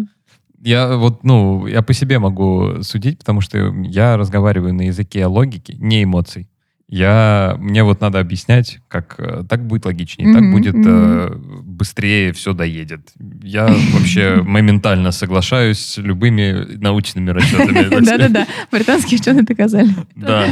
Я 0.63 0.97
вот, 0.97 1.25
ну, 1.25 1.67
я 1.67 1.83
по 1.83 1.93
себе 1.93 2.19
могу 2.19 2.83
судить, 2.83 3.19
потому 3.19 3.41
что 3.43 3.59
я 3.85 4.17
разговариваю 4.17 4.73
на 4.75 4.83
языке 4.83 5.27
логики, 5.27 5.77
не 5.79 6.03
эмоций. 6.05 6.49
Я, 6.87 7.57
мне 7.59 7.83
вот 7.83 8.01
надо 8.03 8.21
объяснять, 8.21 8.79
как 8.89 9.15
э, 9.19 9.43
так 9.49 9.67
будет 9.67 9.87
логичнее, 9.87 10.33
так 10.33 10.43
Мгм, 10.43 10.53
будет 10.53 10.75
мгм. 10.75 10.87
э, 10.87 11.35
быстрее 11.65 12.33
все 12.35 12.53
доедет. 12.53 13.09
Я 13.43 13.75
вообще 13.93 14.37
моментально 14.47 15.11
соглашаюсь 15.11 15.79
с 15.81 15.97
любыми 15.97 16.77
научными 16.77 17.31
расчетами. 17.31 17.89
так. 17.89 18.05
Да-да-да, 18.05 18.47
британские 18.71 19.19
ученые 19.19 19.43
доказали. 19.45 19.91
Да. 20.15 20.47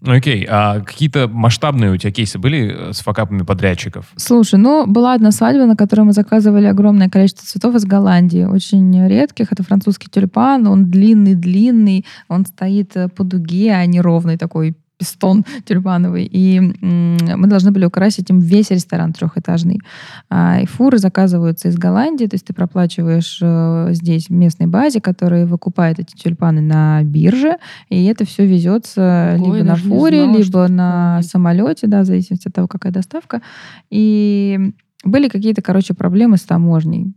Ну, 0.00 0.12
Окей, 0.12 0.46
а 0.48 0.80
какие-то 0.80 1.26
масштабные 1.28 1.90
у 1.90 1.96
тебя 1.96 2.12
кейсы 2.12 2.38
были 2.38 2.90
э, 2.90 2.92
с 2.92 3.00
факапами 3.00 3.42
подрядчиков? 3.42 4.06
Слушай, 4.16 4.58
ну, 4.58 4.86
была 4.86 5.14
одна 5.14 5.30
свадьба, 5.30 5.66
на 5.66 5.76
которой 5.76 6.02
мы 6.02 6.12
заказывали 6.12 6.66
огромное 6.66 7.08
количество 7.08 7.46
цветов 7.46 7.74
из 7.74 7.84
Голландии, 7.84 8.44
очень 8.44 9.06
редких. 9.08 9.52
Это 9.52 9.62
французский 9.62 10.08
тюльпан, 10.10 10.66
он 10.66 10.90
длинный-длинный, 10.90 12.04
он 12.28 12.44
стоит 12.44 12.96
э, 12.96 13.08
по 13.08 13.24
дуге, 13.24 13.72
а 13.72 13.86
не 13.86 14.00
ровный 14.00 14.36
такой 14.36 14.76
пистон 14.98 15.44
тюльпановый. 15.64 16.28
И 16.30 16.60
мы 16.60 17.46
должны 17.46 17.70
были 17.70 17.84
украсить 17.84 18.30
им 18.30 18.40
весь 18.40 18.70
ресторан 18.70 19.12
трехэтажный. 19.12 19.80
А, 20.30 20.60
и 20.60 20.66
фуры 20.66 20.98
заказываются 20.98 21.68
из 21.68 21.76
Голландии, 21.76 22.26
то 22.26 22.34
есть 22.34 22.46
ты 22.46 22.54
проплачиваешь 22.54 23.38
э, 23.42 23.88
здесь 23.92 24.28
в 24.28 24.32
местной 24.32 24.66
базе, 24.66 25.00
которая 25.00 25.46
выкупает 25.46 25.98
эти 25.98 26.14
тюльпаны 26.14 26.60
на 26.60 27.02
бирже, 27.02 27.56
и 27.88 28.04
это 28.06 28.24
все 28.24 28.46
везется 28.46 29.36
Ого, 29.38 29.54
либо 29.54 29.64
на 29.64 29.76
фуре, 29.76 30.22
знала, 30.22 30.36
либо 30.36 30.46
такое 30.46 30.68
на 30.68 31.16
есть. 31.18 31.30
самолете, 31.30 31.86
да, 31.86 32.02
в 32.02 32.06
зависимости 32.06 32.48
от 32.48 32.54
того, 32.54 32.68
какая 32.68 32.92
доставка. 32.92 33.42
И 33.90 34.72
были 35.04 35.28
какие-то, 35.28 35.62
короче, 35.62 35.94
проблемы 35.94 36.36
с 36.36 36.42
таможней. 36.42 37.12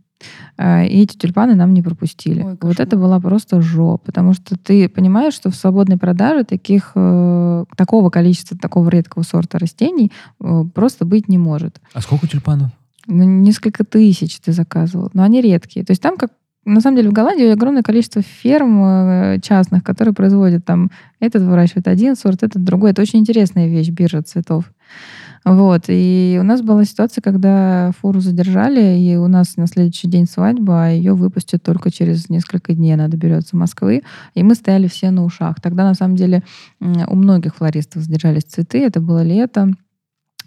А, 0.56 0.84
И 0.84 1.02
эти 1.02 1.16
тюльпаны 1.16 1.54
нам 1.54 1.72
не 1.74 1.82
пропустили. 1.82 2.42
Ой, 2.42 2.58
вот 2.60 2.80
это 2.80 2.96
была 2.96 3.20
просто 3.20 3.60
жопа, 3.60 3.98
потому 4.06 4.34
что 4.34 4.56
ты 4.56 4.88
понимаешь, 4.88 5.34
что 5.34 5.50
в 5.50 5.56
свободной 5.56 5.98
продаже 5.98 6.44
таких, 6.44 6.92
э, 6.94 7.64
такого 7.76 8.10
количества, 8.10 8.56
такого 8.58 8.88
редкого 8.88 9.22
сорта 9.22 9.58
растений 9.58 10.12
э, 10.40 10.64
просто 10.74 11.04
быть 11.04 11.28
не 11.28 11.38
может. 11.38 11.80
А 11.92 12.00
сколько 12.00 12.26
тюльпанов? 12.26 12.70
Ну, 13.06 13.24
несколько 13.24 13.84
тысяч 13.84 14.38
ты 14.40 14.52
заказывал, 14.52 15.10
но 15.14 15.22
они 15.22 15.40
редкие. 15.40 15.84
То 15.84 15.92
есть 15.92 16.02
там 16.02 16.16
как 16.16 16.30
на 16.64 16.80
самом 16.80 16.98
деле 16.98 17.10
в 17.10 17.12
Голландии 17.12 17.48
огромное 17.48 17.82
количество 17.82 18.22
ферм 18.22 18.84
э, 18.84 19.40
частных, 19.42 19.82
которые 19.82 20.14
производят 20.14 20.64
там 20.64 20.90
этот 21.18 21.42
выращивает 21.42 21.88
один 21.88 22.16
сорт, 22.16 22.42
этот 22.42 22.62
другой. 22.62 22.90
Это 22.90 23.02
очень 23.02 23.20
интересная 23.20 23.66
вещь, 23.66 23.88
биржа 23.88 24.22
цветов. 24.22 24.70
Вот. 25.44 25.84
И 25.88 26.38
у 26.40 26.42
нас 26.42 26.60
была 26.62 26.84
ситуация, 26.84 27.22
когда 27.22 27.92
фуру 27.98 28.20
задержали, 28.20 28.98
и 28.98 29.16
у 29.16 29.26
нас 29.26 29.56
на 29.56 29.66
следующий 29.66 30.08
день 30.08 30.26
свадьба, 30.26 30.84
а 30.84 30.88
ее 30.88 31.14
выпустят 31.14 31.62
только 31.62 31.90
через 31.90 32.28
несколько 32.28 32.74
дней. 32.74 32.92
Она 32.92 33.08
доберется 33.08 33.56
Москвы. 33.56 34.02
И 34.34 34.42
мы 34.42 34.54
стояли 34.54 34.86
все 34.86 35.10
на 35.10 35.24
ушах. 35.24 35.60
Тогда, 35.60 35.84
на 35.84 35.94
самом 35.94 36.16
деле, 36.16 36.42
у 36.80 37.16
многих 37.16 37.56
флористов 37.56 38.02
задержались 38.02 38.44
цветы. 38.44 38.84
Это 38.84 39.00
было 39.00 39.22
лето. 39.22 39.72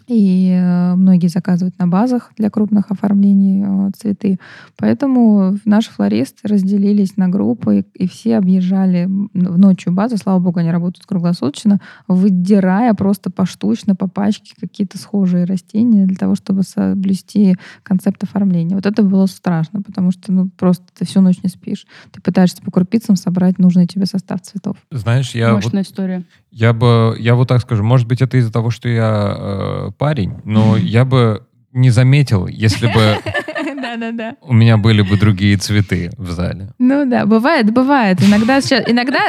И 0.06 0.50
э, 0.50 0.94
многие 0.94 1.28
заказывают 1.28 1.78
на 1.78 1.86
базах 1.86 2.32
для 2.36 2.50
крупных 2.50 2.90
оформлений 2.90 3.64
э, 3.66 3.90
цветы. 3.96 4.38
Поэтому 4.76 5.58
наши 5.64 5.90
флористы 5.90 6.46
разделились 6.46 7.16
на 7.16 7.28
группы, 7.28 7.84
и 7.94 8.06
все 8.06 8.36
объезжали 8.36 9.06
в 9.06 9.58
ночью 9.58 9.92
базы. 9.92 10.16
Слава 10.16 10.40
богу, 10.40 10.60
они 10.60 10.70
работают 10.70 11.06
круглосуточно, 11.06 11.80
выдирая 12.06 12.92
просто 12.94 13.30
поштучно, 13.30 13.94
по 13.94 14.08
пачке 14.08 14.54
какие-то 14.60 14.98
схожие 14.98 15.44
растения 15.44 16.06
для 16.06 16.16
того, 16.16 16.34
чтобы 16.34 16.62
соблюсти 16.62 17.56
концепт 17.82 18.22
оформления. 18.22 18.74
Вот 18.74 18.86
это 18.86 19.02
было 19.02 19.26
страшно, 19.26 19.80
потому 19.82 20.10
что 20.10 20.32
ну, 20.32 20.50
просто 20.56 20.84
ты 20.98 21.06
всю 21.06 21.20
ночь 21.20 21.42
не 21.42 21.48
спишь. 21.48 21.86
Ты 22.12 22.20
пытаешься 22.20 22.62
по 22.62 22.70
крупицам 22.70 23.16
собрать 23.16 23.58
нужный 23.58 23.86
тебе 23.86 24.06
состав 24.06 24.42
цветов. 24.42 24.76
Знаешь, 24.90 25.34
я 25.34 25.54
вот 25.54 25.64
Мощная 25.64 25.82
история. 25.82 26.24
Я 26.50 26.72
бы, 26.72 27.16
я 27.18 27.34
вот 27.34 27.48
так 27.48 27.60
скажу, 27.62 27.82
может 27.82 28.06
быть, 28.06 28.22
это 28.22 28.36
из-за 28.36 28.52
того, 28.52 28.70
что 28.70 28.88
я 28.88 29.34
э, 29.36 29.90
парень, 29.96 30.40
но 30.44 30.76
я 30.76 31.04
бы 31.04 31.46
не 31.72 31.90
заметил, 31.90 32.46
если 32.46 32.86
бы 32.86 33.18
Да-да-да. 33.84 34.36
у 34.42 34.52
меня 34.54 34.76
были 34.78 35.02
бы 35.02 35.16
другие 35.18 35.56
цветы 35.56 36.10
в 36.16 36.30
зале. 36.30 36.70
Ну 36.78 37.04
да, 37.04 37.26
бывает, 37.26 37.70
бывает. 37.72 38.22
Иногда, 38.22 38.60
сейчас, 38.60 38.84
иногда 38.86 39.20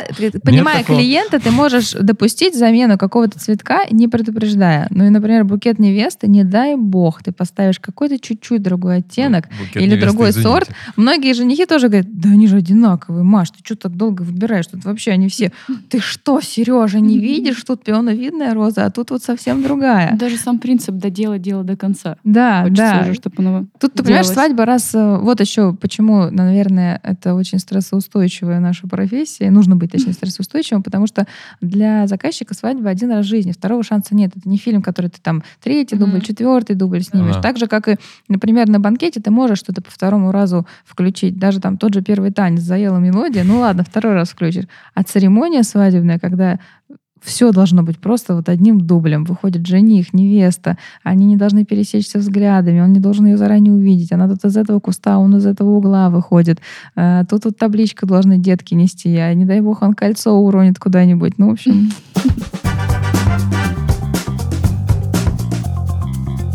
понимая 0.43 0.79
такого. 0.79 0.99
клиента, 0.99 1.39
ты 1.39 1.51
можешь 1.51 1.91
допустить 1.91 2.55
замену 2.55 2.97
какого-то 2.97 3.37
цветка, 3.39 3.81
не 3.91 4.07
предупреждая. 4.07 4.87
Ну 4.91 5.05
и, 5.05 5.09
например, 5.09 5.43
букет 5.43 5.79
невесты, 5.79 6.27
не 6.27 6.43
дай 6.43 6.75
бог, 6.75 7.21
ты 7.23 7.31
поставишь 7.31 7.79
какой-то 7.79 8.17
чуть-чуть 8.19 8.61
другой 8.61 8.97
оттенок. 8.97 9.47
Букет 9.59 9.75
или 9.75 9.95
невесты, 9.95 10.05
другой 10.07 10.29
извините. 10.29 10.49
сорт. 10.49 10.69
Многие 10.95 11.33
женихи 11.33 11.65
тоже 11.65 11.87
говорят, 11.87 12.07
да 12.11 12.29
они 12.29 12.47
же 12.47 12.57
одинаковые, 12.57 13.23
Маш, 13.23 13.51
ты 13.51 13.57
что 13.63 13.75
так 13.75 13.95
долго 13.95 14.21
выбираешь? 14.21 14.67
Тут 14.67 14.85
вообще 14.85 15.11
они 15.11 15.27
все, 15.27 15.51
ты 15.89 15.99
что, 15.99 16.39
Сережа, 16.41 16.99
не 16.99 17.19
видишь? 17.19 17.61
Тут 17.65 17.83
пионовидная 17.83 18.53
роза, 18.53 18.85
а 18.85 18.91
тут 18.91 19.11
вот 19.11 19.23
совсем 19.23 19.63
другая. 19.63 20.15
Даже 20.15 20.37
сам 20.37 20.59
принцип 20.59 20.95
доделать 20.95 21.41
дело 21.41 21.63
до 21.63 21.75
конца. 21.75 22.17
Да, 22.23 22.63
Хочется 22.63 22.93
да. 22.95 23.01
уже, 23.01 23.13
чтобы 23.15 23.35
оно 23.39 23.65
Тут, 23.79 23.93
ты 23.93 24.03
понимаешь. 24.03 24.25
Свадьба, 24.45 24.65
раз... 24.65 24.93
э, 24.93 25.17
Вот 25.17 25.41
еще 25.41 25.73
почему, 25.73 26.29
наверное, 26.29 26.99
это 27.03 27.33
очень 27.33 27.57
стрессоустойчивая 27.59 28.59
наша 28.59 28.87
профессия. 28.87 29.49
Нужно 29.49 29.75
быть, 29.75 29.91
точнее, 29.91 30.13
стрессоустойчивым, 30.13 30.83
потому 30.83 31.07
что 31.07 31.25
для 31.61 32.05
заказчика 32.07 32.53
свадьба 32.53 32.89
один 32.89 33.11
раз 33.11 33.25
в 33.25 33.29
жизни. 33.29 33.51
Второго 33.51 33.83
шанса 33.83 34.15
нет. 34.15 34.31
Это 34.35 34.47
не 34.47 34.57
фильм, 34.57 34.81
который 34.81 35.09
ты 35.09 35.19
там 35.21 35.43
третий 35.63 35.95
дубль, 35.95 36.21
четвертый 36.21 36.75
дубль 36.75 37.01
снимешь. 37.01 37.35
Так 37.41 37.57
же, 37.57 37.67
как 37.67 37.87
и, 37.87 37.97
например, 38.27 38.67
на 38.69 38.79
банкете 38.79 39.19
ты 39.19 39.31
можешь 39.31 39.59
что-то 39.59 39.81
по 39.81 39.89
второму 39.89 40.31
разу 40.31 40.67
включить. 40.85 41.37
Даже 41.37 41.59
там 41.59 41.77
тот 41.77 41.93
же 41.93 42.01
первый 42.01 42.31
танец 42.31 42.61
заела 42.61 42.99
мелодия. 42.99 43.43
Ну 43.43 43.59
ладно, 43.59 43.83
второй 43.83 44.13
раз 44.13 44.29
включишь. 44.29 44.65
А 44.93 45.03
церемония 45.03 45.63
свадебная, 45.63 46.19
когда 46.19 46.59
все 47.25 47.51
должно 47.51 47.81
быть 47.83 47.97
просто 47.97 48.35
вот 48.35 48.49
одним 48.49 48.79
дублем. 48.79 49.25
Выходит 49.25 49.65
жених, 49.65 50.13
невеста. 50.13 50.77
Они 51.03 51.25
не 51.25 51.35
должны 51.35 51.65
пересечься 51.65 52.19
взглядами. 52.19 52.79
Он 52.79 52.93
не 52.93 52.99
должен 52.99 53.25
ее 53.25 53.35
заранее 53.35 53.73
увидеть. 53.73 54.11
Она 54.11 54.29
тут 54.29 54.45
из 54.45 54.55
этого 54.55 54.79
куста, 54.79 55.17
он 55.17 55.35
из 55.35 55.45
этого 55.45 55.71
угла 55.71 56.09
выходит. 56.09 56.59
А, 56.95 57.25
Тут 57.25 57.45
вот 57.45 57.57
табличка 57.57 58.05
должны 58.05 58.37
детки 58.37 58.75
нести. 58.75 59.15
А 59.17 59.33
не 59.33 59.45
дай 59.45 59.59
бог 59.59 59.81
он 59.81 59.93
кольцо 59.93 60.37
уронит 60.37 60.77
куда-нибудь. 60.77 61.37
Ну, 61.37 61.49
в 61.49 61.53
общем, 61.53 61.89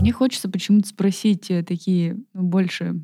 Мне 0.01 0.13
хочется 0.13 0.49
почему-то 0.49 0.89
спросить 0.89 1.51
э, 1.51 1.63
такие 1.63 2.17
ну, 2.33 2.43
больше 2.43 3.01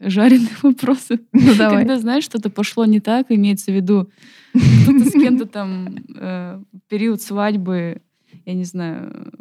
жареные 0.00 0.48
вопросы. 0.62 1.20
ну 1.32 1.54
давай. 1.58 1.78
Когда, 1.78 1.98
знаешь, 1.98 2.24
что-то 2.24 2.50
пошло 2.50 2.84
не 2.84 3.00
так, 3.00 3.26
имеется 3.30 3.70
в 3.70 3.74
виду, 3.74 4.10
кто-то 4.52 5.04
с 5.04 5.12
кем-то 5.12 5.46
там 5.46 5.96
э, 6.16 6.62
период 6.88 7.20
свадьбы, 7.20 8.02
я 8.44 8.54
не 8.54 8.64
знаю, 8.64 9.32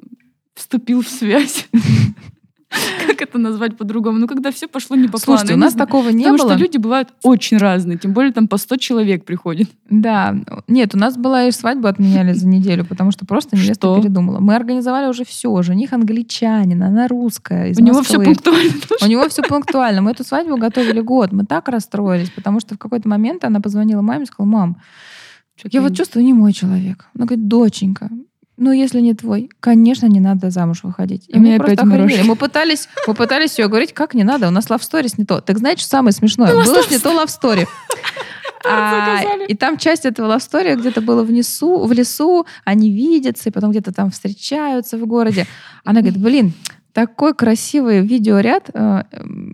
вступил 0.54 1.02
в 1.02 1.08
связь. 1.10 1.68
Как 3.08 3.22
это 3.22 3.38
назвать 3.38 3.78
по-другому? 3.78 4.18
Ну, 4.18 4.28
когда 4.28 4.52
все 4.52 4.68
пошло 4.68 4.96
не 4.96 5.08
по 5.08 5.20
плану. 5.20 5.38
Слушайте, 5.38 5.54
у 5.54 5.58
нас 5.58 5.74
такого 5.74 6.10
не 6.10 6.24
Потому 6.24 6.38
было. 6.38 6.54
что 6.54 6.60
люди 6.60 6.78
бывают 6.78 7.10
очень 7.24 7.58
разные, 7.58 7.98
тем 7.98 8.14
более 8.14 8.32
там 8.32 8.48
по 8.48 8.58
100 8.58 8.78
человек 8.78 9.26
приходит. 9.26 9.70
Да. 9.90 10.36
Нет, 10.68 10.96
у 10.96 10.98
нас 10.98 11.18
была 11.18 11.46
и 11.46 11.52
свадьбу 11.52 11.88
отменяли 11.88 12.34
за 12.34 12.48
неделю, 12.48 12.86
потому 12.86 13.12
что 13.12 13.26
просто 13.26 13.56
невеста 13.56 13.96
передумала. 14.00 14.40
Мы 14.40 14.56
организовали 14.56 15.08
уже 15.08 15.26
все. 15.26 15.62
Жених 15.62 15.94
англичанин, 15.94 16.82
она 16.84 17.08
русская, 17.08 17.70
из 17.70 17.80
У 17.80 17.84
него 17.84 18.02
все 18.02 18.20
пунктуально. 18.20 18.74
У 19.02 19.06
него 19.06 19.28
все 19.30 19.42
пунктуально. 19.44 20.02
Мы 20.02 20.12
эту 20.12 20.24
свадьбу 20.24 20.58
готовили 20.58 21.02
год. 21.02 21.32
Мы 21.32 21.46
так 21.46 21.68
расстроились, 21.70 22.30
потому 22.30 22.60
что 22.60 22.76
в 22.76 22.78
какой-то 22.78 23.08
момент 23.08 23.44
она 23.44 23.60
позвонила 23.60 24.02
маме 24.02 24.24
и 24.24 24.28
сказала, 24.28 24.50
мам, 24.50 24.78
я 25.64 25.82
вот 25.82 25.96
чувствую, 25.96 26.26
не 26.26 26.34
мой 26.34 26.54
человек. 26.54 27.06
Она 27.16 27.26
говорит, 27.26 27.48
доченька, 27.48 28.10
ну, 28.58 28.72
если 28.72 29.02
не 29.02 29.14
твой, 29.14 29.50
конечно, 29.60 30.06
не 30.06 30.20
надо 30.20 30.50
замуж 30.50 30.84
выходить. 30.84 31.26
И 31.28 31.38
У 31.38 31.42
мы 31.42 31.56
опять 31.56 31.78
охренели. 31.80 32.22
Мы 32.22 32.36
пытались, 32.36 32.88
мы 33.06 33.14
пытались 33.14 33.60
ее 33.60 33.68
говорить, 33.68 33.94
как 33.94 34.14
не 34.14 34.24
надо, 34.24 34.48
у 34.48 34.52
нас 34.52 34.68
love 34.68 34.80
stories 34.80 35.16
не 35.18 35.26
то. 35.26 35.42
Так 35.42 35.58
знаете, 35.58 35.82
что 35.82 35.90
самое 35.90 36.14
смешное? 36.14 36.54
Было 36.54 36.82
ж 36.82 36.90
не 36.90 37.00
то 37.00 37.12
love 37.12 37.28
story. 37.28 37.68
А, 38.68 39.22
и 39.48 39.54
там 39.54 39.78
часть 39.78 40.06
этого 40.06 40.36
story 40.38 40.76
где-то 40.76 41.00
было 41.00 41.24
внизу, 41.24 41.86
в 41.86 41.92
лесу, 41.92 42.48
они 42.64 42.90
видятся, 42.90 43.50
и 43.50 43.52
потом 43.52 43.70
где-то 43.70 43.94
там 43.94 44.10
встречаются 44.10 44.98
в 44.98 45.06
городе. 45.06 45.46
Она 45.84 46.02
говорит, 46.02 46.20
блин, 46.20 46.54
такой 46.96 47.36
красивый 47.36 48.00
видеоряд. 48.08 48.70
э, 48.74 49.04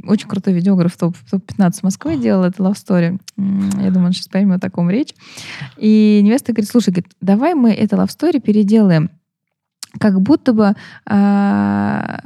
Очень 0.06 0.28
крутой 0.30 0.54
видеограф 0.54 0.96
топ- 0.96 1.18
топ-15 1.32 1.80
Москвы 1.82 2.16
делал 2.16 2.44
это 2.44 2.62
love 2.62 2.74
story. 2.76 3.20
Я 3.82 3.90
думаю, 3.90 4.08
он 4.08 4.12
сейчас 4.14 4.28
поймет 4.28 4.58
о 4.58 4.60
таком 4.60 4.92
речь. 4.92 5.16
И 5.78 6.22
невеста 6.24 6.54
говорит, 6.54 6.70
слушай, 6.70 6.92
говорит, 6.92 7.12
давай 7.20 7.56
мы 7.56 7.72
это 7.74 7.96
love 7.96 8.10
story 8.10 8.40
переделаем. 8.40 9.10
Как 10.00 10.22
будто 10.22 10.54
бы 10.54 10.76
а, 11.06 12.22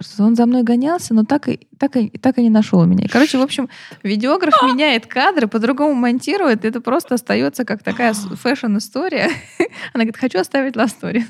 что 0.00 0.24
он 0.24 0.34
за 0.34 0.46
мной 0.46 0.64
гонялся, 0.64 1.14
но 1.14 1.22
так 1.24 1.48
и, 1.48 1.68
так, 1.78 1.96
и, 1.96 2.08
так 2.10 2.36
и 2.38 2.42
не 2.42 2.50
нашел 2.50 2.84
меня. 2.84 3.04
И, 3.04 3.08
короче, 3.08 3.38
в 3.38 3.42
общем, 3.42 3.68
видеограф 4.02 4.54
меняет 4.64 5.06
кадры, 5.06 5.46
по-другому 5.46 5.94
монтирует, 5.94 6.64
это 6.64 6.80
просто 6.80 7.14
остается 7.14 7.64
как 7.64 7.84
такая 7.84 8.12
с- 8.12 8.26
фэшн-история. 8.26 9.28
Она 9.94 10.02
говорит, 10.04 10.16
хочу 10.16 10.40
оставить 10.40 10.74
love 10.74 10.90
story. 11.00 11.22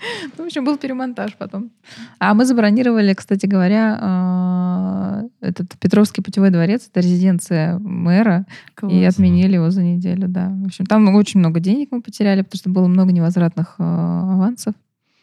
Ну, 0.38 0.44
В 0.44 0.46
общем, 0.46 0.64
был 0.64 0.76
перемонтаж 0.76 1.34
потом. 1.36 1.70
А 2.18 2.34
мы 2.34 2.44
забронировали, 2.44 3.14
кстати 3.14 3.46
говоря, 3.46 3.98
а, 4.00 5.22
этот 5.40 5.78
Петровский 5.78 6.22
путевой 6.22 6.50
дворец, 6.50 6.88
это 6.90 7.00
резиденция 7.00 7.78
мэра, 7.78 8.46
и 8.66 8.74
Класс. 8.74 9.14
отменили 9.14 9.54
его 9.54 9.70
за 9.70 9.82
неделю, 9.82 10.28
да. 10.28 10.48
В 10.62 10.66
общем, 10.66 10.86
там 10.86 11.14
очень 11.14 11.40
много 11.40 11.60
денег 11.60 11.88
мы 11.90 12.02
потеряли, 12.02 12.42
потому 12.42 12.58
что 12.58 12.70
было 12.70 12.86
много 12.86 13.12
невозвратных 13.12 13.76
э, 13.78 13.82
авансов. 13.82 14.74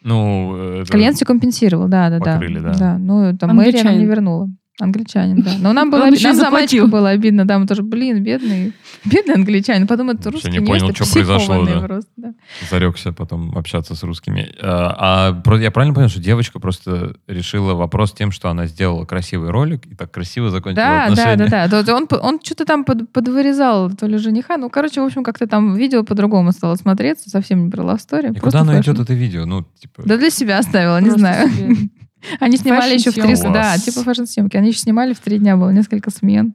Ну, 0.03 0.55
э, 0.55 0.81
это- 0.81 0.91
Клиент 0.91 1.15
все 1.15 1.25
компенсировал, 1.25 1.87
да, 1.87 2.09
да, 2.09 2.19
да. 2.19 2.33
Покрыли, 2.35 2.59
да. 2.59 2.73
Да, 2.73 2.97
ну, 2.97 3.35
там 3.37 3.55
мэрия 3.55 3.83
нам 3.83 3.97
не 3.97 4.05
вернула. 4.05 4.49
Англичанин, 4.79 5.41
да. 5.41 5.53
Но 5.59 5.73
нам 5.73 5.89
было 5.89 6.03
Он 6.03 6.09
нам 6.11 6.15
за 6.17 6.33
заплатил. 6.33 6.51
мальчика 6.51 6.87
было 6.87 7.09
обидно, 7.09 7.45
да, 7.45 7.57
мы 7.57 7.65
тоже, 7.65 7.81
блин, 7.81 8.23
бедный, 8.23 8.73
бедный 9.05 9.33
англичанин. 9.33 9.87
Подумают, 9.87 10.23
Вообще 10.23 10.31
русские 10.47 10.61
не 10.61 10.67
понял, 10.67 10.93
что 10.93 11.11
произошло, 11.11 11.65
да. 11.65 11.79
просто, 11.81 12.11
да. 12.17 12.33
зарекся 12.69 13.11
потом 13.11 13.57
общаться 13.57 13.95
с 13.95 14.03
русскими. 14.03 14.53
А, 14.61 15.41
а 15.47 15.55
я 15.57 15.71
правильно 15.71 15.95
понял, 15.95 16.09
что 16.09 16.19
девочка 16.19 16.59
просто 16.59 17.15
решила 17.27 17.73
вопрос 17.73 18.11
тем, 18.13 18.31
что 18.31 18.49
она 18.51 18.67
сделала 18.67 19.05
красивый 19.05 19.49
ролик 19.49 19.85
и 19.87 19.95
так 19.95 20.11
красиво 20.11 20.51
закончила 20.51 20.85
Да, 20.85 20.97
да, 20.97 21.03
отношения? 21.13 21.47
да, 21.49 21.67
да. 21.67 21.83
То- 21.83 21.95
Он, 21.95 22.05
п- 22.07 22.17
он 22.17 22.39
что-то 22.43 22.65
там 22.65 22.83
под, 22.85 23.11
подвырезал, 23.11 23.89
то 23.91 24.05
ли 24.05 24.17
жениха. 24.17 24.57
Ну, 24.57 24.69
короче, 24.69 25.01
в 25.01 25.05
общем, 25.05 25.23
как-то 25.23 25.47
там 25.47 25.73
видео 25.75 26.03
по-другому 26.03 26.51
стало 26.51 26.75
смотреться, 26.75 27.31
совсем 27.31 27.65
не 27.65 27.71
про 27.71 27.81
love 27.83 27.97
story. 27.97 28.29
И 28.35 28.39
просто 28.39 28.41
куда 28.41 28.59
оно 28.59 28.79
идет, 28.79 28.99
это 28.99 29.13
видео? 29.15 29.45
Ну, 29.45 29.65
типа... 29.79 30.03
Да 30.05 30.17
для 30.17 30.29
себя 30.29 30.59
оставила, 30.59 30.97
не 30.99 31.05
Просто 31.09 31.19
знаю. 31.19 31.49
себе. 31.49 31.75
Они 32.39 32.57
снимали 32.57 32.93
еще 32.93 33.11
в 33.11 33.15
три... 33.15 33.35
Да, 33.35 33.77
типа 33.77 34.03
фэшн-съемки. 34.03 34.57
Они 34.57 34.69
еще 34.69 34.79
снимали 34.79 35.13
в 35.13 35.19
три 35.19 35.39
дня, 35.39 35.57
было 35.57 35.69
несколько 35.69 36.11
смен. 36.11 36.53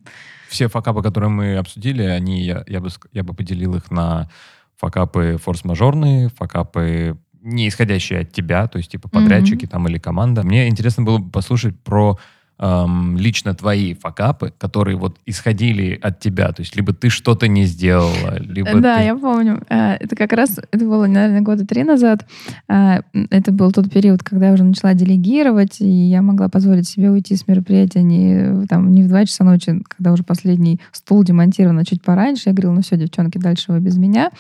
Все 0.49 0.69
факапы, 0.69 1.03
которые 1.03 1.31
мы 1.31 1.57
обсудили, 1.57 2.03
они, 2.03 2.43
я, 2.43 2.63
я 2.67 2.81
бы, 2.81 2.91
я 3.13 3.23
бы 3.23 3.33
поделил 3.35 3.75
их 3.75 3.91
на 3.91 4.29
факапы 4.77 5.39
форс-мажорные, 5.43 6.29
факапы 6.29 7.17
не 7.41 7.69
исходящие 7.69 8.21
от 8.21 8.33
тебя, 8.33 8.67
то 8.69 8.79
есть 8.79 8.91
типа 8.91 9.09
подрядчики 9.09 9.67
там 9.67 9.89
или 9.89 9.99
команда. 9.99 10.43
Мне 10.43 10.69
интересно 10.69 11.03
было 11.03 11.19
бы 11.19 11.31
послушать 11.31 11.79
про 11.81 12.19
эм, 12.63 13.19
лично 13.19 13.55
твои 13.55 13.95
факапы, 13.95 14.53
которые 14.57 14.97
вот 14.97 15.19
исходили 15.27 15.99
от 16.01 16.21
тебя, 16.21 16.53
то 16.53 16.63
есть 16.63 16.77
либо 16.77 16.93
ты 16.93 17.09
что-то 17.09 17.49
не 17.49 17.65
сделала, 17.65 18.39
либо 18.39 18.81
Да, 18.81 18.99
ты- 18.99 19.05
я 19.05 19.17
помню. 19.17 19.63
Э, 19.69 19.95
Это 19.99 20.15
как 20.15 20.33
раз, 20.33 20.59
это 20.71 20.85
было, 20.85 21.07
наверное, 21.07 21.41
года 21.41 21.67
три 21.67 21.83
назад. 21.83 22.25
Э, 22.69 23.01
Это 23.31 23.51
был 23.53 23.73
тот 23.73 23.91
период, 23.93 24.23
когда 24.23 24.47
я 24.49 24.53
уже 24.55 24.63
начала 24.65 24.95
делегировать, 24.95 25.81
и 25.81 25.89
я 25.89 26.23
могла 26.23 26.49
позволить 26.49 26.87
себе 26.89 27.11
уйти 27.11 27.35
с 27.35 27.49
мероприятия 27.49 28.03
не, 28.03 28.65
там, 28.69 28.93
не 28.93 29.03
в 29.03 29.09
2 29.09 29.27
часа 29.27 29.43
ночи, 29.45 29.83
когда 29.89 30.13
уже 30.13 30.23
последний 30.23 30.81
стул 30.93 31.25
демонтирован, 31.25 31.79
а 31.81 31.85
чуть 31.85 32.03
пораньше. 32.03 32.45
Я 32.47 32.53
говорила, 32.53 32.73
ну 32.75 32.83
все, 32.83 32.97
девчонки, 32.97 33.39
дальше 33.39 33.73
вы 33.73 33.81
без 33.81 33.97
меня. 33.97 34.31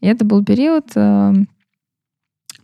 И 0.00 0.06
это 0.06 0.24
был 0.24 0.44
период 0.44 0.84
э, 0.94 1.34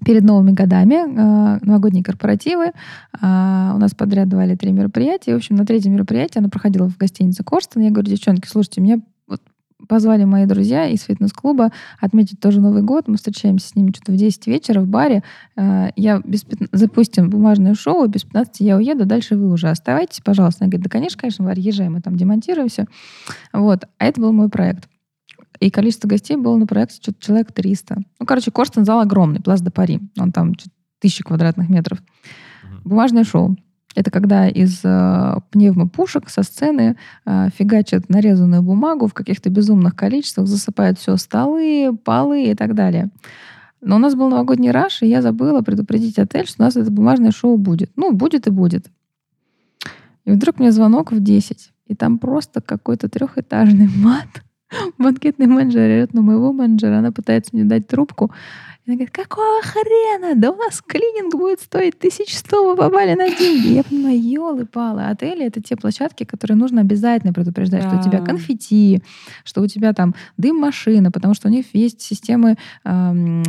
перед 0.04 0.22
новыми 0.22 0.52
годами, 0.52 0.94
э, 0.94 1.58
новогодние 1.62 2.02
корпоративы. 2.04 2.72
А, 3.20 3.72
У 3.74 3.78
нас 3.78 3.94
подряд 3.94 4.28
два 4.28 4.44
или 4.46 4.54
три 4.56 4.72
мероприятия. 4.72 5.30
И, 5.30 5.34
в 5.34 5.36
общем, 5.38 5.56
на 5.56 5.64
третьем 5.66 5.92
мероприятии 5.92 6.38
оно 6.38 6.48
проходило 6.48 6.88
в 6.88 6.96
гостинице 6.96 7.44
Корстон. 7.44 7.82
Я 7.82 7.90
говорю, 7.90 8.10
девчонки, 8.10 8.46
слушайте, 8.48 8.80
меня 8.80 8.98
вот 9.26 9.40
позвали 9.88 10.24
мои 10.24 10.44
друзья 10.46 10.86
из 10.88 11.02
фитнес-клуба 11.02 11.70
отметить 12.00 12.38
тоже 12.40 12.60
Новый 12.60 12.82
год. 12.82 13.08
Мы 13.08 13.16
встречаемся 13.16 13.68
с 13.68 13.74
ними 13.76 13.90
что-то 13.90 14.12
в 14.12 14.16
10 14.16 14.46
вечера 14.46 14.80
в 14.80 14.86
баре. 14.86 15.22
Э, 15.56 15.88
Я 15.96 16.20
без 16.24 16.44
пятн- 16.44 16.68
запустим 16.72 17.30
бумажное 17.30 17.74
шоу, 17.74 18.06
без 18.06 18.24
15 18.24 18.60
я 18.60 18.76
уеду, 18.76 19.06
дальше 19.06 19.36
вы 19.36 19.50
уже 19.50 19.68
оставайтесь, 19.68 20.20
пожалуйста. 20.24 20.64
Она 20.64 20.70
говорит, 20.70 20.84
да, 20.84 20.90
конечно, 20.90 21.18
конечно, 21.18 21.44
Варя, 21.44 21.62
езжай, 21.62 21.88
мы 21.88 22.00
там 22.02 22.16
демонтируем 22.16 22.68
все. 22.68 22.84
Вот. 23.52 23.84
А 23.98 24.04
это 24.04 24.20
был 24.20 24.32
мой 24.32 24.48
проект. 24.50 24.89
И 25.60 25.70
количество 25.70 26.08
гостей 26.08 26.36
было 26.36 26.56
на 26.56 26.66
проекте 26.66 26.96
что-то 26.96 27.22
человек 27.24 27.52
300. 27.52 27.98
Ну, 28.18 28.26
короче, 28.26 28.50
Корстен 28.50 28.84
зал 28.84 29.00
огромный, 29.00 29.40
Плац 29.40 29.60
де 29.60 29.70
Пари. 29.70 30.00
Он 30.18 30.32
там 30.32 30.54
тысячи 30.98 31.22
квадратных 31.22 31.68
метров. 31.68 31.98
Мгм. 32.62 32.80
Бумажное 32.84 33.24
шоу. 33.24 33.56
Это 33.94 34.10
когда 34.10 34.48
из 34.48 34.80
э, 34.84 35.34
пневмопушек 35.50 36.30
со 36.30 36.44
сцены 36.44 36.96
э, 37.26 37.48
фигачат 37.56 38.08
нарезанную 38.08 38.62
бумагу 38.62 39.08
в 39.08 39.14
каких-то 39.14 39.50
безумных 39.50 39.96
количествах, 39.96 40.46
засыпают 40.46 40.98
все 40.98 41.16
столы, 41.16 41.96
полы 42.04 42.44
и 42.44 42.54
так 42.54 42.74
далее. 42.74 43.10
Но 43.80 43.96
у 43.96 43.98
нас 43.98 44.14
был 44.14 44.28
новогодний 44.28 44.70
раш, 44.70 45.02
и 45.02 45.06
я 45.06 45.22
забыла 45.22 45.62
предупредить 45.62 46.18
отель, 46.18 46.46
что 46.46 46.62
у 46.62 46.64
нас 46.64 46.76
это 46.76 46.90
бумажное 46.90 47.32
шоу 47.32 47.56
будет. 47.56 47.90
Ну, 47.96 48.12
будет 48.12 48.46
и 48.46 48.50
будет. 48.50 48.90
И 50.24 50.30
вдруг 50.30 50.58
мне 50.58 50.70
звонок 50.70 51.12
в 51.12 51.20
10, 51.20 51.72
и 51.86 51.94
там 51.96 52.18
просто 52.18 52.60
какой-то 52.60 53.08
трехэтажный 53.08 53.88
мат. 53.96 54.28
Банкетный 54.98 55.46
менеджер 55.46 55.82
орет 55.82 56.14
на 56.14 56.22
моего 56.22 56.52
менеджера, 56.52 56.98
она 56.98 57.12
пытается 57.12 57.50
мне 57.54 57.64
дать 57.64 57.86
трубку. 57.86 58.30
И 58.86 58.90
она 58.90 58.96
говорит, 58.96 59.10
какого 59.14 59.60
хрена? 59.62 60.34
Да 60.36 60.50
у 60.52 60.56
нас 60.56 60.80
клининг 60.80 61.34
будет 61.34 61.60
стоить 61.60 61.94
1100, 61.98 62.64
вы 62.70 62.76
попали 62.76 63.14
на 63.14 63.28
деньги. 63.28 63.74
Я 63.74 63.82
понимаю, 63.84 64.18
елы-палы. 64.20 65.02
Отели— 65.06 65.44
это 65.46 65.60
те 65.62 65.76
площадки, 65.76 66.24
которые 66.24 66.56
нужно 66.56 66.80
обязательно 66.80 67.32
предупреждать, 67.32 67.82
что 67.84 67.98
у 67.98 68.02
тебя 68.02 68.20
Да. 68.20 68.24
конфетти, 68.26 69.02
что 69.44 69.60
у 69.60 69.66
тебя 69.66 69.92
там 69.92 70.14
дым-машина, 70.38 71.10
потому 71.10 71.34
что 71.34 71.48
у 71.48 71.50
них 71.50 71.66
есть 71.74 72.00
системы 72.00 72.56
э, 72.84 73.42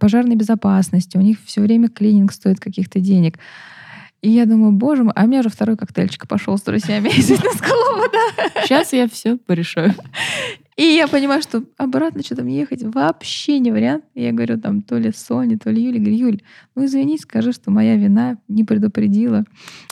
пожарной 0.00 0.36
безопасности, 0.36 1.18
у 1.18 1.20
них 1.20 1.38
все 1.44 1.60
время 1.60 1.88
клининг 1.88 2.32
стоит 2.32 2.58
каких-то 2.60 2.98
денег. 3.00 3.38
И 4.22 4.30
я 4.30 4.46
думаю, 4.46 4.72
боже 4.72 5.04
мой, 5.04 5.12
а 5.14 5.24
у 5.24 5.26
меня 5.28 5.40
уже 5.40 5.48
второй 5.48 5.76
коктейльчик 5.76 6.26
пошел 6.26 6.56
с 6.58 6.62
друзьями 6.62 7.08
из 7.08 7.26
фитнес-клуба, 7.28 8.06
да. 8.10 8.62
Сейчас 8.64 8.92
я 8.92 9.06
все 9.08 9.36
порешаю. 9.36 9.94
И 10.78 10.84
я 10.84 11.08
понимаю, 11.08 11.42
что 11.42 11.64
обратно 11.76 12.22
что-то 12.22 12.44
мне 12.44 12.60
ехать 12.60 12.84
вообще 12.84 13.58
не 13.58 13.72
вариант. 13.72 14.04
И 14.14 14.22
я 14.22 14.30
говорю 14.30 14.60
там 14.60 14.82
то 14.82 14.96
ли 14.96 15.10
Соне, 15.10 15.58
то 15.58 15.70
ли 15.70 15.82
Юле. 15.82 15.98
Говорю, 15.98 16.16
Юль, 16.16 16.42
ну 16.76 16.84
извини, 16.84 17.18
скажи, 17.18 17.52
что 17.52 17.72
моя 17.72 17.96
вина 17.96 18.38
не 18.46 18.62
предупредила. 18.62 19.42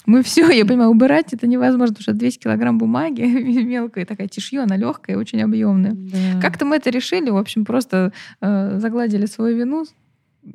Мы 0.07 0.23
все, 0.23 0.49
я 0.49 0.65
понимаю, 0.65 0.91
убирать 0.91 1.33
это 1.33 1.49
невозможно, 1.49 1.97
потому 1.97 2.03
что 2.03 2.13
200 2.13 2.45
килограмм 2.45 2.79
бумаги, 2.79 3.23
мелкая 3.65 4.07
такая 4.07 4.29
тишье, 4.29 4.61
она 4.61 4.77
легкая, 4.77 5.19
очень 5.19 5.43
объемная. 5.43 5.95
Да. 5.95 6.41
Как-то 6.41 6.65
мы 6.65 6.77
это 6.77 6.91
решили, 6.91 7.31
в 7.31 7.37
общем, 7.37 7.65
просто 7.65 8.13
э, 8.41 8.79
загладили 8.79 9.27
свою 9.27 9.57
вину, 9.57 9.87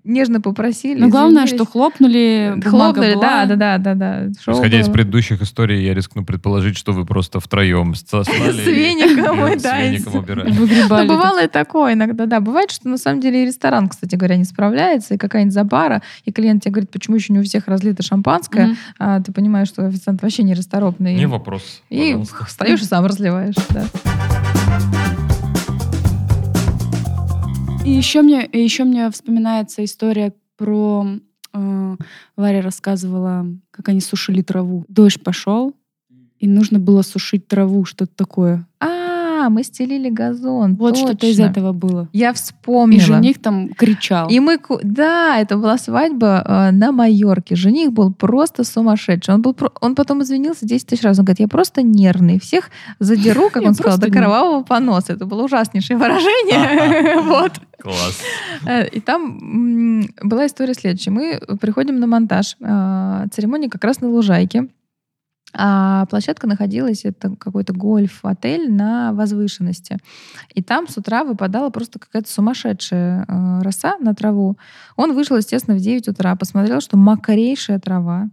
нежно 0.04 0.42
попросили. 0.42 1.00
Но 1.00 1.10
главное, 1.10 1.46
извинились. 1.46 1.56
что 1.62 1.66
хлопнули, 1.72 2.62
Хлопнули, 2.64 3.14
была. 3.16 3.22
да, 3.22 3.46
да, 3.46 3.56
да, 3.56 3.78
да, 3.78 3.96
да. 3.96 4.28
Шоу 4.44 4.56
Исходя 4.56 4.80
из 4.80 4.86
было. 4.88 4.94
предыдущих 4.94 5.42
историй, 5.42 5.84
я 5.86 5.94
рискну 5.94 6.24
предположить, 6.26 6.78
что 6.78 6.92
вы 6.94 7.06
просто 7.06 7.40
втроем 7.40 7.94
сослали 7.96 8.52
С 8.52 8.66
веником, 8.68 9.46
и 9.48 9.56
и 9.56 9.60
с 9.60 9.62
да, 9.62 9.82
веником 9.82 10.14
с- 10.14 10.16
убирали. 10.16 10.52
Выгребали. 10.52 11.08
Ну, 11.08 11.14
бывало 11.16 11.44
и 11.44 11.48
такое 11.48 11.94
иногда, 11.94 12.26
да. 12.26 12.40
Бывает, 12.40 12.72
что 12.72 12.88
на 12.90 12.98
самом 12.98 13.20
деле 13.22 13.44
и 13.44 13.46
ресторан, 13.48 13.90
кстати 13.90 14.16
говоря, 14.16 14.38
не 14.38 14.46
справляется, 14.46 15.16
и 15.16 15.18
какая-нибудь 15.18 15.54
забара, 15.54 16.02
и 16.26 16.32
клиент 16.32 16.64
тебе 16.64 16.72
говорит, 16.74 16.90
почему 16.92 17.16
еще 17.18 17.34
не 17.34 17.40
у 17.40 17.44
всех 17.44 17.68
разлито 17.68 18.04
шампанское, 18.04 18.76
а 19.00 19.22
ты 19.22 19.32
понимаешь, 19.32 19.68
что 19.68 19.86
официант 19.86 20.22
вообще 20.22 20.44
не 20.44 20.54
расторопный. 20.54 21.16
Не 21.16 21.26
вопрос. 21.28 21.82
И 21.90 22.18
встаешь 22.48 22.82
и 22.82 22.86
сам 22.86 23.06
разливаешь, 23.06 23.56
да. 23.70 23.86
И 27.92 27.94
еще 27.94 28.22
мне, 28.22 28.46
и 28.46 28.58
еще 28.58 28.86
мне 28.86 29.12
вспоминается 29.12 29.84
история 29.84 30.34
про... 30.56 31.06
э, 31.54 31.98
Варя 32.38 32.62
рассказывала, 32.62 33.46
как 33.70 33.90
они 33.90 34.00
сушили 34.00 34.42
траву. 34.42 34.86
Дождь 34.88 35.22
пошел, 35.22 35.76
и 36.40 36.48
нужно 36.48 36.80
было 36.80 37.02
сушить 37.02 37.50
траву, 37.50 37.84
что-то 37.84 38.16
такое. 38.16 38.66
А, 38.80 39.11
мы 39.50 39.64
стелили 39.64 40.10
газон. 40.10 40.76
Вот 40.76 40.98
что-то 40.98 41.26
из 41.28 41.40
этого 41.40 41.72
было. 41.74 42.08
Я 42.14 42.32
И 42.32 42.34
вспомнила. 42.34 43.02
жених 43.02 43.42
там 43.42 43.70
кричал. 43.70 44.30
И 44.30 44.40
мы, 44.40 44.60
да, 44.84 45.38
это 45.40 45.58
была 45.58 45.78
свадьба 45.78 46.44
э, 46.46 46.72
на 46.72 46.92
Майорке. 46.92 47.56
Жених 47.56 47.92
был 47.92 48.14
просто 48.14 48.64
сумасшедший. 48.64 49.34
Он, 49.34 49.42
был, 49.42 49.56
он 49.82 49.96
потом 49.96 50.22
извинился 50.24 50.66
10 50.66 50.88
тысяч 50.88 51.04
раз. 51.04 51.20
Он 51.20 51.26
говорит, 51.26 51.40
я 51.40 51.48
просто 51.48 51.82
нервный. 51.82 52.40
Всех 52.40 52.70
задеру, 53.00 53.50
как 53.50 53.64
он 53.64 53.74
сказал, 53.74 53.98
до 54.00 54.10
кровавого 54.12 54.64
поноса. 54.64 55.14
Это 55.14 55.26
было 55.26 55.44
ужаснейшее 55.44 55.98
выражение. 55.98 57.22
Вот. 57.32 57.54
Класс. 57.82 58.22
Э, 58.66 58.88
И 58.88 59.00
там 59.00 60.06
была 60.22 60.46
история 60.48 60.74
следующая. 60.74 61.12
Мы 61.12 61.40
приходим 61.60 62.00
на 62.00 62.08
монтаж. 62.08 62.56
э, 62.60 63.26
Церемония 63.32 63.70
как 63.70 63.84
раз 63.84 64.02
на 64.02 64.10
лужайке. 64.10 64.68
А 65.54 66.06
площадка 66.06 66.48
находилась, 66.48 67.06
это 67.06 67.36
какой-то 67.36 67.74
гольф-отель 67.74 68.72
на 68.72 69.14
возвышенности. 69.14 69.98
И 70.54 70.64
там 70.64 70.88
с 70.88 70.98
утра 70.98 71.24
выпадала 71.24 71.70
просто 71.70 72.00
какая-то 72.00 72.32
сумасшедшая 72.32 73.26
э, 73.28 73.62
роса 73.62 73.98
на 74.00 74.16
траву. 74.16 74.58
Он 74.96 75.14
вышел, 75.14 75.38
естественно, 75.38 75.78
в 75.78 75.82
9 75.82 76.08
утра, 76.08 76.36
посмотрел, 76.36 76.82
что 76.82 76.98
мокрейшая 76.98 77.80
трава, 77.80 78.30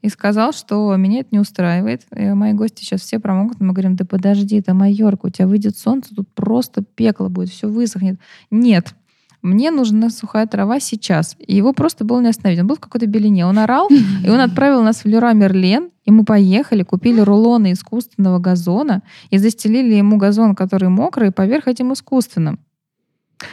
и 0.00 0.08
сказал, 0.08 0.52
что 0.52 0.94
меня 0.96 1.20
это 1.20 1.28
не 1.32 1.40
устраивает. 1.40 2.06
И 2.14 2.28
мои 2.32 2.52
гости 2.52 2.82
сейчас 2.82 3.00
все 3.02 3.18
промокнут. 3.18 3.60
Мы 3.60 3.72
говорим, 3.72 3.96
да 3.96 4.04
подожди, 4.04 4.58
это 4.58 4.74
Майорка, 4.74 5.26
у 5.26 5.30
тебя 5.30 5.48
выйдет 5.48 5.76
солнце, 5.76 6.14
тут 6.14 6.28
просто 6.34 6.82
пекло 6.82 7.28
будет, 7.28 7.50
все 7.50 7.68
высохнет. 7.68 8.20
Нет, 8.50 8.94
мне 9.42 9.70
нужна 9.70 10.10
сухая 10.10 10.46
трава 10.46 10.80
сейчас. 10.80 11.36
И 11.38 11.54
его 11.54 11.72
просто 11.72 12.04
было 12.04 12.20
не 12.20 12.28
остановить. 12.28 12.60
Он 12.60 12.66
был 12.66 12.76
в 12.76 12.80
какой-то 12.80 13.06
белине. 13.06 13.46
Он 13.46 13.58
орал, 13.58 13.88
и 14.24 14.28
он 14.28 14.40
отправил 14.40 14.82
нас 14.82 15.04
в 15.04 15.06
Леруа 15.06 15.32
Мерлен, 15.32 15.90
и 16.04 16.10
мы 16.10 16.24
поехали, 16.24 16.82
купили 16.82 17.20
рулоны 17.20 17.72
искусственного 17.72 18.38
газона 18.38 19.02
и 19.30 19.38
застелили 19.38 19.94
ему 19.94 20.16
газон, 20.16 20.54
который 20.54 20.88
мокрый, 20.88 21.30
поверх 21.30 21.68
этим 21.68 21.92
искусственным. 21.92 22.58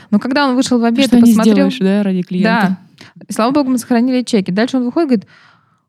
Но 0.10 0.20
когда 0.20 0.48
он 0.48 0.56
вышел 0.56 0.80
в 0.80 0.84
обед 0.84 1.08
Что 1.08 1.18
и 1.18 1.22
посмотрел... 1.22 1.70
сделаешь, 1.70 1.78
да, 1.80 2.04
ради 2.04 2.22
клиента? 2.24 2.78
Да. 3.16 3.26
Слава 3.30 3.52
богу, 3.52 3.70
мы 3.72 3.78
сохранили 3.78 4.24
чеки. 4.24 4.52
Дальше 4.52 4.78
он 4.78 4.86
выходит 4.86 5.06
и 5.06 5.10
говорит, 5.10 5.30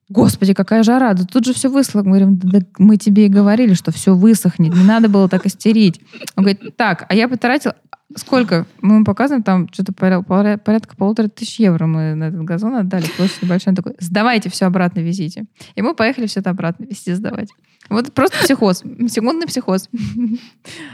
Господи, 0.09 0.55
какая 0.55 0.83
жара, 0.85 1.15
да 1.15 1.25
тут 1.25 1.45
же 1.47 1.53
все 1.53 1.69
высохло. 1.69 2.01
Мы 2.01 2.05
говорим, 2.11 2.37
да, 2.39 2.61
да 2.61 2.67
мы 2.79 2.97
тебе 2.97 3.27
и 3.27 3.29
говорили, 3.29 3.75
что 3.75 3.91
все 3.91 4.15
высохнет, 4.15 4.75
не 4.75 4.85
надо 4.85 5.09
было 5.09 5.29
так 5.29 5.47
истерить. 5.47 6.01
Он 6.37 6.45
говорит, 6.45 6.77
так, 6.77 7.07
а 7.09 7.15
я 7.15 7.27
потратил, 7.29 7.73
сколько? 8.17 8.67
Мы 8.81 8.95
ему 8.97 9.05
показываем, 9.05 9.43
там 9.43 9.69
что-то 9.73 9.93
поря- 9.93 10.25
поря- 10.25 10.59
порядка 10.59 10.95
полутора 10.97 11.27
тысяч 11.29 11.59
евро 11.59 11.87
мы 11.87 12.15
на 12.15 12.25
этот 12.29 12.45
газон 12.45 12.77
отдали, 12.77 13.07
площадь 13.17 13.43
небольшая. 13.43 13.73
Он 13.73 13.77
такой, 13.77 13.95
сдавайте 13.99 14.49
все 14.49 14.67
обратно, 14.67 15.01
везите. 15.01 15.47
И 15.75 15.83
мы 15.83 15.93
поехали 15.95 16.27
все 16.27 16.39
это 16.41 16.51
обратно 16.51 16.85
везти, 16.85 17.13
сдавать. 17.13 17.49
Вот 17.89 18.13
просто 18.13 18.39
психоз, 18.43 18.83
секундный 19.09 19.47
психоз. 19.47 19.89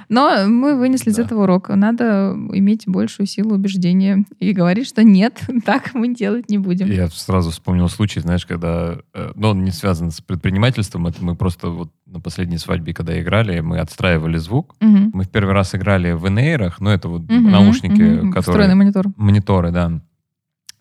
Но 0.09 0.47
мы 0.47 0.77
вынесли 0.77 1.11
из 1.11 1.17
Да. 1.17 1.23
этого 1.25 1.43
урок. 1.45 1.69
Надо 1.71 2.37
иметь 2.53 2.85
большую 2.87 3.27
силу 3.27 3.55
убеждения 3.55 4.25
и 4.39 4.53
говорить, 4.53 4.87
что 4.87 5.03
нет, 5.03 5.41
так 5.65 5.95
мы 5.95 6.15
делать 6.15 6.51
не 6.51 6.59
будем. 6.59 6.91
Я 6.91 7.09
сразу 7.09 7.51
вспомнил 7.51 7.89
случай, 7.89 8.21
знаешь, 8.21 8.47
когда... 8.47 8.99
э, 9.15 9.33
Ну, 9.35 9.49
он 9.49 9.65
не 9.65 9.71
связан 9.71 10.11
с 10.11 10.21
предпринимательством, 10.21 11.07
это 11.07 11.25
мы 11.25 11.35
просто 11.35 11.69
вот 11.69 11.91
на 12.07 12.21
последней 12.21 12.59
свадьбе, 12.59 12.93
когда 12.93 13.19
играли, 13.21 13.61
мы 13.61 13.79
отстраивали 13.79 14.37
звук. 14.37 14.75
Мгм. 14.81 15.13
Мы 15.15 15.25
в 15.25 15.29
первый 15.31 15.55
раз 15.55 15.75
играли 15.75 16.13
в 16.13 16.29
инейрах, 16.29 16.81
ну, 16.81 16.91
это 16.91 17.09
вот 17.09 17.23
Мгм, 17.23 17.51
наушники, 17.51 18.01
мгм. 18.03 18.33
которые... 18.33 18.43
Встроенный 18.43 18.75
монитор. 18.75 19.07
Мониторы, 19.17 19.71
да. 19.71 20.01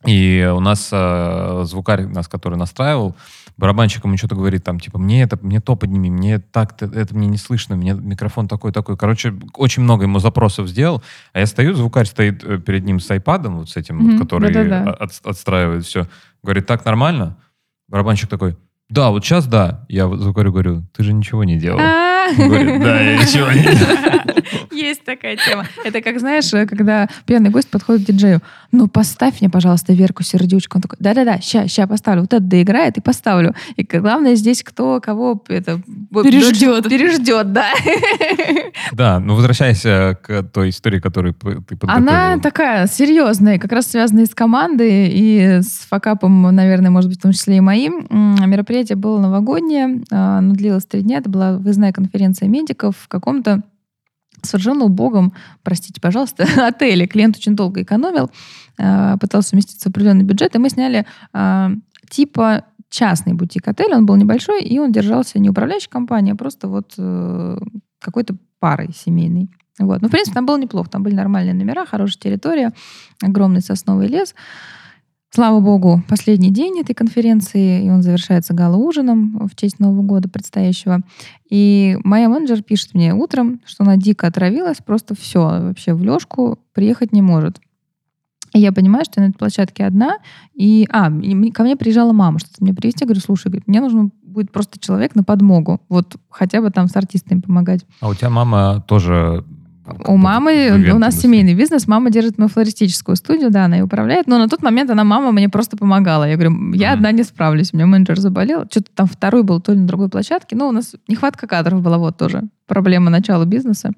И 0.06 0.52
у 0.54 0.60
нас 0.60 0.90
э, 0.92 1.62
звукарь, 1.66 2.08
нас, 2.08 2.28
который 2.28 2.58
настраивал, 2.58 3.16
барабанщик 3.58 4.04
ему 4.06 4.18
что-то 4.18 4.36
говорит, 4.36 4.64
там, 4.64 4.80
типа, 4.80 4.98
мне 5.00 5.24
это, 5.24 5.38
мне 5.42 5.60
то 5.60 5.76
подними, 5.76 6.10
мне 6.10 6.40
так, 6.40 6.82
это 6.82 7.16
мне 7.16 7.28
не 7.28 7.38
слышно, 7.38 7.76
мне 7.76 7.94
микрофон 7.94 8.48
такой-такой. 8.48 8.98
Короче, 8.98 9.34
очень 9.56 9.84
много 9.84 10.04
ему 10.04 10.20
запросов 10.20 10.68
сделал. 10.68 11.04
А 11.34 11.40
я 11.40 11.46
стою, 11.46 11.74
звукарь 11.74 12.06
стоит 12.06 12.44
э, 12.44 12.58
перед 12.58 12.84
ним 12.86 13.00
с 13.00 13.10
айпадом, 13.12 13.60
вот 13.60 13.70
с 13.70 13.78
этим, 13.78 14.00
вот, 14.00 14.08
Мгм, 14.14 14.20
который 14.20 14.52
да-да-да. 14.54 14.92
от- 14.92 15.22
отстраивает 15.24 15.86
все. 15.86 16.08
Говорит, 16.44 16.66
так 16.66 16.84
нормально? 16.86 17.38
Барабанщик 17.88 18.30
такой, 18.30 18.58
да, 18.90 19.10
вот 19.10 19.24
сейчас 19.24 19.48
да. 19.48 19.86
Я 19.88 20.08
вот 20.08 20.20
звукарю 20.20 20.52
говорю, 20.52 20.84
ты 20.96 21.04
же 21.04 21.14
ничего 21.14 21.44
не 21.46 21.58
делал. 21.58 21.80
А, 21.80 22.28
говорит, 22.36 22.82
да, 22.84 23.00
я 23.02 23.18
ничего 23.18 23.50
не 23.52 23.64
делал. 23.64 24.42
Есть 24.72 25.06
такая 25.06 25.38
тема. 25.38 25.66
Это 25.86 26.02
как, 26.02 26.20
знаешь, 26.20 26.52
э, 26.54 26.66
когда 26.66 27.08
пьяный 27.26 27.50
гость 27.52 27.70
подходит 27.70 28.04
к 28.04 28.08
диджею, 28.12 28.42
ну 28.72 28.88
поставь 28.88 29.42
мне, 29.42 29.50
пожалуйста, 29.50 29.94
Верку 29.94 30.24
Сердючку. 30.24 30.78
Он 30.78 30.82
такой, 30.82 30.98
да-да-да, 31.00 31.40
ща, 31.42 31.68
ща 31.68 31.88
поставлю. 31.88 32.22
Вот 32.22 32.34
это 32.34 32.44
доиграет 32.44 32.98
и 32.98 33.02
поставлю. 33.02 33.54
И 33.76 33.84
главное 33.84 34.36
здесь, 34.36 34.64
кто 34.64 35.02
кого 35.02 35.44
это 35.48 35.82
Переждет. 36.12 36.90
Переждет, 36.90 37.52
да. 37.52 37.72
Да, 38.94 39.20
ну 39.20 39.36
возвращаясь 39.36 39.86
э, 39.86 40.16
к 40.22 40.44
той 40.44 40.70
истории, 40.70 41.00
которую 41.00 41.34
ты 41.34 41.76
подготовила. 41.76 41.96
Она 41.96 42.40
такая 42.40 42.88
серьезная, 42.88 43.60
как 43.60 43.72
раз 43.72 43.88
связанная 43.88 44.26
с 44.26 44.34
командой 44.34 45.10
и 45.10 45.62
с 45.62 45.86
факапом, 45.90 46.42
наверное, 46.56 46.92
может 46.92 47.10
быть, 47.10 47.20
в 47.20 47.22
том 47.22 47.32
числе 47.34 47.58
и 47.58 47.62
моим. 47.62 48.08
Мероприятие 48.10 48.96
было 48.96 49.20
новогоднее, 49.20 50.04
а, 50.12 50.40
оно 50.40 50.54
длилось 50.54 50.86
три 50.86 51.02
дня. 51.02 51.18
Это 51.18 51.30
была 51.30 51.58
выездная 51.58 51.92
конференция 51.92 52.48
медиков 52.48 52.96
в 52.98 53.08
каком-то 53.08 53.64
совершенно 54.46 54.86
убогом, 54.86 55.34
простите, 55.64 56.02
пожалуйста, 56.02 56.48
отеле. 56.68 57.08
Клиент 57.08 57.38
очень 57.38 57.56
долго 57.56 57.82
экономил, 57.82 58.32
пытался 58.78 59.56
уместиться 59.56 59.90
в 59.90 59.92
определенный 59.92 60.24
бюджет, 60.24 60.56
и 60.56 60.60
мы 60.60 60.70
сняли 60.70 61.06
а, 61.34 61.72
типа 62.10 62.66
частный 62.90 63.34
бутик-отель, 63.34 63.94
он 63.94 64.06
был 64.06 64.16
небольшой, 64.18 64.64
и 64.64 64.78
он 64.78 64.92
держался 64.92 65.40
не 65.40 65.50
управляющей 65.50 65.90
компанией, 65.90 66.34
а 66.34 66.38
просто 66.38 66.68
вот 66.68 66.94
э, 66.98 67.58
какой-то 68.00 68.36
парой 68.60 68.90
семейной. 68.94 69.50
Вот. 69.80 70.02
Ну, 70.02 70.10
в 70.10 70.12
принципе, 70.12 70.36
там 70.36 70.46
было 70.46 70.58
неплохо. 70.58 70.90
Там 70.90 71.02
были 71.02 71.16
нормальные 71.16 71.54
номера, 71.54 71.86
хорошая 71.86 72.20
территория, 72.20 72.74
огромный 73.24 73.62
сосновый 73.62 74.08
лес. 74.08 74.36
Слава 75.34 75.62
богу, 75.62 76.04
последний 76.10 76.52
день 76.52 76.82
этой 76.82 76.94
конференции, 76.94 77.86
и 77.86 77.90
он 77.90 78.02
завершается 78.02 78.54
гала-ужином 78.54 79.48
в 79.48 79.56
честь 79.56 79.80
Нового 79.80 80.02
года 80.02 80.28
предстоящего. 80.28 81.00
И 81.50 81.98
моя 82.04 82.28
менеджер 82.28 82.62
пишет 82.62 82.94
мне 82.94 83.14
утром, 83.14 83.62
что 83.66 83.84
она 83.86 83.96
дико 83.96 84.28
отравилась, 84.28 84.80
просто 84.86 85.16
все, 85.16 85.40
вообще 85.40 85.94
в 85.94 86.04
лёжку 86.04 86.60
приехать 86.74 87.14
не 87.14 87.22
может. 87.22 87.62
И 88.54 88.60
я 88.60 88.72
понимаю, 88.72 89.06
что 89.06 89.22
я 89.22 89.28
на 89.28 89.30
этой 89.30 89.38
площадке 89.38 89.86
одна. 89.86 90.18
И, 90.54 90.88
а, 90.92 91.12
и 91.12 91.52
ко 91.52 91.64
мне 91.64 91.76
приезжала 91.76 92.12
мама, 92.12 92.40
что-то 92.40 92.58
мне 92.60 92.74
привезти. 92.74 93.04
Я 93.04 93.08
говорю, 93.08 93.22
слушай, 93.22 93.48
говорит, 93.48 93.68
мне 93.68 93.82
нужен 93.82 94.12
будет 94.32 94.52
просто 94.52 94.80
человек 94.80 95.16
на 95.16 95.24
подмогу. 95.24 95.82
Вот 95.90 96.16
хотя 96.30 96.62
бы 96.62 96.72
там 96.72 96.88
с 96.88 96.96
артистами 96.96 97.42
помогать. 97.42 97.86
А 98.00 98.10
у 98.10 98.16
тебя 98.16 98.30
мама 98.30 98.84
тоже... 98.88 99.44
У 100.06 100.16
мамы, 100.16 100.72
в 100.72 100.96
у 100.96 101.00
нас 101.00 101.20
семейный 101.20 101.54
бизнес, 101.54 101.88
мама 101.88 102.12
держит 102.12 102.38
мою 102.38 102.50
флористическую 102.50 103.16
студию, 103.18 103.50
да, 103.50 103.66
она 103.66 103.80
и 103.80 103.82
управляет, 103.82 104.28
но 104.28 104.38
на 104.38 104.48
тот 104.48 104.62
момент 104.62 104.90
она, 104.90 105.04
мама, 105.04 105.32
мне 105.32 105.50
просто 105.50 105.76
помогала. 105.76 106.30
Я 106.30 106.36
говорю, 106.38 106.74
я 106.74 106.92
Мгм. 106.92 106.98
одна 106.98 107.12
не 107.12 107.24
справлюсь, 107.24 107.72
у 107.74 107.78
меня 107.78 107.88
менеджер 107.88 108.20
заболел, 108.20 108.66
что-то 108.70 108.90
там 108.96 109.08
второй 109.08 109.44
был 109.44 109.60
то 109.60 109.74
ли 109.74 109.80
на 109.80 109.88
другой 109.88 110.08
площадке, 110.08 110.56
но 110.56 110.70
у 110.70 110.72
нас 110.72 110.96
нехватка 111.10 111.48
кадров 111.48 111.82
была, 111.82 111.98
вот 111.98 112.16
тоже 112.16 112.44
проблема 112.68 113.10
начала 113.10 113.44
бизнеса. 113.44 113.92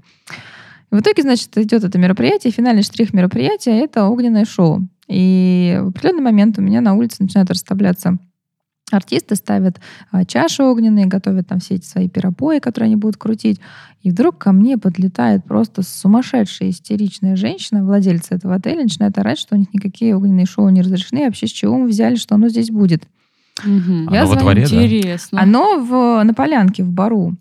В 0.93 0.99
итоге, 0.99 1.23
значит, 1.23 1.57
идет 1.57 1.83
это 1.83 1.97
мероприятие, 1.97 2.53
финальный 2.53 2.83
штрих 2.83 3.13
мероприятия— 3.13 3.79
это 3.83 4.05
огненное 4.05 4.45
шоу. 4.45 4.87
И 5.07 5.79
в 5.81 5.87
определенный 5.87 6.21
момент 6.21 6.59
у 6.59 6.61
меня 6.61 6.81
на 6.81 6.93
улице 6.93 7.23
начинают 7.23 7.49
расставляться 7.49 8.19
артисты 8.91 9.35
ставят 9.35 9.79
а, 10.11 10.23
чаши 10.23 10.61
огненные, 10.61 11.07
готовят 11.07 11.47
там 11.47 11.59
все 11.59 11.75
эти 11.75 11.85
свои 11.85 12.09
пиропои, 12.09 12.59
которые 12.59 12.89
они 12.89 12.95
будут 12.95 13.17
крутить. 13.17 13.59
И 14.03 14.11
вдруг 14.11 14.37
ко 14.37 14.51
мне 14.51 14.77
подлетает 14.77 15.43
просто 15.45 15.81
сумасшедшая 15.81 16.69
истеричная 16.69 17.35
женщина, 17.35 17.83
владельца 17.83 18.35
этого 18.35 18.53
отеля, 18.53 18.83
начинает 18.83 19.17
орать, 19.17 19.39
что 19.39 19.55
у 19.55 19.57
них 19.57 19.73
никакие 19.73 20.15
огненные 20.15 20.45
шоу 20.45 20.69
не 20.69 20.83
разрешены. 20.83 21.23
И 21.23 21.25
вообще 21.25 21.47
с 21.47 21.51
чего 21.51 21.75
мы 21.75 21.87
взяли, 21.87 22.17
что 22.17 22.35
оно 22.35 22.49
здесь 22.49 22.69
будет? 22.69 23.01
Мгм. 23.63 24.13
Я 24.13 24.21
Оно 24.21 24.29
во 24.29 24.39
звоню 24.39 24.41
дворе, 24.41 24.67
да? 24.69 24.85
Интересно. 24.85 25.41
Оно 25.41 25.79
в, 25.79 26.23
на 26.23 26.35
полянке, 26.35 26.83
в 26.83 26.91
бару. 26.91 27.35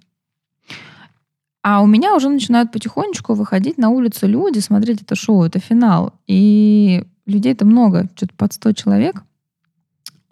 А 1.62 1.80
у 1.80 1.86
меня 1.86 2.14
уже 2.16 2.28
начинают 2.28 2.72
потихонечку 2.72 3.34
выходить 3.34 3.78
на 3.78 3.90
улицу 3.90 4.26
люди, 4.26 4.58
смотреть 4.58 5.02
это 5.02 5.14
шоу, 5.14 5.44
это 5.44 5.60
финал. 5.60 6.12
И 6.26 7.04
людей-то 7.26 7.64
много, 7.64 8.08
что-то 8.16 8.34
под 8.34 8.52
100 8.52 8.72
человек. 8.72 9.22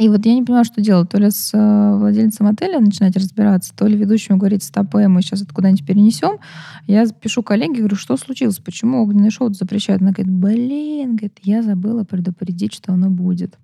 И 0.00 0.08
вот 0.08 0.24
я 0.24 0.34
не 0.34 0.42
понимаю, 0.42 0.64
что 0.64 0.80
делать. 0.80 1.10
То 1.10 1.18
ли 1.18 1.30
с 1.30 1.52
э, 1.52 1.96
владельцем 1.96 2.46
отеля 2.46 2.80
начинать 2.80 3.16
разбираться, 3.16 3.74
то 3.76 3.86
ли 3.86 3.98
ведущему 3.98 4.38
говорить, 4.38 4.64
стоп, 4.64 4.94
э, 4.94 5.08
мы 5.08 5.20
сейчас 5.20 5.42
это 5.42 5.54
куда-нибудь 5.54 5.86
перенесем. 5.86 6.38
Я 6.86 7.06
пишу 7.06 7.42
коллеге, 7.42 7.80
говорю, 7.80 7.96
что 7.96 8.16
случилось, 8.16 8.58
почему 8.58 9.02
огненное 9.02 9.30
шоу 9.30 9.52
запрещают? 9.52 10.00
Она 10.00 10.12
говорит, 10.12 10.32
блин, 10.32 11.16
говорит, 11.16 11.38
я 11.42 11.62
забыла 11.62 12.04
предупредить, 12.04 12.72
что 12.72 12.94
оно 12.94 13.10
будет. 13.10 13.58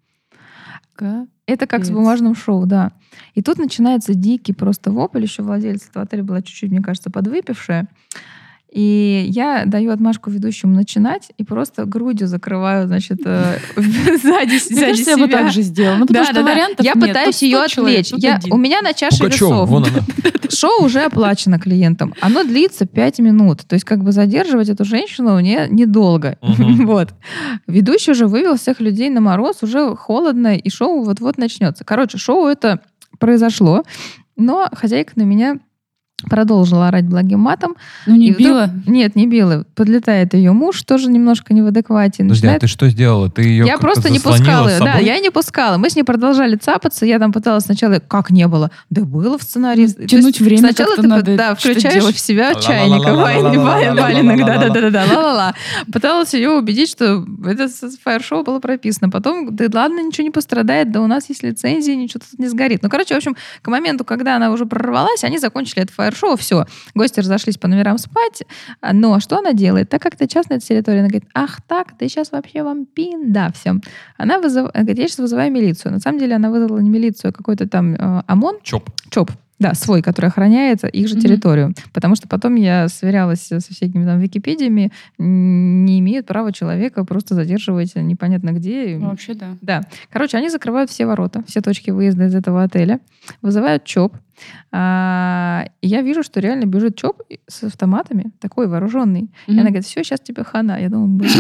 Ка- 0.95 1.27
Это 1.47 1.67
как 1.67 1.85
с 1.85 1.89
Капец. 1.89 1.97
бумажным 1.97 2.35
шоу, 2.35 2.67
да. 2.67 2.93
И 3.35 3.43
тут 3.43 3.59
начинается 3.59 4.15
дикий 4.15 4.53
просто 4.53 4.91
вопль. 4.91 5.23
Еще 5.23 5.43
владелец 5.43 5.89
этого 5.89 6.05
отеля 6.05 6.25
была 6.25 6.43
чуть-чуть, 6.43 6.71
мне 6.71 6.83
кажется, 6.83 7.11
подвыпившая. 7.11 7.87
И 8.77 9.25
я 9.31 9.63
даю 9.65 9.91
отмашку 9.91 10.29
ведущему 10.29 10.75
начинать 10.75 11.31
и 11.39 11.45
просто 11.45 11.87
грудью 11.87 12.29
закрываю, 12.29 12.87
значит, 12.87 13.23
э, 13.25 13.57
сзади, 13.77 14.61
Мне 14.71 14.81
кажется, 14.83 15.11
я 15.13 15.17
бы 15.17 15.27
себя. 15.27 15.39
так 15.39 15.51
же 15.51 15.63
сделала. 15.63 15.97
Ну, 15.97 16.07
потому 16.07 16.27
Да, 16.31 16.43
вариантов 16.43 16.85
Я 16.85 16.93
пытаюсь 16.93 17.41
ее 17.41 17.57
100 17.57 17.69
человек, 17.69 18.07
отвлечь. 18.07 18.53
у 18.53 18.59
меня 18.59 18.83
на 18.83 18.93
чаше 18.93 19.25
весов. 19.25 19.67
вон 19.71 19.85
она. 19.85 20.03
Шоу 20.51 20.85
уже 20.85 21.01
оплачено 21.05 21.59
клиентам. 21.59 22.13
Оно 22.21 22.45
длится 22.45 22.85
5 22.85 23.19
минут. 23.21 23.67
То 23.67 23.77
есть 23.77 23.87
как 23.87 24.05
бы 24.05 24.13
задерживать 24.13 24.69
эту 24.69 24.85
женщину 24.85 25.41
не, 25.41 25.69
недолго. 25.71 26.37
Вот. 26.43 27.15
Ведущий 27.67 28.11
уже 28.11 28.27
вывел 28.27 28.59
всех 28.59 28.81
людей 28.81 29.09
на 29.09 29.23
мороз, 29.23 29.63
уже 29.63 29.97
холодно, 29.97 30.55
и 30.55 30.69
шоу 30.69 31.03
вот-вот 31.03 31.39
начнется. 31.39 31.83
Короче, 31.83 32.19
шоу 32.19 32.47
это 32.47 32.81
произошло, 33.19 33.85
но 34.37 34.69
хозяйка 34.75 35.13
на 35.17 35.23
меня 35.23 35.61
Продолжила 36.25 36.89
орать 36.89 37.05
благим 37.05 37.41
матом. 37.41 37.77
Ну, 38.07 38.17
не 38.17 38.33
била? 38.33 38.71
Вдруг... 38.73 38.87
Нет, 38.87 39.17
не 39.17 39.27
била. 39.27 39.67
Подлетает 39.75 40.33
ее 40.33 40.53
муж, 40.53 40.83
тоже 40.83 41.11
немножко 41.11 41.53
не 41.53 41.61
в 41.61 41.67
адеквате. 41.67 42.23
Подожди, 42.23 42.47
а 42.47 42.59
ты 42.59 42.67
что 42.69 42.89
сделала? 42.89 43.31
Ты 43.31 43.43
ее 43.43 43.67
Я 43.67 43.77
просто 43.77 44.09
не 44.09 44.19
пускала 44.19 44.69
ее. 44.69 44.79
Да, 44.79 44.97
я 44.97 45.19
не 45.19 45.31
пускала. 45.31 45.77
Мы 45.77 45.91
с 45.91 45.95
ней 45.95 46.05
продолжали 46.05 46.57
цапаться. 46.57 47.05
Я 47.05 47.19
там 47.19 47.33
пыталась 47.33 47.65
сначала... 47.65 48.01
Как 48.01 48.31
не 48.31 48.49
было? 48.49 48.71
Да 48.89 49.05
было 49.05 49.37
в 49.37 49.43
сценарии. 49.43 49.89
Ну, 49.99 50.07
тянуть 50.07 50.41
время 50.41 50.61
Сначала 50.61 50.97
ты 50.97 51.07
надо 51.07 51.37
да, 51.37 51.55
включаешь 51.55 51.95
делать? 51.95 52.17
в 52.17 52.19
себя 52.19 52.55
чайника, 52.55 53.15
Валенок, 53.15 54.39
да, 54.47 54.57
да, 54.57 54.71
да, 54.71 54.91
да, 54.91 55.05
Ла-ла-ла. 55.05 55.55
Пыталась 55.93 56.33
ее 56.33 56.51
убедить, 56.51 56.89
что 56.89 57.27
это 57.45 57.69
фаер-шоу 58.03 58.43
было 58.43 58.59
прописано. 58.59 59.11
Потом, 59.11 59.55
да 59.55 59.67
ладно, 59.71 60.01
ничего 60.01 60.25
не 60.25 60.31
пострадает. 60.31 60.91
Да 60.91 61.03
у 61.03 61.07
нас 61.07 61.29
есть 61.29 61.43
лицензия, 61.43 61.95
ничего 61.95 62.21
тут 62.21 62.39
не 62.39 62.49
сгорит. 62.49 62.83
Ну, 62.83 62.89
короче, 62.89 63.13
в 63.13 63.19
общем, 63.19 63.37
к 63.61 63.69
моменту, 63.69 64.05
когда 64.07 64.37
она 64.37 64.51
уже 64.51 64.65
прорвалась, 64.65 65.23
они 65.23 65.39
закончили 65.39 65.83
это 65.83 65.93
фаер-шоу, 66.07 66.37
все. 66.37 66.65
Гости 66.95 67.21
разошлись 67.21 67.59
по 67.59 67.69
номерам 67.69 67.99
спать. 67.99 68.43
А, 68.81 68.93
Но 68.93 69.19
что 69.21 69.39
она 69.39 69.53
делает? 69.53 69.89
Так 69.91 70.03
как 70.03 70.15
это 70.15 70.29
частная 70.29 70.61
территория, 70.61 71.01
она 71.01 71.09
говорит, 71.09 71.29
ах 71.35 71.61
так, 71.67 71.97
ты 71.99 72.09
сейчас 72.09 72.33
вообще 72.33 72.63
вампин, 72.63 73.33
да, 73.33 73.51
все. 73.53 73.75
Она 74.17 74.39
вызывает, 74.39 74.75
говорит, 74.75 74.99
я 74.99 75.09
сейчас 75.09 75.19
вызываю 75.19 75.51
милицию. 75.53 75.93
На 75.93 75.99
самом 76.01 76.19
деле 76.19 76.35
она 76.37 76.51
вызвала 76.51 76.79
не 76.79 76.91
милицию, 76.91 77.31
а 77.31 77.33
какой-то 77.33 77.69
там 77.69 77.95
э, 77.95 78.23
ОМОН, 78.27 78.59
Чоп. 78.63 78.89
ЧОП, 79.11 79.31
да, 79.59 79.75
свой, 79.75 80.03
который 80.03 80.27
охраняет 80.27 80.85
их 80.85 81.09
же 81.09 81.15
Мгм. 81.15 81.23
территорию. 81.23 81.75
Потому 81.93 82.15
что 82.15 82.29
потом 82.29 82.55
я 82.57 82.89
сверялась 82.89 83.41
со 83.43 83.59
всякими 83.59 84.05
там 84.05 84.21
википедиями, 84.21 84.93
не 85.19 85.99
имеют 86.01 86.27
права 86.27 86.53
человека 86.53 87.05
просто 87.05 87.35
задерживать 87.35 87.95
непонятно 87.97 88.51
где. 88.51 88.97
Ну, 89.01 89.09
Вообще, 89.11 89.35
да. 89.35 89.57
Да. 89.61 89.81
Короче, 90.11 90.37
они 90.37 90.51
закрывают 90.51 90.91
все 90.91 91.07
ворота, 91.07 91.43
все 91.47 91.61
точки 91.61 91.91
выезда 91.91 92.27
из 92.27 92.35
этого 92.35 92.63
отеля, 92.63 93.01
вызывают 93.43 93.85
ЧОП. 93.85 94.15
А, 94.73 95.65
и 95.81 95.89
я 95.89 96.03
вижу, 96.03 96.23
что 96.23 96.41
реально 96.41 96.65
бежит 96.67 96.97
ЧОП 96.97 97.23
с 97.49 97.65
автоматами, 97.65 98.33
такой 98.41 98.67
вооруженный. 98.69 99.31
И 99.47 99.53
она 99.53 99.65
говорит, 99.65 99.85
все, 99.87 100.03
сейчас 100.05 100.21
тебе 100.21 100.45
хана. 100.45 100.79
Я 100.81 100.89
думаю, 100.89 101.09
блин. 101.09 101.33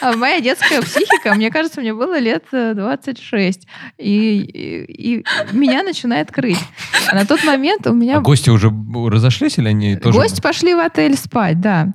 А 0.00 0.16
моя 0.16 0.40
детская 0.40 0.80
психика, 0.82 1.34
мне 1.34 1.50
кажется, 1.50 1.80
мне 1.80 1.92
было 1.94 2.18
лет 2.18 2.44
э, 2.52 2.74
26. 2.74 3.66
И, 3.98 4.38
и- 4.38 5.18
и 5.18 5.24
меня 5.52 5.82
начинает 5.82 6.30
крыть. 6.30 6.58
А 7.10 7.14
на 7.14 7.26
тот 7.26 7.42
момент 7.44 7.86
у 7.86 7.94
меня... 7.94 8.18
А 8.18 8.20
гости 8.20 8.50
уже 8.50 8.70
разошлись 9.08 9.58
или 9.58 9.68
они 9.68 9.96
тоже? 9.96 10.18
Гости 10.18 10.40
пошли 10.40 10.74
в 10.74 10.78
отель 10.78 11.16
спать, 11.16 11.60
да. 11.60 11.88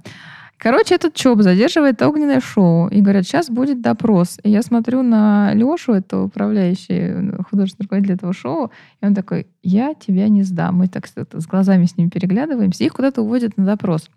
Короче, 0.60 0.96
этот 0.96 1.14
ЧОП 1.14 1.42
задерживает 1.42 2.02
огненное 2.02 2.42
шоу. 2.42 2.90
И 2.90 3.00
говорят, 3.00 3.24
сейчас 3.24 3.50
будет 3.50 3.82
допрос. 3.82 4.40
И 4.44 4.50
я 4.50 4.62
смотрю 4.62 5.04
на 5.04 5.54
Лешу, 5.54 5.94
это 5.94 6.20
управляющий 6.20 7.14
ну, 7.14 7.44
художественный 7.50 7.86
руководитель 7.86 8.16
этого 8.16 8.34
шоу, 8.34 8.70
и 9.02 9.06
он 9.06 9.16
такой, 9.16 9.48
я 9.64 9.94
тебя 9.94 10.28
не 10.28 10.44
сдам. 10.44 10.76
Мы 10.76 10.90
так 10.90 11.08
с 11.08 11.48
глазами 11.48 11.86
с 11.86 11.96
ним 11.96 12.10
переглядываемся, 12.10 12.84
их 12.84 12.94
куда-то 12.94 13.22
уводят 13.22 13.56
на 13.56 13.66
допрос. 13.66 14.10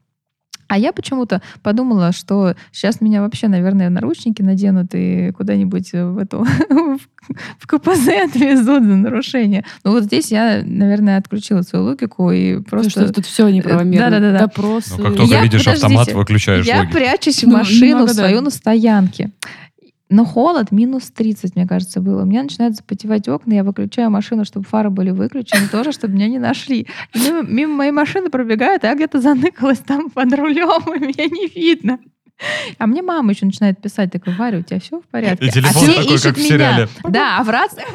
А 0.73 0.79
я 0.79 0.95
почему-то 0.95 1.43
подумала, 1.63 2.13
что 2.13 2.55
сейчас 2.73 3.03
меня 3.03 3.21
вообще, 3.21 3.47
наверное, 3.49 3.91
наручники 3.91 4.41
наденут 4.41 4.95
и 4.95 5.31
куда-нибудь 5.37 5.93
в 5.93 6.17
эту 6.17 6.47
в 7.59 7.67
КПЗ 7.67 8.09
отвезут 8.25 8.83
за 8.83 8.97
нарушение. 8.97 9.67
Но 9.85 9.91
вот 9.93 10.05
здесь 10.05 10.33
я, 10.33 10.63
наверное, 10.65 11.19
отключила 11.19 11.61
свою 11.61 11.85
логику 11.85 12.31
и 12.31 12.61
просто... 12.63 12.89
что 12.89 13.13
тут 13.13 13.27
все 13.27 13.51
неправомерно. 13.51 14.11
Да-да-да-да. 14.11 14.39
Допросы. 14.47 14.95
Ну, 14.97 15.05
как 15.05 15.17
только 15.17 15.35
Я- 15.35 15.43
видишь 15.43 15.67
автомат, 15.69 16.11
выключаешь 16.11 16.65
Я 16.65 16.79
логику. 16.79 16.95
прячусь 16.95 17.45
в 17.45 17.49
Ну, 17.49 17.59
машину 17.59 18.09
свою 18.09 18.41
на 18.41 18.49
стоянке. 18.49 19.31
Но 20.13 20.27
холод 20.27 20.73
минус 20.73 21.11
30, 21.11 21.57
мне 21.57 21.67
кажется, 21.67 22.03
было. 22.03 22.23
У 22.23 22.27
меня 22.27 22.43
начинают 22.43 22.77
запотевать 22.77 23.29
окна, 23.29 23.55
я 23.55 23.65
выключаю 23.65 24.11
машину, 24.11 24.45
чтобы 24.45 24.67
фары 24.67 24.91
были 24.91 25.11
выключены, 25.11 25.69
тоже, 25.69 25.93
чтобы 25.93 26.13
меня 26.13 26.29
не 26.29 26.39
нашли. 26.39 26.87
И 27.15 27.19
мимо, 27.19 27.43
мимо 27.43 27.75
моей 27.77 27.93
машины 27.93 28.29
пробегают, 28.29 28.85
а 28.85 28.89
я 28.89 28.95
где-то 28.95 29.23
заныкалась 29.23 29.79
там 29.79 30.11
под 30.11 30.31
рулем, 30.35 30.83
и 30.95 30.99
меня 30.99 31.25
не 31.25 31.47
видно. 31.47 31.99
А 32.79 32.87
мне 32.87 33.03
мама 33.03 33.33
еще 33.33 33.47
начинает 33.47 33.81
писать, 33.81 34.11
такой, 34.13 34.35
Варя, 34.35 34.59
у 34.59 34.63
тебя 34.63 34.81
все 34.81 35.01
в 35.01 35.05
порядке? 35.05 35.47
И 35.47 35.51
телефон 35.51 35.83
а 35.83 35.85
все 35.85 35.95
такой, 36.01 36.15
ищут 36.15 36.25
как 36.25 36.35
в 36.35 36.39
меня. 36.39 36.49
сериале. 36.49 36.89
Да, 37.05 37.39
а 37.39 37.45
в 37.45 37.51
рации... 37.51 37.83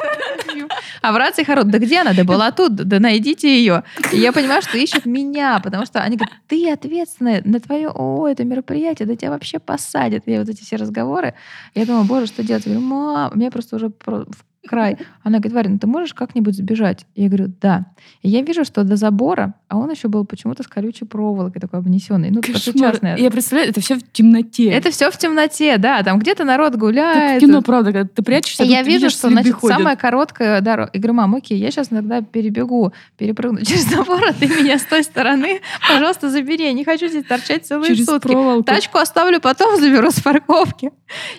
А 1.00 1.12
в 1.12 1.16
рации 1.16 1.44
хорот, 1.44 1.68
да 1.68 1.78
где 1.78 2.00
она? 2.00 2.12
Да 2.12 2.24
была 2.24 2.50
тут, 2.50 2.74
да 2.74 2.98
найдите 2.98 3.48
ее. 3.48 3.84
И 4.12 4.18
я 4.18 4.32
понимаю, 4.32 4.62
что 4.62 4.76
ищут 4.76 5.06
меня, 5.06 5.60
потому 5.60 5.86
что 5.86 6.00
они 6.00 6.16
говорят, 6.16 6.34
ты 6.48 6.70
ответственная 6.70 7.40
на 7.44 7.60
твое, 7.60 7.88
о, 7.88 8.26
это 8.26 8.44
мероприятие, 8.44 9.06
да 9.06 9.14
тебя 9.14 9.30
вообще 9.30 9.60
посадят. 9.60 10.24
И 10.26 10.36
вот 10.36 10.48
эти 10.48 10.64
все 10.64 10.76
разговоры. 10.76 11.34
Я 11.74 11.86
думаю, 11.86 12.04
боже, 12.04 12.26
что 12.26 12.42
делать? 12.42 12.66
Я 12.66 12.72
говорю, 12.72 12.86
мам, 12.86 13.32
меня 13.34 13.50
просто 13.50 13.76
уже 13.76 13.88
в 13.88 14.26
край. 14.66 14.98
Она 15.22 15.38
говорит, 15.38 15.52
Варя, 15.54 15.70
ну 15.70 15.78
ты 15.78 15.86
можешь 15.86 16.14
как-нибудь 16.14 16.54
сбежать? 16.54 17.06
Я 17.14 17.28
говорю, 17.28 17.52
да. 17.60 17.86
И 18.22 18.28
я 18.28 18.42
вижу, 18.42 18.64
что 18.64 18.84
до 18.84 18.96
забора, 18.96 19.54
а 19.68 19.78
он 19.78 19.90
еще 19.90 20.08
был 20.08 20.24
почему-то 20.24 20.62
с 20.62 20.66
колючей 20.66 21.04
проволокой 21.04 21.60
такой 21.60 21.78
обнесенный. 21.80 22.30
Ну, 22.30 22.42
частная. 22.42 23.16
Я 23.16 23.30
представляю, 23.30 23.70
это 23.70 23.80
все 23.80 23.96
в 23.96 24.02
темноте. 24.12 24.68
Это 24.70 24.90
все 24.90 25.10
в 25.10 25.16
темноте, 25.16 25.78
да, 25.78 26.02
там 26.02 26.18
где-то 26.18 26.44
народ 26.44 26.76
гуляет. 26.76 27.42
в 27.42 27.46
кино, 27.46 27.62
правда, 27.62 27.92
когда 27.92 28.08
ты 28.08 28.22
прячешься, 28.22 28.64
И 28.64 28.68
я 28.68 28.82
вижу, 28.82 29.08
что 29.10 29.30
значит, 29.30 29.54
ходят. 29.54 29.78
самая 29.78 29.96
короткая 29.96 30.60
дорога. 30.60 30.90
И 30.92 30.98
говорю, 30.98 31.14
мам, 31.14 31.34
окей, 31.36 31.58
я 31.58 31.70
сейчас 31.70 31.90
иногда 31.90 32.20
перебегу, 32.20 32.92
перепрыгну 33.16 33.60
через 33.64 33.84
забор, 33.88 34.22
а 34.28 34.32
ты 34.32 34.48
меня 34.48 34.78
с 34.78 34.82
той 34.84 35.02
стороны, 35.02 35.60
пожалуйста, 35.88 36.28
забери. 36.28 36.64
Я 36.64 36.72
не 36.72 36.84
хочу 36.84 37.08
здесь 37.08 37.24
торчать 37.24 37.66
целые 37.66 37.94
через 37.94 38.06
сутки. 38.06 38.28
проволоку. 38.28 38.64
Тачку 38.64 38.98
оставлю, 38.98 39.40
потом 39.40 39.80
заберу 39.80 40.10
с 40.10 40.20
парковки. 40.20 40.90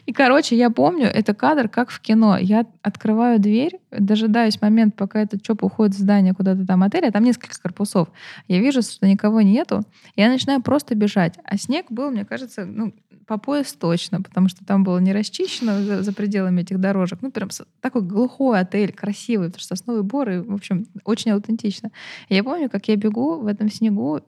И, 0.06 0.14
короче, 0.14 0.56
я 0.56 0.70
помню, 0.70 1.08
это 1.08 1.34
кадр 1.34 1.70
как 1.70 1.90
в 1.92 2.00
кино. 2.00 2.38
Я 2.40 2.66
открываю 2.82 3.09
дверь, 3.40 3.80
дожидаюсь 3.92 4.62
момент, 4.62 4.96
пока 4.96 5.22
этот 5.22 5.42
ЧОП 5.42 5.64
уходит 5.64 5.96
в 5.96 6.00
здание 6.00 6.34
куда-то 6.34 6.66
там 6.66 6.84
отеля, 6.84 7.12
там 7.12 7.24
несколько 7.24 7.60
корпусов. 7.62 8.10
Я 8.48 8.60
вижу, 8.60 8.82
что 8.82 9.08
никого 9.08 9.42
нету, 9.42 9.84
я 10.16 10.30
начинаю 10.30 10.62
просто 10.62 10.96
бежать. 10.96 11.36
А 11.44 11.58
снег 11.58 11.88
был, 11.90 12.12
мне 12.12 12.26
кажется, 12.26 12.66
ну, 12.66 12.94
по 13.30 13.38
пояс 13.38 13.74
точно, 13.74 14.24
потому 14.24 14.50
что 14.50 14.66
там 14.66 14.84
было 14.84 14.98
не 14.98 15.14
расчищено 15.14 15.82
за, 15.84 16.02
за 16.02 16.14
пределами 16.14 16.62
этих 16.62 16.80
дорожек. 16.80 17.20
Ну, 17.22 17.32
прям 17.32 17.50
такой 17.80 18.02
глухой 18.02 18.60
отель, 18.60 18.92
красивый, 18.92 19.50
потому 19.50 19.62
что 19.62 19.76
сосновый 19.76 20.02
бор, 20.02 20.30
и, 20.32 20.40
в 20.40 20.54
общем, 20.54 20.88
очень 21.06 21.32
аутентично. 21.32 21.92
Я 22.28 22.44
помню, 22.44 22.70
как 22.72 22.88
я 22.88 22.96
бегу 22.96 23.40
в 23.40 23.46
этом 23.46 23.70
снегу, 23.70 24.20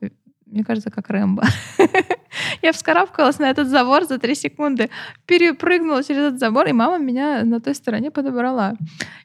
мне 0.52 0.64
кажется, 0.64 0.90
как 0.90 1.08
Рэмбо. 1.08 1.42
Я 2.62 2.72
вскарабкалась 2.72 3.38
на 3.38 3.50
этот 3.50 3.68
забор 3.68 4.04
за 4.04 4.18
три 4.18 4.34
секунды, 4.34 4.88
перепрыгнула 5.26 6.02
через 6.02 6.22
этот 6.28 6.38
забор, 6.40 6.66
и 6.68 6.72
мама 6.72 6.98
меня 6.98 7.44
на 7.44 7.60
той 7.60 7.74
стороне 7.74 8.10
подобрала. 8.10 8.74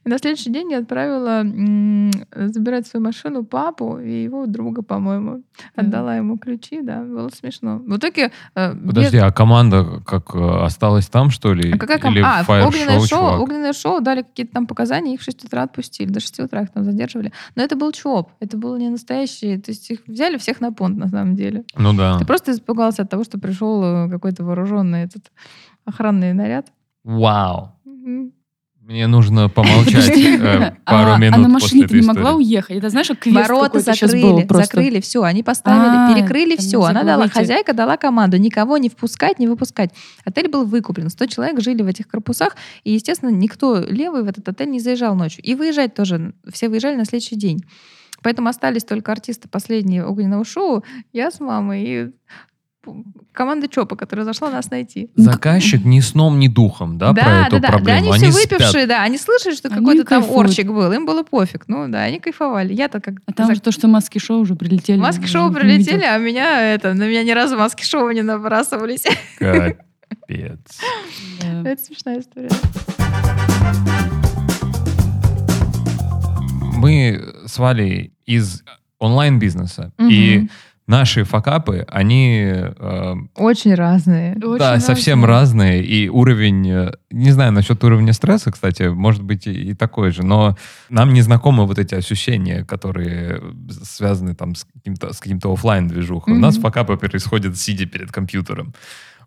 И 0.06 0.10
на 0.10 0.18
следующий 0.18 0.50
день 0.52 0.72
я 0.72 0.80
отправила 0.80 1.42
м, 1.42 2.12
забирать 2.36 2.88
свою 2.88 3.06
машину 3.06 3.44
папу 3.46 3.98
и 4.00 4.24
его 4.24 4.46
друга, 4.46 4.82
по-моему. 4.82 5.44
Отдала 5.76 6.16
ему 6.16 6.38
ключи, 6.38 6.82
да, 6.82 7.02
было 7.02 7.30
смешно. 7.30 7.78
В 7.80 7.98
итоге... 7.98 8.32
э, 8.56 8.74
Подожди, 8.76 9.18
а 9.18 9.32
команда 9.32 10.02
как 10.06 10.34
э, 10.36 10.40
осталась 10.64 11.08
там, 11.08 11.30
что 11.30 11.54
ли? 11.54 11.72
а 11.74 11.78
какая 11.78 12.00
ком- 12.00 12.14
Или 12.14 12.22
а, 12.24 12.44
огненное 12.68 13.00
шоу, 13.10 13.42
огненное 13.42 13.74
шоу 13.74 14.02
дали 14.02 14.22
какие-то 14.22 14.54
там 14.54 14.68
показания, 14.68 15.14
их 15.14 15.22
в 15.22 15.24
6 15.24 15.46
утра 15.46 15.64
отпустили, 15.64 16.10
до 16.10 16.20
6 16.20 16.40
утра 16.42 16.62
их 16.62 16.72
там 16.72 16.84
задерживали. 16.84 17.32
Но 17.56 17.64
это 17.64 17.76
был 17.76 17.92
ЧОП, 17.92 18.32
это 18.40 18.58
было 18.58 18.78
не 18.78 18.90
настоящий, 18.90 19.58
то 19.58 19.72
есть 19.72 19.90
их 19.92 20.00
взяли 20.08 20.38
всех 20.38 20.62
на 20.62 20.72
понт 20.72 20.98
на 20.98 21.08
самом 21.18 21.36
деле. 21.36 21.64
Ну 21.76 21.94
да. 21.94 22.18
Ты 22.20 22.26
просто 22.26 22.52
испугался 22.52 23.04
от 23.04 23.10
того, 23.10 23.24
что 23.24 23.40
пришел 23.40 23.84
э, 23.84 24.10
какой-то 24.10 24.44
вооруженный 24.44 25.04
этот 25.04 25.32
охранный 25.86 26.34
наряд. 26.34 26.68
Вау. 27.04 27.74
Мне 28.88 29.08
нужно 29.08 29.50
помолчать 29.50 30.10
э, 30.18 30.72
пару 30.86 31.12
а, 31.12 31.18
минут 31.18 31.36
а 31.36 31.38
на 31.40 31.60
после 31.60 31.82
машине 31.82 31.88
ты 31.90 32.00
не 32.00 32.08
могла 32.08 32.36
уехать? 32.36 32.78
Это 32.78 32.90
знаешь, 32.90 33.10
как 33.10 33.20
квест 33.20 33.36
Ворота 33.36 33.82
закрыли, 33.82 34.46
был 34.46 34.56
закрыли 34.56 35.02
все, 35.02 35.24
они 35.24 35.44
поставили, 35.44 35.90
А, 35.94 36.14
перекрыли 36.16 36.56
все. 36.56 36.82
Она 36.82 37.04
дала, 37.04 37.28
хозяйка 37.28 37.74
дала 37.74 37.98
команду, 37.98 38.38
никого 38.38 38.78
не 38.78 38.88
впускать, 38.88 39.40
не 39.40 39.48
выпускать. 39.48 39.92
Отель 40.24 40.48
был 40.48 40.64
выкуплен, 40.64 41.10
100 41.10 41.26
человек 41.26 41.60
жили 41.60 41.82
в 41.82 41.88
этих 41.88 42.08
корпусах, 42.08 42.56
и, 42.86 42.94
естественно, 42.94 43.30
никто 43.30 43.78
левый 43.78 44.24
в 44.24 44.28
этот 44.30 44.48
отель 44.48 44.70
не 44.70 44.80
заезжал 44.80 45.16
ночью. 45.16 45.44
И 45.44 45.54
выезжать 45.54 45.94
тоже, 45.94 46.34
все 46.50 46.70
выезжали 46.70 46.96
на 46.96 47.04
следующий 47.04 47.36
день. 47.36 47.66
Поэтому 48.28 48.50
остались 48.50 48.84
только 48.84 49.14
артисты 49.14 49.48
последнего 49.48 50.10
огненного 50.10 50.44
шоу, 50.44 50.84
я 51.14 51.32
с 51.32 51.40
мамой 51.40 51.84
и 51.86 52.10
команда 53.32 53.70
ЧОПа, 53.70 53.96
которая 53.96 54.26
зашла 54.26 54.52
нас 54.52 54.70
найти. 54.70 55.10
Заказчик 55.16 55.86
ни 55.86 56.02
сном, 56.02 56.38
ни 56.38 56.50
духом, 56.50 56.98
да, 56.98 57.14
про 57.14 57.24
да, 57.24 57.48
эту 57.48 57.52
да, 57.52 57.60
да. 57.60 57.68
проблему? 57.70 58.08
Да, 58.08 58.16
они 58.16 58.26
все 58.26 58.32
спят. 58.34 58.60
выпившие, 58.60 58.86
да. 58.86 59.04
Они 59.04 59.18
слышали, 59.18 59.56
что 59.56 59.70
Они 59.70 59.78
какой-то 59.78 60.04
там 60.04 60.24
кайфуют. 60.24 60.50
орчик 60.50 60.68
был. 60.68 60.92
Им 60.92 61.06
было 61.06 61.24
пофиг. 61.24 61.70
Ну 61.70 61.88
да, 61.88 62.02
они 62.02 62.20
кайфовали. 62.20 62.74
Я-то 62.74 63.00
как... 63.00 63.14
А 63.28 63.32
там 63.32 63.48
за- 63.48 63.56
же 63.56 63.62
то, 63.62 63.72
что 63.72 63.88
маски-шоу 63.88 64.42
уже 64.42 64.56
прилетели. 64.56 65.00
Маски 65.00 65.24
уже 65.24 65.32
шоу 65.32 65.48
не 65.48 65.56
прилетели, 65.56 66.04
а 66.04 66.18
меня 66.18 66.74
это, 66.74 66.94
на 66.94 67.08
меня 67.08 67.24
ни 67.24 67.32
разу 67.32 67.56
маски 67.58 67.86
шоу 67.86 68.12
не 68.12 68.24
набрасывались. 68.24 69.06
Капец. 69.40 69.78
Да. 70.28 71.62
Это 71.72 71.82
смешная 71.82 72.20
история. 72.20 72.50
Мы 76.78 77.34
с 77.46 77.58
Валей 77.60 78.12
из 78.26 78.64
онлайн-бизнеса, 79.00 79.92
Мгм. 79.98 80.10
и 80.12 80.48
наши 80.88 81.24
факапы, 81.24 81.86
они 81.90 82.44
э, 82.46 83.14
Очень 83.36 83.76
разные. 83.76 84.36
Очень 84.38 84.58
да, 84.60 84.80
совсем 84.80 85.26
разные, 85.26 85.84
и 85.84 86.10
уровень, 86.10 86.70
э, 86.70 86.92
не 87.12 87.32
знаю 87.32 87.52
насчет 87.52 87.84
уровня 87.84 88.14
стресса, 88.14 88.52
кстати, 88.52 88.84
может 88.84 89.22
быть 89.22 89.48
и, 89.48 89.52
и 89.72 89.74
такой 89.74 90.12
же, 90.12 90.24
но 90.24 90.56
нам 90.90 91.14
не 91.14 91.22
знакомы 91.22 91.66
вот 91.66 91.78
эти 91.78 91.96
ощущения, 91.96 92.64
которые 92.64 93.42
связаны 93.84 94.34
там 94.34 94.56
с 94.56 94.64
каким-то, 94.64 95.14
с 95.14 95.20
каким-то 95.20 95.52
оффлайн 95.52 95.88
движухой. 95.88 96.34
У 96.34 96.40
нас 96.40 96.58
факапы 96.58 96.96
происходят 96.98 97.58
сидя 97.58 97.86
перед 97.86 98.12
компьютером. 98.12 98.74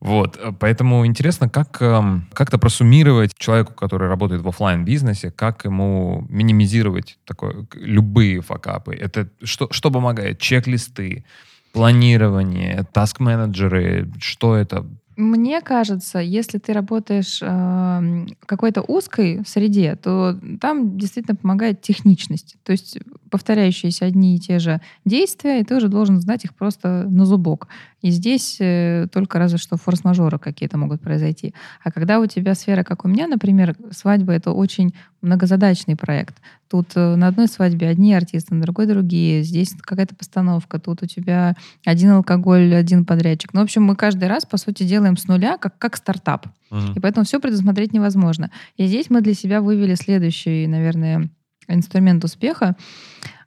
Вот, 0.01 0.39
э, 0.39 0.53
поэтому 0.59 1.05
интересно, 1.05 1.49
как 1.49 1.81
эм, 1.83 2.27
как-то 2.33 2.59
просуммировать 2.59 3.35
человеку, 3.37 3.75
который 3.75 4.09
работает 4.09 4.41
в 4.41 4.49
оффлайн 4.49 4.85
бизнесе, 4.85 5.31
как 5.31 5.65
ему 5.67 6.27
минимизировать 6.31 7.19
такое, 7.27 7.67
любые 7.75 8.41
факапы. 8.41 8.95
Это 8.95 9.29
что, 9.43 9.69
что 9.71 9.91
помогает? 9.91 10.39
Чек-листы, 10.39 11.25
планирование, 11.73 12.87
таск-менеджеры, 12.93 14.11
что 14.21 14.57
это? 14.57 14.87
Мне 15.21 15.61
кажется, 15.61 16.18
если 16.18 16.57
ты 16.57 16.73
работаешь 16.73 17.41
э, 17.43 18.27
какой-то 18.47 18.81
узкой 18.81 19.43
среде, 19.47 19.97
то 19.97 20.39
там 20.59 20.97
действительно 20.97 21.37
помогает 21.37 21.83
техничность. 21.83 22.57
То 22.64 22.73
есть 22.73 22.99
повторяющиеся 23.31 24.07
одни 24.07 24.37
и 24.37 24.39
те 24.39 24.59
же 24.59 24.81
действия, 25.05 25.61
и 25.61 25.64
ты 25.64 25.77
уже 25.77 25.89
должен 25.89 26.21
знать 26.23 26.47
их 26.47 26.55
просто 26.55 27.07
на 27.11 27.27
зубок. 27.27 27.68
И 28.01 28.11
здесь 28.11 28.57
э, 28.61 29.09
только 29.12 29.39
разве 29.39 29.59
что 29.59 29.77
форс-мажоры 29.77 30.39
какие-то 30.39 30.79
могут 30.79 31.03
произойти. 31.03 31.55
А 31.85 31.93
когда 31.93 32.18
у 32.18 32.25
тебя 32.25 32.55
сфера, 32.55 32.83
как 32.83 33.05
у 33.05 33.09
меня, 33.09 33.27
например, 33.27 33.77
свадьба— 33.91 34.33
это 34.35 34.53
очень 34.53 34.95
многозадачный 35.21 35.97
проект. 35.97 36.37
Тут 36.71 36.93
э, 36.95 37.16
на 37.16 37.27
одной 37.27 37.49
свадьбе 37.49 37.89
одни 37.89 38.14
артисты, 38.14 38.55
на 38.55 38.62
другой 38.62 38.87
другие. 38.87 39.43
Здесь 39.43 39.75
какая-то 39.81 40.14
постановка. 40.14 40.79
Тут 40.79 41.03
у 41.03 41.07
тебя 41.07 41.57
один 41.85 42.11
алкоголь, 42.11 42.73
один 42.77 43.05
подрядчик. 43.05 43.53
Ну, 43.53 43.61
в 43.61 43.64
общем, 43.64 43.83
мы 43.83 43.97
каждый 43.97 44.29
раз, 44.29 44.47
по 44.47 44.57
сути, 44.57 44.85
делаем 44.85 45.16
с 45.16 45.27
нуля, 45.27 45.59
как, 45.59 45.77
как 45.79 45.97
стартап. 45.97 46.47
Мгм. 46.71 46.93
И 46.95 47.01
поэтому 47.01 47.27
все 47.27 47.41
предусмотреть 47.41 47.93
невозможно. 47.93 48.53
И 48.77 48.87
здесь 48.87 49.11
мы 49.11 49.21
для 49.21 49.35
себя 49.35 49.61
вывели 49.61 49.97
следующий, 49.97 50.68
наверное, 50.68 51.29
инструмент 51.66 52.23
успеха 52.25 52.77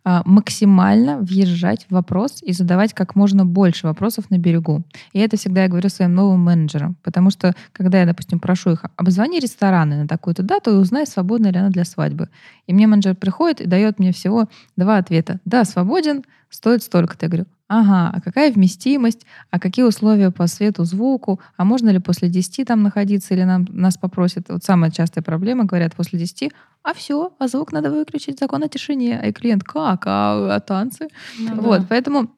максимально 0.05 1.19
въезжать 1.19 1.85
в 1.87 1.93
вопрос 1.93 2.41
и 2.41 2.51
задавать 2.51 2.93
как 2.93 3.15
можно 3.15 3.45
больше 3.45 3.87
вопросов 3.87 4.29
на 4.29 4.37
берегу. 4.37 4.83
И 5.13 5.19
это 5.19 5.37
всегда 5.37 5.63
я 5.63 5.69
говорю 5.69 5.89
своим 5.89 6.13
новым 6.13 6.41
менеджерам. 6.41 6.95
Потому 7.03 7.29
что, 7.29 7.55
когда 7.71 7.99
я, 7.99 8.05
допустим, 8.05 8.39
прошу 8.39 8.71
их, 8.71 8.85
обзвони 8.97 9.39
рестораны 9.39 10.01
на 10.01 10.07
такую-то 10.07 10.43
дату 10.43 10.71
и 10.71 10.75
узнай, 10.75 11.07
свободна 11.07 11.47
ли 11.47 11.57
она 11.57 11.69
для 11.69 11.85
свадьбы. 11.85 12.29
И 12.67 12.73
мне 12.73 12.87
менеджер 12.87 13.15
приходит 13.15 13.61
и 13.61 13.65
дает 13.65 13.99
мне 13.99 14.11
всего 14.11 14.47
два 14.75 14.97
ответа. 14.97 15.39
Да, 15.45 15.63
свободен, 15.65 16.23
стоит 16.53 16.83
столько-то. 16.83 17.25
Я 17.25 17.29
говорю, 17.29 17.45
ага, 17.67 18.11
а 18.13 18.21
какая 18.21 18.51
вместимость, 18.51 19.25
а 19.49 19.59
какие 19.59 19.83
условия 19.85 20.31
по 20.31 20.47
свету, 20.47 20.83
звуку, 20.83 21.39
а 21.57 21.63
можно 21.65 21.89
ли 21.89 21.99
после 21.99 22.29
10 22.29 22.67
там 22.67 22.83
находиться 22.83 23.33
или 23.33 23.43
нам, 23.43 23.65
нас 23.69 23.97
попросят. 23.97 24.45
Вот 24.49 24.63
самая 24.63 24.91
частая 24.91 25.23
проблема, 25.23 25.65
говорят, 25.65 25.95
после 25.95 26.19
10, 26.19 26.51
а 26.83 26.93
все, 26.93 27.33
а 27.39 27.47
звук 27.47 27.71
надо 27.71 27.89
выключить, 27.89 28.39
закон 28.39 28.63
о 28.63 28.67
тишине. 28.67 29.19
А 29.19 29.27
и 29.27 29.31
клиент, 29.31 29.63
как, 29.63 30.03
а, 30.05 30.55
а 30.55 30.59
танцы? 30.59 31.07
Ну 31.39 31.61
Вот, 31.61 31.81
да. 31.81 31.87
поэтому 31.89 32.29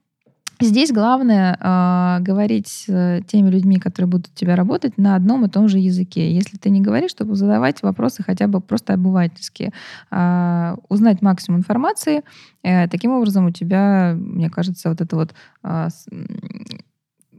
здесь 0.62 0.92
главное 0.92 1.58
э, 1.60 2.24
говорить 2.24 2.68
с 2.68 2.86
э, 2.90 3.22
теми 3.28 3.50
людьми, 3.50 3.78
которые 3.78 4.10
будут 4.10 4.28
у 4.28 4.36
тебя 4.36 4.56
работать, 4.56 4.98
на 4.98 5.16
одном 5.16 5.46
и 5.46 5.50
том 5.50 5.68
же 5.68 5.80
языке. 5.80 6.32
Если 6.34 6.58
ты 6.58 6.70
не 6.70 6.82
говоришь, 6.82 7.14
то 7.14 7.26
задавать 7.36 7.82
вопросы 7.84 8.24
хотя 8.24 8.48
бы 8.48 8.62
просто 8.62 8.94
обывательские. 8.94 9.72
А, 10.12 10.78
узнать 10.90 11.22
максимум 11.22 11.60
информации. 11.60 12.24
Э, 12.64 12.88
таким 12.88 13.12
образом 13.12 13.46
у 13.48 13.52
тебя, 13.52 14.16
мне 14.18 14.50
кажется, 14.50 14.90
вот 14.90 15.02
эта 15.02 15.16
вот 15.16 15.34
м, 15.64 15.88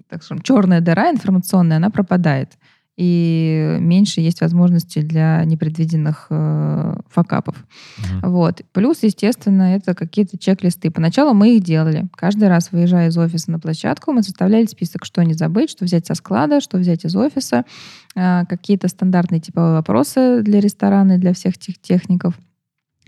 так 0.09 0.23
скажем, 0.23 0.43
черная 0.43 0.81
дыра 0.81 1.11
информационная, 1.11 1.79
она 1.79 1.91
пропадает. 1.91 2.53
И 2.97 3.77
меньше 3.79 4.23
есть 4.23 4.41
возможностей 4.41 5.03
для 5.03 5.45
непредвиденных 5.45 6.29
э, 6.31 6.97
факапов. 7.11 7.57
Мгм. 7.99 8.31
Вот. 8.33 8.63
Плюс, 8.73 9.03
естественно, 9.03 9.77
это 9.77 9.95
какие-то 9.95 10.39
чек-листы. 10.39 10.91
Поначалу 10.91 11.35
мы 11.35 11.57
их 11.57 11.63
делали. 11.63 12.09
Каждый 12.15 12.49
раз, 12.49 12.73
выезжая 12.73 13.09
из 13.09 13.19
офиса 13.19 13.51
на 13.51 13.61
площадку, 13.61 14.13
мы 14.13 14.23
составляли 14.23 14.65
список, 14.65 15.05
что 15.05 15.23
не 15.23 15.35
забыть, 15.35 15.71
что 15.71 15.85
взять 15.85 16.07
со 16.07 16.15
склада, 16.15 16.61
что 16.61 16.79
взять 16.79 17.05
из 17.05 17.15
офиса, 17.15 17.65
а, 18.15 18.47
какие-то 18.47 18.89
стандартные 18.89 19.41
типовые 19.41 19.75
вопросы 19.75 20.41
для 20.43 20.61
ресторана 20.61 21.13
и 21.13 21.19
для 21.19 21.35
всех 21.35 21.59
тех 21.59 21.79
техников. 21.79 22.35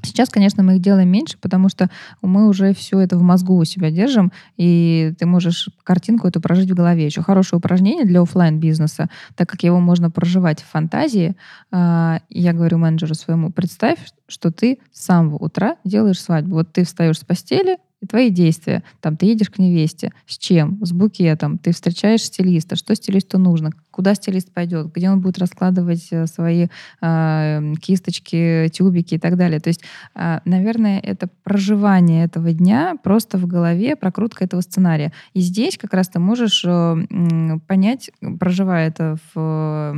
Сейчас, 0.05 0.28
конечно, 0.28 0.62
мы 0.62 0.76
их 0.76 0.82
делаем 0.82 1.09
меньше, 1.09 1.38
потому 1.40 1.68
что 1.68 1.90
мы 2.22 2.49
уже 2.49 2.72
все 2.72 3.01
это 3.01 3.16
в 3.18 3.22
мозгу 3.22 3.57
у 3.57 3.64
себя 3.64 3.90
держим, 3.90 4.32
и 4.57 5.12
ты 5.18 5.26
можешь 5.26 5.68
картинку 5.82 6.28
эту 6.28 6.40
прожить 6.40 6.70
в 6.70 6.74
голове. 6.74 7.05
Еще 7.05 7.22
хорошее 7.22 7.59
упражнение 7.59 8.05
для 8.05 8.22
оффлайн 8.22 8.61
бизнеса 8.61 9.09
так 9.34 9.49
как 9.49 9.62
его 9.62 9.80
можно 9.80 10.11
проживать 10.11 10.62
в 10.62 10.66
фантазии. 10.66 11.36
а, 11.72 12.20
Я 12.28 12.53
говорю 12.53 12.78
менеджеру 12.78 13.14
своему, 13.14 13.51
представь, 13.51 13.99
что 14.28 14.51
ты 14.53 14.78
с 14.92 15.05
самого 15.05 15.36
утра 15.36 15.76
делаешь 15.84 16.20
свадьбу. 16.20 16.57
Вот 16.57 16.72
ты 16.72 16.84
встаешь 16.84 17.18
с 17.18 17.24
постели, 17.24 17.78
и 18.01 18.07
твои 18.07 18.30
действия. 18.30 18.84
Там 19.01 19.16
ты 19.16 19.26
едешь 19.26 19.51
к 19.51 19.59
невесте. 19.59 20.12
С 20.26 20.38
чем? 20.38 20.78
С 20.84 20.92
букетом. 20.92 21.59
Ты 21.59 21.72
встречаешь 21.72 22.22
стилиста. 22.22 22.76
Что 22.76 22.94
стилисту 22.94 23.38
нужно? 23.38 23.72
Куда 23.99 24.14
стилист 24.14 24.53
пойдет? 24.53 24.92
Где 24.94 25.11
он 25.11 25.20
будет 25.20 25.38
раскладывать 25.38 26.07
э, 26.12 26.26
свои 26.28 26.68
э, 27.03 27.72
кисточки, 27.82 28.70
тюбики 28.72 29.16
и 29.16 29.18
так 29.18 29.36
далее. 29.36 29.59
То 29.59 29.70
есть, 29.70 29.82
э, 30.14 30.38
наверное, 30.44 31.01
это 31.01 31.28
проживание 31.42 32.24
этого 32.24 32.53
дня 32.53 32.94
просто 33.03 33.38
в 33.38 33.49
голове, 33.49 33.96
прокрутка 33.96 34.44
этого 34.44 34.61
сценария. 34.61 35.12
И 35.34 35.40
здесь 35.40 35.76
как 35.76 35.94
раз 35.94 36.07
ты 36.11 36.20
можешь 36.20 36.64
э, 36.64 37.59
понять, 37.66 38.12
проживая 38.38 38.86
это 38.86 39.16
в, 39.34 39.96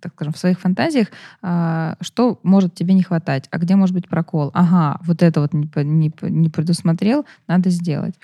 так 0.00 0.12
скажем, 0.14 0.32
в 0.32 0.38
своих 0.38 0.58
фантазиях, 0.58 1.06
а, 1.40 1.94
что 2.00 2.40
может 2.42 2.74
тебе 2.74 2.94
не 2.94 3.04
хватать, 3.04 3.46
а 3.52 3.58
где 3.58 3.76
может 3.76 3.94
быть 3.94 4.08
прокол. 4.08 4.50
Ага, 4.54 4.98
вот 5.04 5.22
это 5.22 5.40
вот 5.40 5.52
не, 5.54 5.70
не 5.84 6.12
не 6.22 6.48
предусмотрел, 6.48 7.26
надо 7.46 7.70
сделать. 7.70 8.16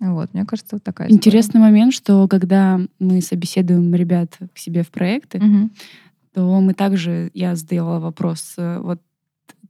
Вот, 0.00 0.34
мне 0.34 0.44
кажется, 0.44 0.76
вот 0.76 0.82
такая 0.82 1.08
история. 1.08 1.18
Интересный 1.18 1.60
момент, 1.60 1.94
что 1.94 2.26
когда 2.28 2.80
мы 2.98 3.20
собеседуем 3.20 3.94
ребят 3.94 4.36
к 4.54 4.58
себе 4.58 4.82
в 4.82 4.90
проекты, 4.90 5.38
Мгм. 5.38 5.70
то 6.32 6.60
мы 6.60 6.74
также, 6.74 7.30
я 7.34 7.54
задавала 7.54 8.00
вопрос, 8.00 8.54
э, 8.58 8.80
вот 8.80 9.00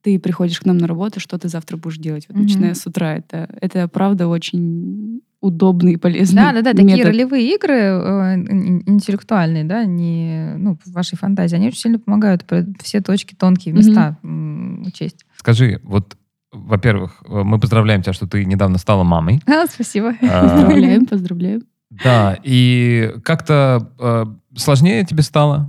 ты 0.00 0.18
приходишь 0.18 0.60
к 0.60 0.66
нам 0.66 0.78
на 0.78 0.86
работу, 0.86 1.20
что 1.20 1.38
ты 1.38 1.48
завтра 1.48 1.76
будешь 1.76 1.98
делать, 1.98 2.26
вот, 2.28 2.36
Мгм. 2.36 2.44
начиная 2.44 2.74
с 2.74 2.86
утра. 2.86 3.14
Это, 3.16 3.48
это 3.60 3.86
правда 3.88 4.28
очень 4.28 5.20
удобный 5.40 5.92
и 5.92 5.96
полезный 5.96 6.36
Да, 6.36 6.52
да, 6.52 6.62
да, 6.62 6.70
такие 6.72 6.86
метод. 6.96 7.06
ролевые 7.06 7.54
игры 7.54 7.74
э, 7.74 8.34
ин- 8.36 8.82
интеллектуальные, 8.86 9.64
да, 9.64 9.84
не 9.84 10.54
ну, 10.56 10.78
в 10.82 10.90
вашей 10.92 11.16
фантазии, 11.18 11.56
они 11.56 11.68
очень 11.68 11.78
сильно 11.80 11.98
помогают 11.98 12.44
про- 12.46 12.64
все 12.82 13.02
точки, 13.02 13.34
тонкие 13.34 13.74
места 13.74 14.16
м, 14.22 14.84
учесть. 14.86 15.26
Скажи, 15.36 15.80
вот, 15.84 16.16
во-первых, 16.54 17.22
э, 17.26 17.42
мы 17.42 17.58
поздравляем 17.58 18.02
тебя, 18.02 18.12
что 18.12 18.26
ты 18.26 18.44
недавно 18.44 18.78
стала 18.78 19.02
мамой. 19.02 19.40
А, 19.46 19.66
спасибо. 19.66 20.14
А, 20.22 20.48
Поздравляем, 20.48 21.06
поздравляем. 21.06 21.62
Да, 22.02 22.38
и 22.42 23.14
как-то 23.22 23.90
э, 24.00 24.24
сложнее 24.56 25.04
тебе 25.04 25.22
стало? 25.22 25.68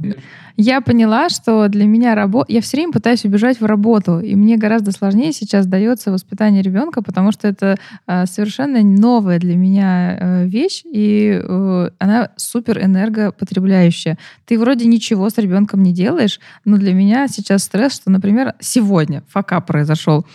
Я 0.57 0.79
поняла, 0.81 1.29
что 1.29 1.67
для 1.67 1.85
меня 1.85 2.15
работа... 2.15 2.51
Я 2.51 2.61
все 2.61 2.77
время 2.77 2.93
пытаюсь 2.93 3.25
убежать 3.25 3.59
в 3.59 3.65
работу, 3.65 4.19
и 4.19 4.35
мне 4.35 4.57
гораздо 4.57 4.91
сложнее 4.91 5.33
сейчас 5.33 5.67
дается 5.67 6.11
воспитание 6.11 6.61
ребенка, 6.61 7.03
потому 7.03 7.31
что 7.31 7.47
это 7.47 7.77
э, 8.07 8.25
совершенно 8.25 8.81
новая 8.81 9.37
для 9.37 9.55
меня 9.55 10.17
э, 10.17 10.45
вещь, 10.47 10.83
и 10.85 11.39
э, 11.41 11.89
она 11.99 12.31
супер 12.37 12.81
энергопотребляющая. 12.83 14.17
Ты 14.45 14.57
вроде 14.57 14.85
ничего 14.85 15.29
с 15.29 15.37
ребенком 15.37 15.83
не 15.83 15.93
делаешь, 15.93 16.39
но 16.63 16.77
для 16.77 16.93
меня 16.93 17.27
сейчас 17.27 17.63
стресс, 17.63 17.95
что, 17.95 18.09
например, 18.09 18.53
сегодня 18.59 19.23
факап 19.27 19.67
произошел. 19.67 20.25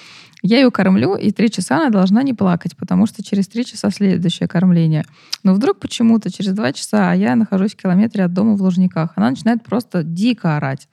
Я 0.42 0.58
ее 0.58 0.70
кормлю, 0.70 1.16
и 1.16 1.30
три 1.32 1.50
часа 1.50 1.76
она 1.76 1.90
должна 1.90 2.22
не 2.22 2.32
плакать, 2.32 2.76
потому 2.76 3.06
что 3.06 3.22
через 3.22 3.46
три 3.48 3.64
часа 3.64 3.90
следующее 3.90 4.48
кормление. 4.48 5.04
Но 5.42 5.54
вдруг 5.54 5.78
почему-то 5.78 6.32
через 6.32 6.52
два 6.52 6.72
часа, 6.72 7.10
а 7.10 7.14
я 7.14 7.36
нахожусь 7.36 7.72
в 7.72 7.76
километре 7.76 8.24
от 8.24 8.32
дома 8.32 8.56
в 8.56 8.62
Лужниках, 8.62 9.12
она 9.16 9.30
начинает 9.30 9.62
просто 9.62 10.02
дико 10.02 10.56
орать. 10.56 10.88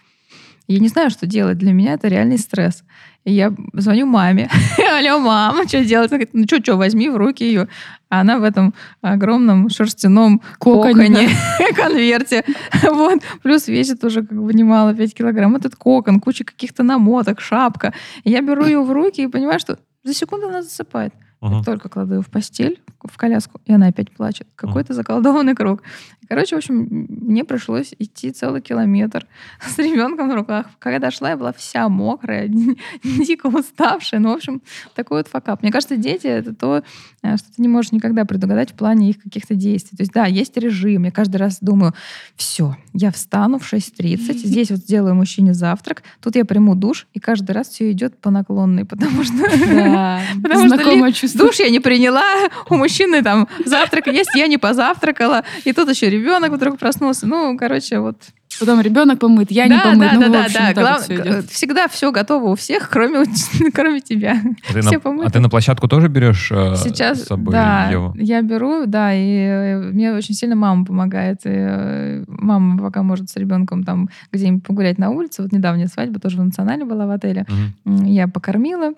Я 0.67 0.79
не 0.79 0.89
знаю, 0.89 1.09
что 1.09 1.25
делать. 1.25 1.57
Для 1.57 1.71
меня 1.71 1.93
это 1.93 2.09
реальный 2.09 2.37
стресс. 2.37 2.83
И 3.23 3.33
я 3.33 3.53
звоню 3.73 4.05
маме. 4.05 4.49
Алло, 4.97 5.19
мама, 5.19 5.67
что 5.67 5.83
делать? 5.83 6.11
Она 6.11 6.17
говорит, 6.17 6.33
ну 6.33 6.43
что, 6.45 6.59
что, 6.61 6.75
возьми 6.75 7.09
в 7.09 7.15
руки 7.15 7.43
ее. 7.43 7.69
А 8.09 8.21
она 8.21 8.37
в 8.37 8.43
этом 8.43 8.73
огромном 9.01 9.69
шерстяном 9.69 10.41
Коконе, 10.59 11.29
конверте. 11.75 12.43
Вот. 12.83 13.21
Плюс 13.43 13.67
весит 13.67 14.03
уже 14.03 14.25
как 14.25 14.41
бы 14.41 14.53
немало, 14.53 14.93
5 14.93 15.13
килограмм. 15.13 15.55
Этот 15.55 15.75
кокон, 15.75 16.19
куча 16.19 16.43
каких-то 16.43 16.83
намоток, 16.83 17.39
шапка. 17.39 17.93
И 18.23 18.31
я 18.31 18.41
беру 18.41 18.65
ее 18.65 18.81
в 18.81 18.91
руки 18.91 19.23
и 19.23 19.27
понимаю, 19.27 19.59
что 19.59 19.79
за 20.03 20.13
секунду 20.13 20.47
она 20.47 20.63
засыпает. 20.63 21.13
Мгм. 21.41 21.63
Только 21.63 21.87
кладу 21.87 22.15
ее 22.15 22.21
в 22.21 22.29
постель, 22.29 22.81
в 23.03 23.15
коляску, 23.15 23.61
и 23.65 23.73
она 23.73 23.87
опять 23.87 24.11
плачет. 24.11 24.47
Какой-то 24.55 24.93
заколдованный 24.93 25.55
круг. 25.55 25.83
Короче, 26.27 26.55
в 26.55 26.57
общем, 26.57 26.87
мне 26.89 27.43
пришлось 27.43 27.93
идти 27.99 28.31
целый 28.31 28.61
километр 28.61 29.27
с 29.65 29.77
ребенком 29.77 30.29
в 30.29 30.33
руках. 30.33 30.65
Когда 30.79 30.99
дошла, 30.99 31.29
я 31.29 31.37
была 31.37 31.53
вся 31.53 31.87
мокрая, 31.89 32.47
дико 33.03 33.47
уставшая. 33.47 34.19
Ну, 34.19 34.31
в 34.33 34.37
общем, 34.37 34.61
такой 34.95 35.19
вот 35.19 35.27
факап. 35.27 35.61
Мне 35.61 35.71
кажется, 35.71 35.95
дети— 35.95 36.27
это 36.27 36.55
то, 36.55 36.83
э, 37.21 37.37
что 37.37 37.47
ты 37.55 37.61
не 37.61 37.67
можешь 37.67 37.91
никогда 37.91 38.25
предугадать 38.25 38.71
в 38.71 38.75
плане 38.75 39.11
их 39.11 39.21
каких-то 39.21 39.53
действий. 39.53 39.95
То 39.95 40.01
есть, 40.01 40.13
да, 40.13 40.25
есть 40.25 40.57
режим. 40.57 41.03
Я 41.03 41.11
каждый 41.11 41.37
раз 41.37 41.59
думаю, 41.61 41.93
все, 42.35 42.75
я 42.93 43.11
встану 43.11 43.59
в 43.59 43.71
6.30, 43.71 44.17
здесь 44.37 44.71
вот 44.71 44.79
сделаю 44.79 45.13
мужчине 45.13 45.53
завтрак, 45.53 46.03
тут 46.21 46.35
я 46.35 46.45
приму 46.45 46.75
душ, 46.75 47.07
и 47.13 47.19
каждый 47.19 47.51
раз 47.51 47.69
все 47.69 47.91
идет 47.91 48.17
по 48.19 48.31
наклонной, 48.31 48.85
потому 48.85 49.23
что 49.23 49.33
Да, 49.67 50.21
знакомое 50.67 51.11
чувство. 51.11 51.26
душ 51.35 51.59
я 51.59 51.69
не 51.69 51.79
приняла, 51.79 52.23
у 52.69 52.75
мужчины 52.75 53.21
там 53.23 53.47
завтрак 53.65 54.07
есть, 54.07 54.31
я 54.35 54.47
не 54.47 54.57
позавтракала, 54.57 55.43
и 55.65 55.73
тут 55.73 55.89
еще 55.89 56.09
ребенок 56.09 56.51
вдруг 56.51 56.77
проснулся. 56.79 57.27
Ну, 57.27 57.57
короче, 57.57 57.99
вот. 57.99 58.17
Потом 58.59 58.81
ребенок 58.81 59.19
помыт, 59.19 59.51
я 59.51 59.65
не 59.65 59.71
да, 59.75 59.81
помыт. 59.83 59.99
да, 59.99 60.13
ну, 60.15 60.21
да, 60.21 60.27
в 60.27 60.31
да, 60.31 60.43
общем, 60.45 60.59
да. 60.59 60.67
вот 60.67 60.75
Глав- 60.77 61.09
идёт. 61.11 61.25
г- 61.45 61.47
Всегда 61.51 61.87
все 61.87 62.11
готово 62.11 62.49
у 62.51 62.55
всех, 62.55 62.89
кроме, 62.89 63.23
кроме 63.73 64.01
тебя. 64.01 64.37
А 64.67 64.73
ты, 64.73 64.81
Все 64.81 64.91
на, 64.93 64.99
помыты. 64.99 65.27
а 65.27 65.29
ты 65.31 65.39
на 65.39 65.49
площадку 65.49 65.87
тоже 65.87 66.07
берешь 66.07 66.51
э, 66.51 66.75
Сейчас, 66.75 67.21
с 67.21 67.25
собой 67.27 67.51
да, 67.51 67.87
Еву? 67.91 68.15
я 68.17 68.41
беру, 68.41 68.85
да, 68.87 69.13
и 69.13 69.27
э, 69.27 69.77
мне 69.91 70.11
очень 70.13 70.33
сильно 70.33 70.55
мама 70.55 70.85
помогает. 70.85 71.41
И, 71.45 71.49
э, 71.51 72.23
мама 72.27 72.79
пока 72.81 73.03
может 73.03 73.29
с 73.29 73.35
ребенком 73.35 73.83
там 73.83 74.09
где-нибудь 74.31 74.63
погулять 74.65 74.97
на 74.97 75.11
улице. 75.11 75.43
Вот 75.43 75.51
недавняя 75.51 75.87
свадьба 75.87 76.19
тоже 76.19 76.37
в 76.37 76.43
национале 76.43 76.83
была 76.83 77.05
в 77.05 77.11
отеле. 77.11 77.45
М, 77.85 78.05
Я 78.05 78.27
покормила, 78.27 78.93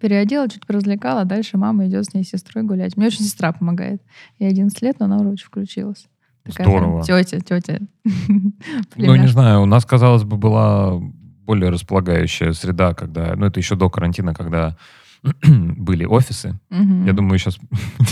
переодела, 0.00 0.48
чуть 0.48 0.62
развлекала, 0.68 1.22
а 1.22 1.24
дальше 1.24 1.56
мама 1.56 1.86
идет 1.86 2.04
с 2.06 2.14
ней 2.14 2.24
с 2.24 2.28
сестрой 2.28 2.64
гулять. 2.64 2.96
Мне 2.96 3.06
очень 3.06 3.24
сестра 3.24 3.52
помогает. 3.52 4.02
Ей 4.38 4.50
11 4.50 4.80
лет, 4.82 4.96
но 4.98 5.06
она 5.06 5.16
уже 5.18 5.30
очень 5.30 5.46
включилась. 5.46 6.06
Здорово. 6.46 7.02
Тетя, 7.02 7.40
тетя. 7.40 7.80
Ну, 8.96 9.14
не 9.16 9.28
знаю, 9.28 9.62
у 9.62 9.66
нас, 9.66 9.84
казалось 9.84 10.24
бы, 10.24 10.36
была 10.36 10.98
более 11.44 11.70
располагающая 11.70 12.52
среда, 12.52 12.94
когда, 12.94 13.34
ну, 13.36 13.46
это 13.46 13.60
еще 13.60 13.74
до 13.74 13.88
карантина, 13.88 14.34
когда 14.34 14.76
были 15.42 16.04
офисы. 16.04 16.58
Я 16.70 17.12
думаю, 17.12 17.38
сейчас 17.38 17.58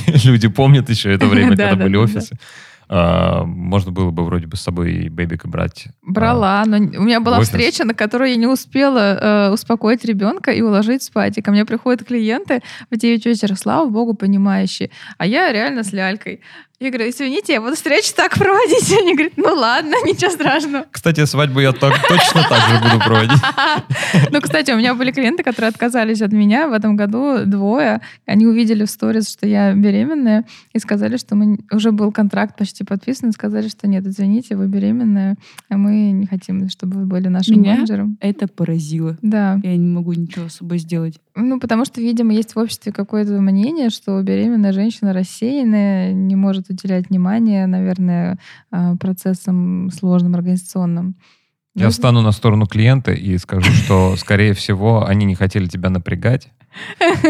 люди 0.24 0.48
помнят 0.48 0.88
еще 0.88 1.12
это 1.12 1.26
время, 1.26 1.50
Да, 1.56 1.70
когда 1.70 1.76
да, 1.76 1.84
были 1.84 1.96
офисы. 1.96 2.36
А, 2.88 3.44
Можно 3.44 3.90
было 3.90 4.10
бы 4.10 4.24
вроде 4.24 4.46
бы 4.46 4.56
с 4.56 4.60
собой 4.60 4.92
и 4.92 5.08
бэбика 5.08 5.48
брать. 5.48 5.86
Брала, 6.02 6.64
но 6.66 6.76
у 6.76 7.02
меня 7.02 7.20
была 7.20 7.38
офис. 7.38 7.48
встреча, 7.48 7.84
на 7.84 7.94
которой 7.94 8.30
я 8.30 8.36
не 8.36 8.46
успела 8.46 9.48
э, 9.48 9.50
успокоить 9.52 10.04
ребенка 10.04 10.52
и 10.52 10.60
уложить 10.60 11.02
спать. 11.02 11.36
И 11.38 11.42
ко 11.42 11.50
мне 11.50 11.64
приходят 11.64 12.06
клиенты 12.06 12.62
в 12.90 12.96
9 12.96 13.26
вечера, 13.26 13.56
слава 13.56 13.88
богу, 13.88 14.14
понимающие. 14.14 14.90
А 15.18 15.26
я 15.26 15.50
реально 15.52 15.82
с 15.82 15.92
лялькой. 15.92 16.40
Я 16.78 16.90
говорю, 16.90 17.08
извините, 17.08 17.54
я 17.54 17.60
буду 17.62 17.74
встречу 17.74 18.12
так 18.14 18.34
проводить. 18.34 18.92
Они 19.00 19.14
говорят, 19.14 19.32
ну 19.36 19.54
ладно, 19.54 19.94
ничего 20.04 20.30
страшного. 20.30 20.84
Кстати, 20.90 21.24
свадьбу 21.24 21.60
я 21.60 21.72
так- 21.72 22.06
точно 22.06 22.46
так 22.46 22.68
же 22.68 22.82
буду 22.82 22.98
проводить. 23.04 23.40
Ну, 24.30 24.40
кстати, 24.40 24.70
у 24.72 24.76
меня 24.76 24.94
были 24.94 25.10
клиенты, 25.12 25.42
которые 25.42 25.68
отказались 25.70 26.20
от 26.22 26.32
меня 26.32 26.68
в 26.68 26.72
этом 26.72 26.96
году 26.96 27.44
двое. 27.46 28.00
Они 28.26 28.46
увидели 28.46 28.84
в 28.84 28.90
сторис, 28.90 29.30
что 29.30 29.46
я 29.46 29.72
беременная, 29.74 30.44
и 30.72 30.78
сказали, 30.78 31.16
что 31.16 31.34
мы 31.34 31.58
уже 31.70 31.92
был 31.92 32.12
контракт 32.12 32.56
почти 32.58 32.84
подписан, 32.84 33.30
и 33.30 33.32
сказали, 33.32 33.68
что 33.68 33.86
нет, 33.86 34.06
извините, 34.06 34.56
вы 34.56 34.66
беременная, 34.68 35.36
а 35.68 35.76
мы 35.76 36.10
не 36.10 36.26
хотим, 36.26 36.68
чтобы 36.68 37.00
вы 37.00 37.06
были 37.06 37.28
нашим 37.28 37.60
Меня? 37.60 37.74
менеджером. 37.76 38.18
Это 38.20 38.48
поразило. 38.48 39.16
Да. 39.22 39.58
Я 39.62 39.76
не 39.76 39.86
могу 39.86 40.12
ничего 40.12 40.48
с 40.48 40.56
собой 40.56 40.78
сделать. 40.78 41.18
Ну, 41.36 41.60
потому 41.60 41.84
что, 41.84 42.00
видимо, 42.00 42.32
есть 42.32 42.54
в 42.54 42.58
обществе 42.58 42.92
какое-то 42.92 43.32
мнение, 43.40 43.90
что 43.90 44.20
беременная 44.22 44.72
женщина 44.72 45.12
рассеянная, 45.12 46.12
не 46.12 46.34
может 46.34 46.70
уделять 46.70 47.10
внимание, 47.10 47.66
наверное, 47.66 48.38
а, 48.70 48.96
процессам 48.96 49.90
сложным 49.90 50.34
организационным. 50.34 51.14
Я 51.74 51.84
Ну, 51.84 51.90
встану 51.90 52.22
на 52.22 52.32
сторону 52.32 52.66
клиента 52.66 53.12
и 53.12 53.36
скажу, 53.36 53.70
что, 53.70 54.16
скорее 54.16 54.54
всего, 54.54 55.04
они 55.06 55.26
не 55.26 55.34
хотели 55.34 55.66
тебя 55.66 55.90
напрягать, 55.90 56.48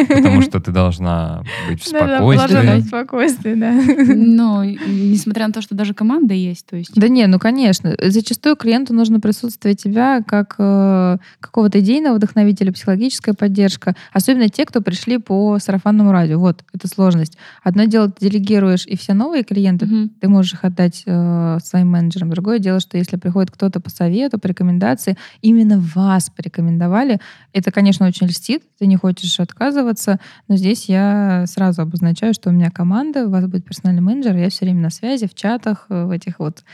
потому 0.09 0.42
что 0.42 0.61
ты 0.61 0.70
должна 0.72 1.42
быть 1.68 1.82
в 1.82 1.88
спокойствии. 1.88 2.55
блаженном 2.55 2.80
спокойствии, 2.82 3.55
да. 3.55 3.72
Но 4.14 4.64
несмотря 4.64 5.47
на 5.47 5.53
то, 5.53 5.61
что 5.61 5.74
даже 5.74 5.94
команда 5.94 6.34
есть, 6.34 6.66
то 6.66 6.76
есть 6.76 6.92
Да 6.94 7.09
не, 7.09 7.26
ну 7.26 7.38
конечно. 7.38 7.94
Зачастую 8.03 8.57
клиенту 8.57 8.94
нужно 8.94 9.20
присутствие 9.20 9.74
тебя 9.74 10.22
как 10.26 10.55
э, 10.59 11.18
какого-то 11.40 11.80
идейного 11.80 12.16
вдохновителя, 12.16 12.72
психологическая 12.72 13.34
поддержка. 13.34 13.94
Особенно 14.12 14.49
те, 14.49 14.64
кто 14.64 14.80
пришли 14.80 15.18
по 15.18 15.59
сарафанному 15.59 16.12
радио. 16.12 16.38
Вот, 16.38 16.64
это 16.72 16.88
сложность. 16.88 17.36
Одно 17.62 17.84
дело, 17.84 18.11
ты 18.11 18.28
делегируешь, 18.30 18.86
и 18.86 18.97
все 18.97 19.14
новые 19.14 19.44
клиенты, 19.44 19.86
Мгм. 19.86 20.11
ты 20.20 20.28
можешь 20.28 20.55
их 20.55 20.64
отдать 20.64 21.03
э, 21.07 21.59
своим 21.62 21.90
менеджерам. 21.90 22.30
Другое 22.30 22.59
дело, 22.59 22.80
что 22.80 22.97
если 22.99 23.16
приходит 23.16 23.51
кто-то 23.51 23.80
по 23.80 23.90
совету, 23.90 24.38
по 24.38 24.47
рекомендации, 24.47 25.16
именно 25.42 25.78
вас 25.78 26.30
порекомендовали, 26.30 27.20
это, 27.53 27.70
конечно, 27.70 28.07
очень 28.07 28.26
льстит, 28.26 28.62
ты 28.78 28.86
не 28.86 28.97
хочешь 28.97 29.36
отказываться, 29.43 30.20
но 30.49 30.57
здесь 30.57 30.89
я 30.89 31.45
сразу 31.47 31.82
обозначаю, 31.82 32.34
что 32.34 32.51
у 32.51 32.53
меня 32.53 32.70
команда, 32.70 33.26
у 33.26 33.30
вас 33.30 33.47
будет 33.47 33.64
персональный 33.64 34.03
менеджер, 34.03 34.37
я 34.37 34.51
все 34.51 34.64
время 34.64 34.80
на 34.80 34.91
связи, 34.91 35.26
в 35.26 35.34
чатах, 35.34 35.87
э, 35.89 36.05
в 36.05 36.11
этих 36.11 36.39
вот 36.39 36.64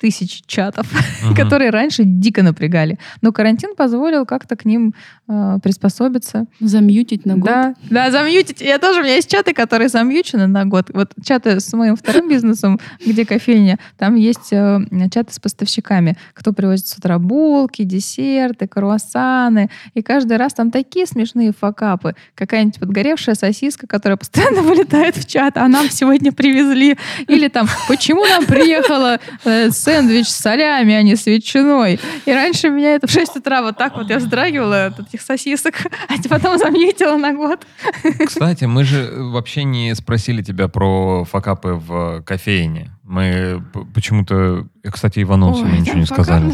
тысяч 0.00 0.42
чатов, 0.46 0.86
Мгм. 1.24 1.34
которые 1.34 1.70
раньше 1.70 2.04
дико 2.04 2.42
напрягали. 2.42 2.98
Но 3.20 3.32
карантин 3.32 3.74
позволил 3.76 4.24
как-то 4.24 4.56
к 4.56 4.64
ним 4.64 4.94
э, 5.28 5.58
приспособиться. 5.62 6.46
замьютить 6.60 7.26
на 7.26 7.34
год. 7.34 7.44
Да, 7.44 7.74
да, 7.90 8.10
замьютить. 8.10 8.60
Я 8.60 8.78
тоже, 8.78 9.00
у 9.00 9.02
меня 9.04 9.14
есть 9.16 9.30
чаты, 9.30 9.52
которые 9.52 9.88
замьючены 9.88 10.46
на 10.46 10.64
год. 10.64 10.90
Вот 10.92 11.12
чаты 11.24 11.60
с 11.60 11.72
моим 11.74 11.96
вторым 11.96 12.28
бизнесом, 12.30 12.80
где 13.04 13.26
кофейня, 13.26 13.78
там 13.98 14.14
есть 14.16 14.52
э, 14.52 14.80
чаты 15.12 15.32
с 15.34 15.38
поставщиками, 15.38 16.16
кто 16.34 16.52
привозит 16.52 16.86
с 16.86 16.96
утра 16.96 17.18
булки, 17.18 17.82
десерты, 17.84 18.66
круассаны. 18.66 19.70
И 19.94 20.02
каждый 20.02 20.36
раз 20.38 20.54
там 20.54 20.70
такие 20.70 21.06
смешные 21.06 21.52
факапы. 21.52 22.14
Какая-нибудь 22.34 22.80
подгоревшая 22.80 23.34
сосиска, 23.34 23.86
которая 23.86 24.16
постоянно 24.16 24.62
вылетает 24.70 25.16
в 25.16 25.26
чат, 25.26 25.56
а 25.56 25.68
нам 25.68 25.90
сегодня 25.90 26.32
привезли. 26.32 26.96
Или 27.28 27.48
там, 27.48 27.68
почему 27.88 28.24
нам 28.26 28.46
приехала 28.46 29.18
э, 29.44 29.70
сэндвич 29.90 30.28
с 30.28 30.34
солями, 30.36 30.94
а 30.94 31.02
не 31.02 31.16
с 31.16 31.26
ветчиной. 31.26 31.98
И 32.26 32.32
раньше 32.32 32.68
меня 32.70 32.94
это 32.94 33.06
в 33.06 33.10
6 33.10 33.36
утра 33.36 33.62
вот 33.62 33.76
так 33.76 33.96
вот 33.96 34.08
я 34.10 34.18
вздрагивала 34.18 34.86
от 34.86 35.00
этих 35.00 35.20
сосисок, 35.20 35.74
а 36.08 36.14
потом 36.28 36.58
замьютила 36.58 37.16
на 37.16 37.32
год. 37.32 37.66
Кстати, 38.26 38.64
мы 38.64 38.84
же 38.84 39.10
вообще 39.16 39.64
не 39.64 39.94
спросили 39.94 40.42
тебя 40.42 40.68
про 40.68 41.24
факапы 41.24 41.70
в 41.72 42.22
кофейне. 42.22 42.90
Мы 43.02 43.62
почему-то... 43.94 44.66
э, 44.84 44.90
Кстати, 44.90 45.22
Иванов 45.22 45.56
сегодня 45.58 45.80
ничего 45.80 45.98
не 45.98 46.06
сказали. 46.06 46.52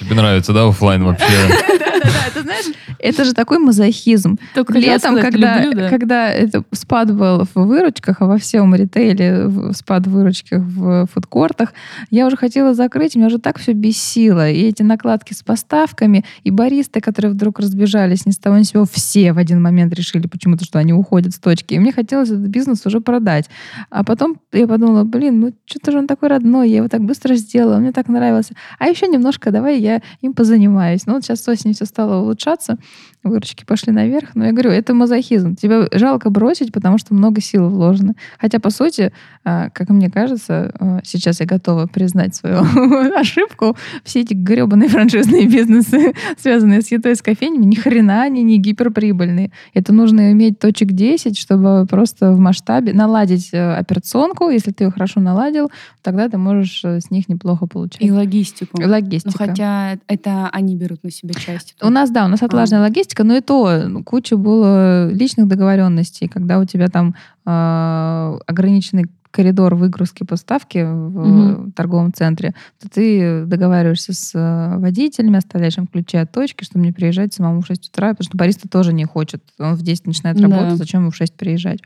Тебе 0.00 0.14
нравится, 0.14 0.52
да, 0.52 0.66
оффлайн 0.66 1.04
вообще? 1.04 1.26
Да-да-да, 2.00 2.30
ты 2.32 2.42
знаешь, 2.42 2.64
Это 2.98 3.24
же 3.24 3.34
такой 3.34 3.58
мазохизм. 3.58 4.38
Только 4.54 4.78
Летом, 4.78 5.18
когда, 5.20 5.62
люблю, 5.62 5.80
да. 5.80 5.88
когда 5.88 6.30
это 6.30 6.64
спад 6.72 7.14
был 7.14 7.46
в 7.54 7.66
выручках, 7.66 8.20
а 8.20 8.26
во 8.26 8.38
всем 8.38 8.74
ритейле 8.74 9.50
спад 9.72 10.06
в 10.06 10.10
выручках 10.10 10.62
в 10.62 11.06
фудкортах, 11.12 11.72
я 12.10 12.26
уже 12.26 12.36
хотела 12.36 12.74
закрыть, 12.74 13.16
меня 13.16 13.26
уже 13.26 13.38
так 13.38 13.58
все 13.58 13.72
бесило. 13.72 14.50
И 14.50 14.62
эти 14.62 14.82
накладки 14.82 15.34
с 15.34 15.42
поставками, 15.42 16.24
и 16.44 16.50
баристы, 16.50 17.00
которые 17.00 17.32
вдруг 17.32 17.58
разбежались 17.58 18.26
ни 18.26 18.30
с 18.30 18.38
того 18.38 18.56
ни 18.58 18.62
с 18.62 18.70
сего, 18.70 18.86
все 18.90 19.32
в 19.32 19.38
один 19.38 19.60
момент 19.60 19.92
решили 19.94 20.26
почему-то, 20.26 20.64
что 20.64 20.78
они 20.78 20.92
уходят 20.92 21.34
с 21.34 21.38
точки. 21.38 21.74
И 21.74 21.78
мне 21.78 21.92
хотелось 21.92 22.30
этот 22.30 22.46
бизнес 22.46 22.86
уже 22.86 23.00
продать. 23.00 23.50
А 23.90 24.04
потом 24.04 24.36
я 24.52 24.66
подумала, 24.66 25.04
блин, 25.04 25.40
ну 25.40 25.52
что-то 25.66 25.92
же 25.92 25.98
он 25.98 26.06
такой 26.06 26.28
родной, 26.28 26.70
я 26.70 26.78
его 26.78 26.88
так 26.88 27.02
быстро 27.02 27.34
сделала, 27.34 27.78
мне 27.78 27.92
так 27.92 28.08
нравился. 28.08 28.54
А 28.78 28.88
еще 28.88 29.06
немножко 29.06 29.50
давай 29.50 29.78
я 29.80 29.89
им 30.20 30.32
позанимаюсь. 30.34 31.06
Ну 31.06 31.14
вот 31.14 31.24
сейчас 31.24 31.42
с 31.42 31.48
осени 31.48 31.72
все 31.72 31.84
стало 31.84 32.22
улучшаться, 32.22 32.78
выручки 33.22 33.64
пошли 33.64 33.92
наверх. 33.92 34.30
Но 34.34 34.46
я 34.46 34.52
говорю, 34.52 34.70
это 34.70 34.94
мазохизм. 34.94 35.56
Тебя 35.56 35.86
жалко 35.92 36.30
бросить, 36.30 36.72
потому 36.72 36.98
что 36.98 37.14
много 37.14 37.40
сил 37.40 37.68
вложено. 37.68 38.14
Хотя, 38.38 38.58
по 38.60 38.70
сути, 38.70 39.12
а, 39.44 39.70
как 39.70 39.88
мне 39.90 40.10
кажется, 40.10 40.72
а, 40.78 41.00
сейчас 41.04 41.40
я 41.40 41.46
готова 41.46 41.86
признать 41.86 42.34
свою 42.34 42.62
ошибку. 43.16 43.76
Все 44.04 44.20
эти 44.20 44.34
гребаные 44.34 44.88
франшизные 44.88 45.46
бизнесы, 45.46 46.14
связанные 46.38 46.82
с 46.82 46.90
едой, 46.90 47.16
с 47.16 47.22
кофейнями, 47.22 47.64
ни 47.64 47.74
хрена 47.74 48.22
они 48.22 48.42
не 48.42 48.58
гиперприбыльные. 48.58 49.50
Это 49.74 49.92
нужно 49.92 50.32
иметь 50.32 50.58
точек 50.58 50.92
10, 50.92 51.38
чтобы 51.38 51.86
просто 51.88 52.32
в 52.32 52.38
масштабе 52.38 52.92
наладить 52.92 53.50
э, 53.52 53.74
операционку. 53.74 54.50
Если 54.50 54.72
ты 54.72 54.84
ее 54.84 54.90
хорошо 54.90 55.20
наладил, 55.20 55.70
тогда 56.02 56.28
ты 56.28 56.38
можешь 56.38 56.82
э, 56.84 57.00
с 57.00 57.10
них 57.10 57.28
неплохо 57.28 57.66
получать. 57.66 58.02
И 58.02 58.10
логистику. 58.10 58.82
Логистика. 58.82 59.36
Ну, 59.38 59.46
хотя 59.46 59.98
это 60.06 60.48
они 60.52 60.76
берут 60.76 61.02
на 61.04 61.10
себя 61.10 61.34
часть. 61.34 61.74
У 61.82 61.90
нас, 61.90 62.10
да, 62.10 62.24
у 62.24 62.28
нас 62.28 62.42
отлаженная 62.42 62.82
логистика, 62.82 63.09
но 63.18 63.36
и 63.36 63.40
то 63.40 63.84
ну, 63.88 64.02
куча 64.04 64.36
было 64.36 65.10
личных 65.10 65.48
договоренностей, 65.48 66.28
когда 66.28 66.58
у 66.58 66.64
тебя 66.64 66.88
там 66.88 67.14
э, 67.46 68.38
ограниченный 68.46 69.06
коридор 69.30 69.76
выгрузки 69.76 70.24
поставки 70.24 70.78
в 70.78 71.26
Мгм. 71.28 71.72
торговом 71.72 72.12
центре, 72.12 72.52
то 72.82 72.88
ты 72.90 73.44
договариваешься 73.44 74.12
с 74.12 74.32
э, 74.34 74.78
водителями, 74.78 75.38
оставляешь 75.38 75.78
им 75.78 75.86
ключи 75.86 76.16
от 76.16 76.32
точки, 76.32 76.64
чтобы 76.64 76.84
не 76.84 76.90
приезжать 76.92 77.32
самому 77.32 77.60
в 77.62 77.66
6 77.66 77.90
утра, 77.90 78.08
потому 78.10 78.24
что 78.26 78.36
бариста 78.36 78.68
тоже 78.68 78.92
не 78.92 79.04
хочет. 79.04 79.40
Он 79.60 79.74
в 79.74 79.82
10 79.82 80.06
начинает 80.08 80.36
Да. 80.36 80.48
работать, 80.48 80.78
зачем 80.78 81.02
ему 81.02 81.10
в 81.12 81.16
6 81.16 81.34
приезжать? 81.36 81.78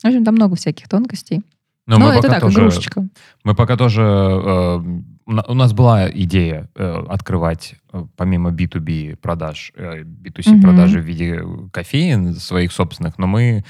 В 0.00 0.04
общем, 0.06 0.24
там 0.24 0.34
много 0.36 0.54
всяких 0.54 0.88
тонкостей. 0.88 1.40
Но 1.88 1.98
Но 1.98 2.06
мы 2.06 2.12
это 2.12 2.22
пока 2.22 2.34
так, 2.34 2.40
тоже- 2.42 2.60
игрушечка. 2.60 3.08
Мы 3.42 3.54
пока 3.56 3.76
тоже... 3.76 4.02
э, 4.02 4.80
у 5.26 5.32
на- 5.32 5.44
у 5.48 5.54
нас 5.54 5.72
была 5.72 6.10
идея 6.10 6.68
э, 6.74 7.04
открывать, 7.08 7.74
э, 7.92 8.04
помимо 8.16 8.50
B2B 8.50 9.16
продаж, 9.16 9.72
э, 9.76 10.02
B2C 10.04 10.50
Мгм. 10.52 10.62
продажи 10.62 11.00
в 11.00 11.04
виде 11.04 11.42
кофеин 11.72 12.34
своих 12.34 12.72
собственных, 12.72 13.18
но 13.18 13.26
мы... 13.26 13.64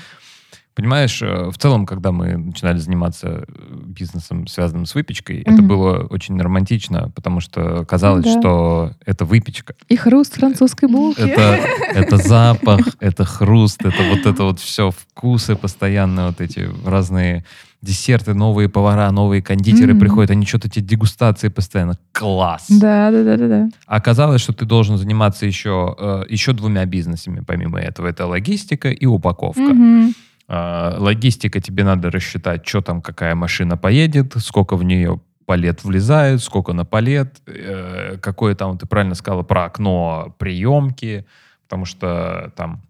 Понимаешь, 0.75 1.21
э, 1.21 1.51
в 1.51 1.59
целом, 1.59 1.85
когда 1.85 2.13
мы 2.13 2.39
начинали 2.39 2.79
заниматься 2.79 3.45
э, 3.47 3.75
бизнесом, 3.85 4.47
связанным 4.47 4.87
с 4.87 4.95
выпечкой, 4.95 5.43
это 5.43 5.53
Мгм. 5.61 5.69
было 5.69 6.07
очень 6.09 6.41
романтично, 6.41 7.11
потому 7.15 7.41
что 7.41 7.85
казалось, 7.85 8.25
Да. 8.25 8.41
что 8.41 8.93
это 9.05 9.27
выпечка. 9.27 9.75
И 9.89 9.97
хруст 9.97 10.37
французской 10.37 10.89
булки. 10.89 11.21
Это, 11.21 11.59
это 11.95 12.17
запах, 12.17 12.81
это 13.01 13.27
хруст, 13.27 13.85
это 13.85 14.03
вот 14.03 14.25
это 14.25 14.45
вот 14.45 14.61
все 14.61 14.91
вкусы 14.91 15.57
постоянно, 15.57 16.29
вот 16.29 16.41
эти 16.41 16.67
разные 16.87 17.45
десерты, 17.83 18.33
новые 18.33 18.69
повара, 18.69 19.11
новые 19.11 19.43
кондитеры 19.43 19.93
Мгм. 19.93 20.01
приходят, 20.01 20.31
они 20.31 20.47
что-то 20.47 20.69
эти 20.69 20.79
дегустации 20.81 21.49
постоянно. 21.49 21.99
Класс! 22.13 22.67
Да, 22.69 23.11
да, 23.11 23.25
да, 23.25 23.37
да, 23.37 23.49
да. 23.49 23.69
А 23.87 23.97
Оказалось, 23.97 24.41
что 24.41 24.53
ты 24.53 24.65
должен 24.65 24.97
заниматься 24.97 25.47
еще, 25.47 25.95
э, 25.99 26.23
еще 26.29 26.53
двумя 26.53 26.85
бизнесами 26.87 27.43
помимо 27.47 27.81
этого. 27.81 28.07
Это 28.07 28.27
логистика 28.27 28.89
и 28.91 29.05
упаковка. 29.07 29.61
Мгм. 29.61 30.15
А, 30.49 30.97
Логистика 30.99 31.61
тебе 31.61 31.83
надо 31.85 32.11
рассчитать, 32.11 32.67
что 32.67 32.81
там, 32.83 33.03
какая 33.03 33.35
машина 33.35 33.77
поедет, 33.77 34.35
сколько 34.39 34.77
в 34.77 34.85
нее 34.85 35.21
палет 35.47 35.83
влезает, 35.83 36.41
сколько 36.43 36.73
на 36.73 36.85
палет, 36.85 37.41
э, 37.47 38.17
какое 38.21 38.55
там, 38.55 38.79
ты 38.79 38.87
правильно 38.87 39.15
сказала, 39.15 39.43
про 39.43 39.65
окно 39.65 40.35
приемки, 40.39 41.27
потому 41.65 41.85
что 41.85 42.53
там 42.57 42.83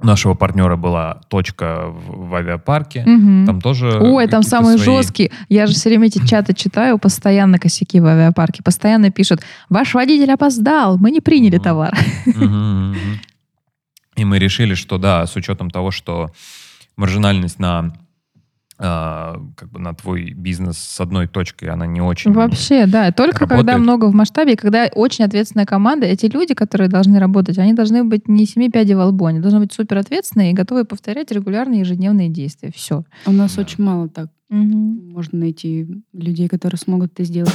нашего 0.00 0.34
партнера 0.34 0.76
была 0.76 1.20
точка 1.28 1.86
в, 1.88 2.28
в 2.28 2.34
авиапарке, 2.34 3.02
Мгм. 3.04 3.46
там 3.46 3.60
тоже... 3.60 3.98
Ой, 4.00 4.26
там 4.28 4.42
самые 4.42 4.78
свои- 4.78 4.84
жесткие. 4.96 5.30
Я 5.48 5.66
же 5.66 5.74
все 5.74 5.88
время 5.88 6.06
эти 6.06 6.24
чаты 6.24 6.54
читаю, 6.54 6.98
постоянно 6.98 7.58
косяки 7.58 8.00
в 8.00 8.06
авиапарке. 8.06 8.62
Постоянно 8.62 9.10
пишут, 9.10 9.40
ваш 9.68 9.94
водитель 9.94 10.30
опоздал, 10.32 10.98
мы 10.98 11.10
не 11.10 11.20
приняли 11.20 11.56
Мгм. 11.56 11.64
товар. 11.64 11.96
Мгм, 12.26 12.90
мгм. 12.90 13.20
И 14.16 14.24
мы 14.24 14.38
решили, 14.38 14.74
что 14.74 14.98
да, 14.98 15.26
с 15.26 15.36
учетом 15.36 15.70
того, 15.70 15.90
что 15.90 16.30
маржинальность 16.96 17.58
на 17.58 17.92
а, 18.80 19.40
как 19.56 19.70
бы 19.70 19.80
на 19.80 19.92
твой 19.92 20.32
бизнес 20.34 20.78
с 20.78 21.00
одной 21.00 21.26
точкой, 21.26 21.70
она 21.70 21.86
не 21.86 22.00
очень... 22.00 22.32
Вообще, 22.32 22.86
да. 22.86 23.10
Только 23.10 23.40
когда 23.40 23.56
Работает. 23.56 23.78
много 23.80 24.04
в 24.06 24.14
масштабе, 24.14 24.52
и 24.52 24.56
когда 24.56 24.88
очень 24.94 25.24
ответственная 25.24 25.66
команда, 25.66 26.06
эти 26.06 26.26
люди, 26.26 26.54
которые 26.54 26.88
должны 26.88 27.18
работать, 27.18 27.58
они 27.58 27.72
должны 27.72 28.04
быть 28.04 28.28
не 28.28 28.46
семи 28.46 28.70
пядей 28.70 28.94
во 28.94 29.06
лбу, 29.06 29.26
они 29.26 29.40
должны 29.40 29.60
быть 29.60 29.72
супер 29.72 29.98
ответственные 29.98 30.52
и 30.52 30.54
готовы 30.54 30.84
повторять 30.84 31.32
регулярные 31.32 31.80
ежедневные 31.80 32.28
действия. 32.28 32.70
Все. 32.74 33.04
У 33.26 33.32
нас 33.32 33.56
Да. 33.56 33.62
очень 33.62 33.82
мало 33.82 34.08
так. 34.08 34.28
Можно 34.50 35.40
найти 35.40 35.86
людей, 36.12 36.48
которые 36.48 36.78
смогут 36.78 37.12
это 37.14 37.24
сделать. 37.24 37.54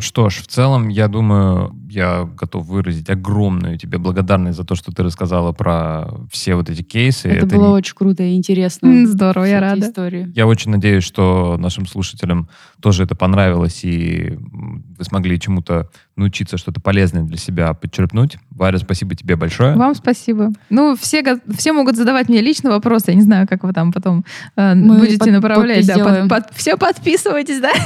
Что 0.00 0.28
ж, 0.28 0.34
в 0.36 0.46
целом, 0.46 0.88
я 0.88 1.08
думаю, 1.08 1.74
я 1.94 2.24
готов 2.24 2.66
выразить 2.66 3.08
огромную 3.08 3.78
тебе 3.78 3.98
благодарность 3.98 4.56
за 4.56 4.64
то, 4.64 4.74
что 4.74 4.92
ты 4.92 5.02
рассказала 5.02 5.52
про 5.52 6.08
все 6.30 6.54
вот 6.54 6.68
эти 6.68 6.82
кейсы. 6.82 7.28
Это, 7.28 7.46
было 7.46 7.70
очень 7.70 7.94
круто 7.94 8.22
и 8.22 8.36
интересно. 8.36 9.06
Здорово, 9.06 9.44
я 9.44 9.60
рада. 9.60 9.80
истории. 9.80 10.30
Я 10.34 10.46
очень 10.46 10.70
надеюсь, 10.70 11.04
что 11.04 11.56
нашим 11.58 11.86
слушателям 11.86 12.48
тоже 12.80 13.04
это 13.04 13.14
понравилось, 13.14 13.84
и 13.84 14.38
вы 14.38 15.04
смогли 15.04 15.38
чему-то 15.38 15.88
научиться, 16.16 16.56
что-то 16.56 16.80
полезное 16.80 17.22
для 17.22 17.36
себя 17.36 17.72
подчерпнуть. 17.74 18.38
Варя, 18.50 18.78
спасибо 18.78 19.14
тебе 19.14 19.36
большое. 19.36 19.74
Вам 19.74 19.94
спасибо. 19.94 20.50
Ну, 20.70 20.96
все, 20.96 21.22
все 21.56 21.72
могут 21.72 21.96
задавать 21.96 22.28
мне 22.28 22.40
лично 22.40 22.70
вопросы. 22.70 23.10
Я 23.10 23.14
не 23.16 23.22
знаю, 23.22 23.48
как 23.48 23.64
вы 23.64 23.72
там 23.72 23.92
потом 23.92 24.24
э, 24.56 24.74
Мы 24.74 24.98
будете 24.98 25.18
под- 25.18 25.30
направлять. 25.30 25.86
Да, 25.86 25.98
под- 25.98 26.28
под- 26.28 26.54
все 26.54 26.76
подписывайтесь, 26.76 27.60
да? 27.60 27.72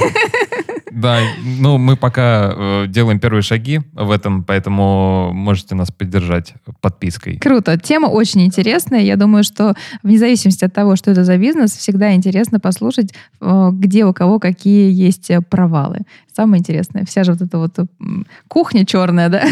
Да, 0.91 1.19
ну 1.59 1.77
мы 1.77 1.95
пока 1.95 2.51
э, 2.55 2.85
делаем 2.87 3.19
первые 3.19 3.43
шаги 3.43 3.81
в 3.93 4.09
этом, 4.09 4.43
поэтому 4.43 5.31
можете 5.33 5.75
нас 5.75 5.91
поддержать 5.91 6.55
подпиской. 6.81 7.37
Круто. 7.37 7.77
Тема 7.77 8.07
очень 8.07 8.41
интересная. 8.41 9.01
Я 9.01 9.15
думаю, 9.15 9.43
что 9.43 9.75
вне 10.01 10.17
зависимости 10.17 10.65
от 10.65 10.73
того, 10.73 10.95
что 10.95 11.11
это 11.11 11.23
за 11.23 11.37
бизнес, 11.37 11.73
всегда 11.77 12.15
интересно 12.15 12.59
послушать, 12.59 13.13
э, 13.39 13.69
где 13.73 14.03
у 14.05 14.13
кого 14.13 14.39
какие 14.39 14.91
есть 14.91 15.29
э, 15.29 15.41
провалы. 15.41 15.99
Самое 16.39 16.61
интересное. 16.61 17.03
Вся 17.03 17.25
же 17.25 17.33
вот 17.33 17.41
эта 17.41 17.57
вот 17.57 17.75
кухня 18.47 18.85
черная, 18.85 19.27
да? 19.27 19.43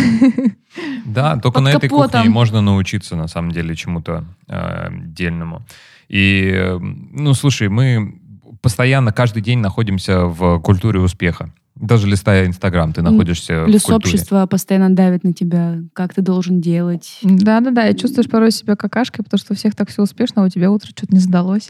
Да, 1.06 1.34
только 1.36 1.56
Под 1.56 1.64
на 1.64 1.70
этой 1.70 1.90
капотом. 1.90 2.22
кухне 2.22 2.30
можно 2.30 2.62
научиться 2.62 3.18
на 3.18 3.28
самом 3.28 3.52
деле 3.52 3.76
чему-то 3.76 4.24
э, 4.48 4.88
дельному. 4.92 5.66
И, 6.08 6.78
ну, 6.80 7.34
слушай, 7.34 7.68
мы 7.68 8.22
постоянно 8.62 9.12
каждый 9.12 9.42
день 9.42 9.60
находимся 9.60 10.28
в 10.28 10.60
культуре 10.60 11.02
успеха. 11.02 11.52
Даже 11.76 12.08
листая 12.08 12.46
Инстаграм, 12.46 12.94
ты 12.94 13.02
находишься 13.02 13.66
Плюс 13.66 13.82
в 13.82 13.86
культуре. 13.88 14.14
общество 14.14 14.46
постоянно 14.46 14.90
давит 14.96 15.26
на 15.26 15.34
тебя, 15.34 15.80
как 15.92 16.14
ты 16.14 16.22
должен 16.22 16.62
делать. 16.62 17.20
Да-да-да. 17.22 17.90
И 17.90 17.98
чувствуешь 17.98 18.30
порой 18.30 18.52
себя 18.52 18.78
какашкой, 18.78 19.26
потому 19.26 19.40
что 19.40 19.52
у 19.52 19.56
всех 19.58 19.76
так 19.76 19.90
все 19.90 20.02
успешно, 20.04 20.44
а 20.44 20.46
у 20.46 20.50
тебя 20.50 20.72
утро 20.72 20.88
что-то 20.88 21.14
не 21.14 21.20
сдалось. 21.20 21.70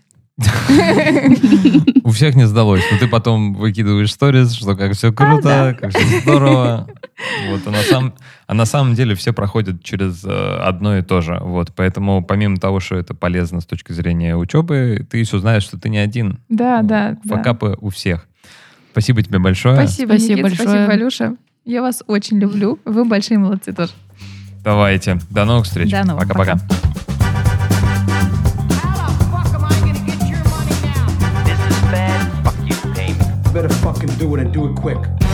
У 2.03 2.09
всех 2.11 2.35
не 2.35 2.45
сдалось, 2.47 2.83
но 2.91 2.97
ты 2.99 3.07
потом 3.07 3.53
выкидываешь 3.53 4.11
сторис, 4.13 4.53
что 4.53 4.75
как 4.75 4.93
все 4.93 5.11
круто, 5.11 5.75
как 5.79 5.91
все 5.95 6.19
здорово. 6.21 6.87
Вот, 7.49 7.61
а, 7.65 7.71
на 7.71 7.81
сам- 7.81 8.13
а 8.45 8.53
на 8.53 8.65
самом 8.65 8.93
деле 8.93 9.15
все 9.15 9.33
проходят 9.33 9.83
через 9.83 10.23
э, 10.23 10.59
одно 10.61 10.97
и 10.97 11.01
то 11.01 11.21
же. 11.21 11.39
Вот, 11.41 11.73
поэтому 11.75 12.23
помимо 12.23 12.57
того, 12.57 12.79
что 12.79 12.95
это 12.95 13.13
полезно 13.15 13.61
с 13.61 13.65
точки 13.65 13.91
зрения 13.93 14.35
учебы, 14.37 15.05
ты 15.09 15.17
еще 15.17 15.39
знаешь, 15.39 15.63
что 15.63 15.79
ты 15.79 15.89
не 15.89 15.97
один. 15.97 16.39
Да, 16.49 16.81
Ну, 16.83 16.87
да. 16.87 17.17
да. 17.23 17.35
Факапы 17.37 17.75
у 17.81 17.89
всех. 17.89 18.27
Спасибо 18.91 19.23
тебе 19.23 19.39
большое. 19.39 19.75
Спасибо, 19.75 20.09
Спасибо 20.09 20.31
Никит, 20.33 20.43
большое. 20.43 20.67
Спасибо, 20.69 20.87
Валюша. 20.91 21.35
Я 21.65 21.81
вас 21.81 22.03
очень 22.07 22.39
люблю. 22.39 22.79
Вы 22.85 23.03
большие 23.05 23.39
молодцы 23.39 23.73
тоже. 23.73 23.91
Давайте. 24.63 25.19
До 25.31 25.45
новых 25.45 25.65
встреч. 25.65 25.89
До 25.91 26.03
новых. 26.05 26.23
Пока-пока. 26.27 26.53
Пока. 26.53 27.16
Better 33.57 33.73
fucking 33.73 34.09
do 34.19 34.35
it 34.35 34.39
and 34.39 34.53
do 34.53 34.67
it 34.67 34.75
quick. 34.75 35.26